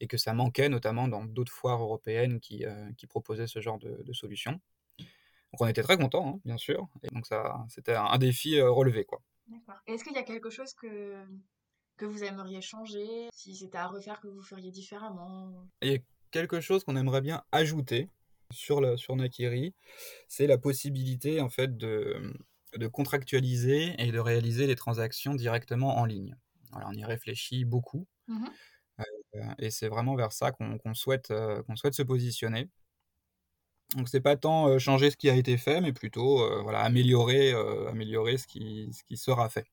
et 0.00 0.06
que 0.06 0.16
ça 0.16 0.32
manquait 0.32 0.68
notamment 0.68 1.08
dans 1.08 1.24
d'autres 1.24 1.52
foires 1.52 1.82
européennes 1.82 2.40
qui, 2.40 2.64
euh, 2.64 2.90
qui 2.96 3.06
proposaient 3.06 3.46
ce 3.46 3.60
genre 3.60 3.78
de, 3.78 4.02
de 4.04 4.12
solution. 4.12 4.60
Donc 5.52 5.60
on 5.60 5.66
était 5.66 5.82
très 5.82 5.96
contents, 5.96 6.36
hein, 6.36 6.40
bien 6.44 6.56
sûr. 6.56 6.88
Et 7.02 7.08
donc 7.08 7.26
ça, 7.26 7.64
c'était 7.68 7.94
un, 7.94 8.18
défi 8.18 8.60
relevé, 8.60 9.04
quoi. 9.04 9.20
D'accord. 9.50 9.80
Est-ce 9.86 10.04
qu'il 10.04 10.14
y 10.14 10.18
a 10.18 10.22
quelque 10.22 10.50
chose 10.50 10.72
que, 10.74 11.24
que 11.96 12.06
vous 12.06 12.22
aimeriez 12.22 12.60
changer? 12.60 13.28
Si 13.32 13.56
c'était 13.56 13.78
à 13.78 13.88
refaire, 13.88 14.20
que 14.20 14.28
vous 14.28 14.42
feriez 14.42 14.70
différemment? 14.70 15.52
Il 15.82 15.92
y 15.92 15.96
a 15.96 15.98
quelque 16.30 16.60
chose 16.60 16.84
qu'on 16.84 16.96
aimerait 16.96 17.20
bien 17.20 17.42
ajouter 17.50 18.08
sur, 18.52 18.98
sur 18.98 19.16
Nakiri, 19.16 19.74
c'est 20.28 20.46
la 20.46 20.58
possibilité 20.58 21.40
en 21.40 21.48
fait 21.48 21.76
de, 21.76 22.32
de 22.76 22.86
contractualiser 22.86 23.94
et 23.98 24.12
de 24.12 24.18
réaliser 24.18 24.66
les 24.66 24.76
transactions 24.76 25.34
directement 25.34 25.98
en 25.98 26.04
ligne. 26.04 26.36
Alors 26.72 26.88
on 26.92 26.96
y 26.96 27.04
réfléchit 27.04 27.64
beaucoup. 27.64 28.06
Mmh 28.28 28.46
euh, 29.36 29.54
et 29.58 29.70
c'est 29.70 29.88
vraiment 29.88 30.14
vers 30.14 30.32
ça 30.32 30.52
qu'on 30.52 30.94
souhaite, 30.94 31.30
euh, 31.30 31.62
qu'on 31.62 31.76
souhaite 31.76 31.94
se 31.94 32.02
positionner. 32.02 32.68
Donc 33.96 34.08
c'est 34.08 34.20
pas 34.20 34.36
tant 34.36 34.68
euh, 34.68 34.78
changer 34.78 35.10
ce 35.10 35.16
qui 35.16 35.28
a 35.28 35.34
été 35.34 35.56
fait, 35.56 35.80
mais 35.80 35.92
plutôt 35.92 36.62
voilà, 36.62 36.80
améliorer, 36.80 37.52
améliorer 37.88 38.38
ce, 38.38 38.46
qui, 38.46 38.92
ce 38.92 39.02
qui 39.04 39.16
sera 39.16 39.48
fait. 39.48 39.66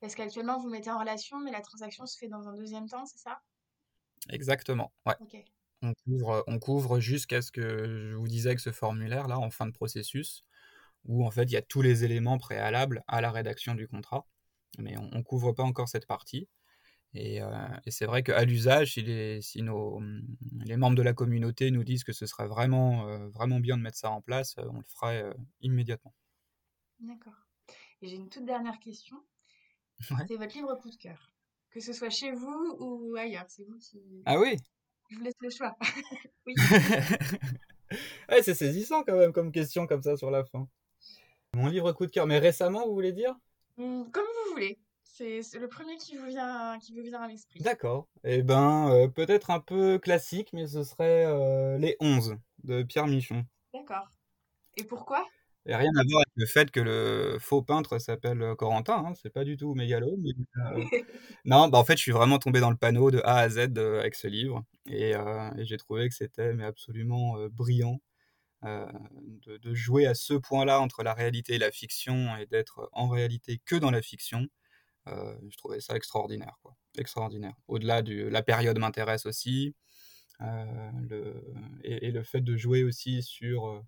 Parce 0.00 0.14
qu'actuellement 0.14 0.58
vous 0.58 0.68
mettez 0.68 0.90
en 0.90 0.98
relation, 0.98 1.40
mais 1.40 1.50
la 1.50 1.62
transaction 1.62 2.04
se 2.04 2.18
fait 2.18 2.28
dans 2.28 2.46
un 2.46 2.52
deuxième 2.52 2.86
temps, 2.86 3.06
c'est 3.06 3.18
ça? 3.18 3.40
Exactement, 4.28 4.92
ouais. 5.06 5.14
On 5.80 5.94
couvre, 6.04 6.44
on 6.46 6.58
couvre 6.58 7.00
jusqu'à 7.00 7.40
ce 7.40 7.50
que 7.50 8.10
je 8.10 8.14
vous 8.14 8.28
disais 8.28 8.50
avec 8.50 8.60
ce 8.60 8.70
formulaire-là, 8.70 9.38
en 9.38 9.50
fin 9.50 9.66
de 9.66 9.72
processus, 9.72 10.44
où 11.06 11.26
en 11.26 11.30
fait 11.30 11.44
il 11.44 11.52
y 11.52 11.56
a 11.56 11.62
tous 11.62 11.80
les 11.80 12.04
éléments 12.04 12.36
préalables 12.36 13.02
à 13.06 13.22
la 13.22 13.30
rédaction 13.30 13.74
du 13.74 13.88
contrat, 13.88 14.26
mais 14.78 14.98
on 14.98 15.18
ne 15.18 15.22
couvre 15.22 15.52
pas 15.52 15.62
encore 15.62 15.88
cette 15.88 16.06
partie. 16.06 16.48
Et, 17.14 17.40
euh, 17.40 17.48
et 17.86 17.92
c'est 17.92 18.06
vrai 18.06 18.24
qu'à 18.24 18.44
l'usage, 18.44 18.94
si, 18.94 19.02
les, 19.02 19.40
si 19.40 19.62
nos, 19.62 20.02
les 20.64 20.76
membres 20.76 20.96
de 20.96 21.02
la 21.02 21.12
communauté 21.12 21.70
nous 21.70 21.84
disent 21.84 22.02
que 22.02 22.12
ce 22.12 22.26
serait 22.26 22.48
vraiment, 22.48 23.06
euh, 23.08 23.28
vraiment 23.28 23.60
bien 23.60 23.76
de 23.76 23.82
mettre 23.82 23.98
ça 23.98 24.10
en 24.10 24.20
place, 24.20 24.56
euh, 24.58 24.64
on 24.70 24.78
le 24.78 24.84
ferait 24.84 25.24
immédiatement. 25.60 26.12
D'accord. 26.98 27.46
Et 28.02 28.08
j'ai 28.08 28.16
une 28.16 28.28
toute 28.28 28.44
dernière 28.44 28.80
question. 28.80 29.16
C'est 30.28 30.36
votre 30.36 30.54
livre 30.56 30.74
coup 30.74 30.90
de 30.90 30.96
cœur. 30.96 31.32
Que 31.70 31.80
ce 31.80 31.92
soit 31.92 32.10
chez 32.10 32.32
vous 32.32 32.76
ou 32.78 33.16
ailleurs, 33.16 33.46
c'est 33.48 33.64
vous 33.64 33.76
qui. 33.78 34.22
Ah 34.26 34.38
oui? 34.38 34.56
Je 35.10 35.16
vous 35.16 35.22
laisse 35.24 35.34
le 35.40 35.50
choix. 35.50 35.76
oui. 36.46 36.54
ouais, 38.28 38.42
c'est 38.44 38.54
saisissant 38.54 39.02
quand 39.02 39.16
même 39.16 39.32
comme 39.32 39.50
question 39.50 39.88
comme 39.88 40.02
ça 40.02 40.16
sur 40.16 40.30
la 40.30 40.44
fin. 40.44 40.68
Mon 41.54 41.66
livre 41.66 41.92
coup 41.92 42.06
de 42.06 42.12
cœur, 42.12 42.28
mais 42.28 42.38
récemment, 42.38 42.86
vous 42.86 42.94
voulez 42.94 43.12
dire? 43.12 43.34
Mmh, 43.76 44.04
Comme 44.12 44.24
vous 44.24 44.52
voulez. 44.52 44.78
C'est 45.16 45.60
le 45.60 45.68
premier 45.68 45.96
qui 45.96 46.16
vous 46.16 46.26
vient, 46.26 46.76
qui 46.80 46.92
vous 46.92 47.00
vient 47.00 47.22
à 47.22 47.28
l'esprit. 47.28 47.60
D'accord. 47.60 48.08
Eh 48.24 48.42
ben, 48.42 48.90
euh, 48.90 49.06
peut-être 49.06 49.52
un 49.52 49.60
peu 49.60 49.96
classique, 50.00 50.52
mais 50.52 50.66
ce 50.66 50.82
serait 50.82 51.24
euh, 51.24 51.78
Les 51.78 51.96
11 52.00 52.36
de 52.64 52.82
Pierre 52.82 53.06
Michon. 53.06 53.44
D'accord. 53.72 54.08
Et 54.76 54.82
pourquoi? 54.82 55.24
Et 55.66 55.76
rien 55.76 55.92
à 55.96 56.02
voir 56.02 56.22
avec 56.22 56.32
le 56.34 56.46
fait 56.46 56.68
que 56.72 56.80
le 56.80 57.38
faux 57.38 57.62
peintre 57.62 58.00
s'appelle 58.00 58.42
euh, 58.42 58.56
Corentin, 58.56 59.04
hein, 59.06 59.12
c'est 59.14 59.30
pas 59.30 59.44
du 59.44 59.56
tout 59.56 59.76
mégalo. 59.76 60.16
Mais, 60.18 60.32
non, 61.44 61.68
bah 61.68 61.78
en 61.78 61.84
fait, 61.84 61.96
je 61.96 62.02
suis 62.02 62.10
vraiment 62.10 62.40
tombé 62.40 62.58
dans 62.58 62.70
le 62.70 62.76
panneau 62.76 63.12
de 63.12 63.20
A 63.24 63.36
à 63.36 63.48
Z 63.48 63.58
avec 63.78 64.16
ce 64.16 64.26
livre, 64.26 64.64
et, 64.86 65.10
et 65.12 65.64
j'ai 65.64 65.76
trouvé 65.76 66.08
que 66.08 66.14
c'était 66.14 66.54
mais 66.54 66.64
absolument 66.64 67.36
brillant. 67.52 68.00
De, 68.64 69.58
de, 69.58 69.74
jouer 69.74 70.06
à 70.06 70.14
ce 70.14 70.32
point-là 70.32 70.80
entre 70.80 71.02
la 71.02 71.12
réalité 71.12 71.56
et 71.56 71.58
la 71.58 71.70
fiction 71.70 72.34
et 72.38 72.46
d'être 72.46 72.88
en 72.92 73.08
réalité 73.08 73.60
que 73.66 73.76
dans 73.76 73.90
la 73.90 74.00
fiction, 74.00 74.40
euh, 74.40 74.63
je 75.06 75.56
trouvais 75.56 75.80
ça 75.80 75.96
extraordinaire, 75.96 76.58
quoi. 76.62 76.76
Extraordinaire. 76.96 77.54
Au-delà 77.68 78.02
de 78.02 78.24
la 78.24 78.42
période 78.42 78.78
m'intéresse 78.78 79.26
aussi, 79.26 79.74
euh, 80.40 80.90
le, 81.08 81.42
et, 81.84 82.10
le 82.10 82.22
fait 82.22 82.40
de 82.40 82.56
jouer 82.56 82.82
aussi 82.82 83.22
sur 83.22 83.68
euh, 83.68 83.80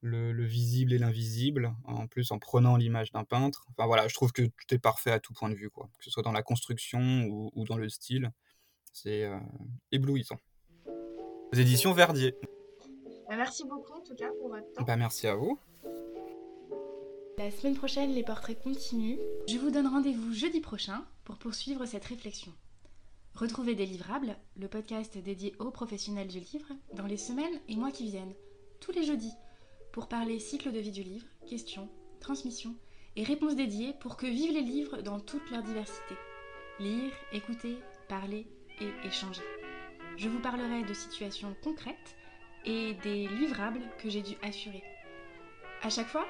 le, 0.00 0.44
visible 0.44 0.92
et 0.92 0.98
l'invisible, 0.98 1.74
en 1.84 2.06
plus 2.06 2.30
en 2.30 2.38
prenant 2.38 2.76
l'image 2.76 3.10
d'un 3.12 3.24
peintre. 3.24 3.66
Enfin 3.70 3.86
voilà, 3.86 4.06
je 4.08 4.14
trouve 4.14 4.32
que 4.32 4.42
tout 4.42 4.74
est 4.74 4.78
parfait 4.78 5.10
à 5.10 5.20
tout 5.20 5.32
point 5.32 5.50
de 5.50 5.54
vue, 5.54 5.70
quoi. 5.70 5.88
Que 5.98 6.04
ce 6.04 6.10
soit 6.10 6.22
dans 6.22 6.32
la 6.32 6.42
construction 6.42 7.24
ou, 7.26 7.64
dans 7.64 7.76
le 7.76 7.88
style, 7.88 8.30
c'est 8.92 9.28
éblouissant. 9.90 10.38
Aux 10.86 11.56
éditions 11.56 11.92
Verdier. 11.92 12.34
Bah, 13.28 13.36
merci 13.36 13.64
beaucoup 13.64 13.92
en 13.94 14.02
tout 14.02 14.14
cas 14.14 14.30
pour 14.38 14.48
votre 14.48 14.70
temps. 14.72 14.84
Bah, 14.84 14.96
merci 14.96 15.26
à 15.26 15.34
vous. 15.34 15.58
La 17.36 17.50
semaine 17.50 17.74
prochaine, 17.74 18.14
les 18.14 18.22
portraits 18.22 18.62
continuent. 18.62 19.18
Je 19.48 19.58
vous 19.58 19.72
donne 19.72 19.88
rendez-vous 19.88 20.32
jeudi 20.32 20.60
prochain 20.60 21.04
pour 21.24 21.36
poursuivre 21.36 21.84
cette 21.84 22.04
réflexion. 22.04 22.52
Retrouvez 23.34 23.74
Délivrable, 23.74 24.36
le 24.56 24.68
podcast 24.68 25.18
dédié 25.18 25.52
aux 25.58 25.72
professionnels 25.72 26.28
du 26.28 26.38
livre, 26.38 26.68
dans 26.92 27.06
les 27.06 27.16
semaines 27.16 27.60
et 27.68 27.74
mois 27.74 27.90
qui 27.90 28.04
viennent, 28.04 28.34
tous 28.80 28.92
les 28.92 29.02
jeudis, 29.02 29.32
pour 29.92 30.06
parler 30.06 30.38
cycle 30.38 30.70
de 30.70 30.78
vie 30.78 30.92
du 30.92 31.02
livre, 31.02 31.26
questions, 31.48 31.88
transmission 32.20 32.76
et 33.16 33.24
réponses 33.24 33.56
dédiées 33.56 33.94
pour 34.00 34.16
que 34.16 34.26
vivent 34.26 34.54
les 34.54 34.62
livres 34.62 35.02
dans 35.02 35.18
toute 35.18 35.50
leur 35.50 35.64
diversité. 35.64 36.14
Lire, 36.78 37.12
écouter, 37.32 37.78
parler 38.08 38.46
et 38.80 39.06
échanger. 39.06 39.42
Je 40.16 40.28
vous 40.28 40.40
parlerai 40.40 40.84
de 40.84 40.94
situations 40.94 41.56
concrètes 41.64 42.16
et 42.64 42.94
des 43.02 43.26
livrables 43.26 43.82
que 43.98 44.08
j'ai 44.08 44.22
dû 44.22 44.36
assurer. 44.42 44.84
À 45.82 45.90
chaque 45.90 46.08
fois, 46.08 46.26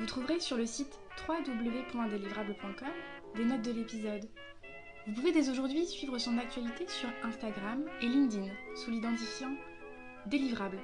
vous 0.00 0.06
trouverez 0.06 0.40
sur 0.40 0.56
le 0.56 0.64
site 0.64 0.98
www.delivrable.com 1.28 2.88
des 3.36 3.44
notes 3.44 3.60
de 3.60 3.70
l'épisode. 3.70 4.26
Vous 5.06 5.12
pouvez 5.12 5.30
dès 5.30 5.50
aujourd'hui 5.50 5.84
suivre 5.84 6.16
son 6.16 6.38
actualité 6.38 6.88
sur 6.88 7.10
Instagram 7.22 7.84
et 8.00 8.06
LinkedIn 8.06 8.50
sous 8.76 8.90
l'identifiant 8.90 9.54
Délivrable. 10.24 10.78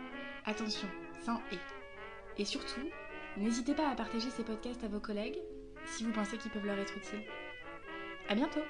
Attention, 0.44 0.88
sans 1.24 1.40
et. 1.50 1.58
Et 2.36 2.44
surtout, 2.44 2.82
n'hésitez 3.38 3.74
pas 3.74 3.88
à 3.88 3.94
partager 3.94 4.28
ces 4.28 4.44
podcasts 4.44 4.84
à 4.84 4.88
vos 4.88 5.00
collègues 5.00 5.38
si 5.86 6.04
vous 6.04 6.12
pensez 6.12 6.36
qu'ils 6.36 6.50
peuvent 6.50 6.66
leur 6.66 6.78
être 6.78 6.98
utiles. 6.98 7.24
À 8.28 8.34
bientôt! 8.34 8.60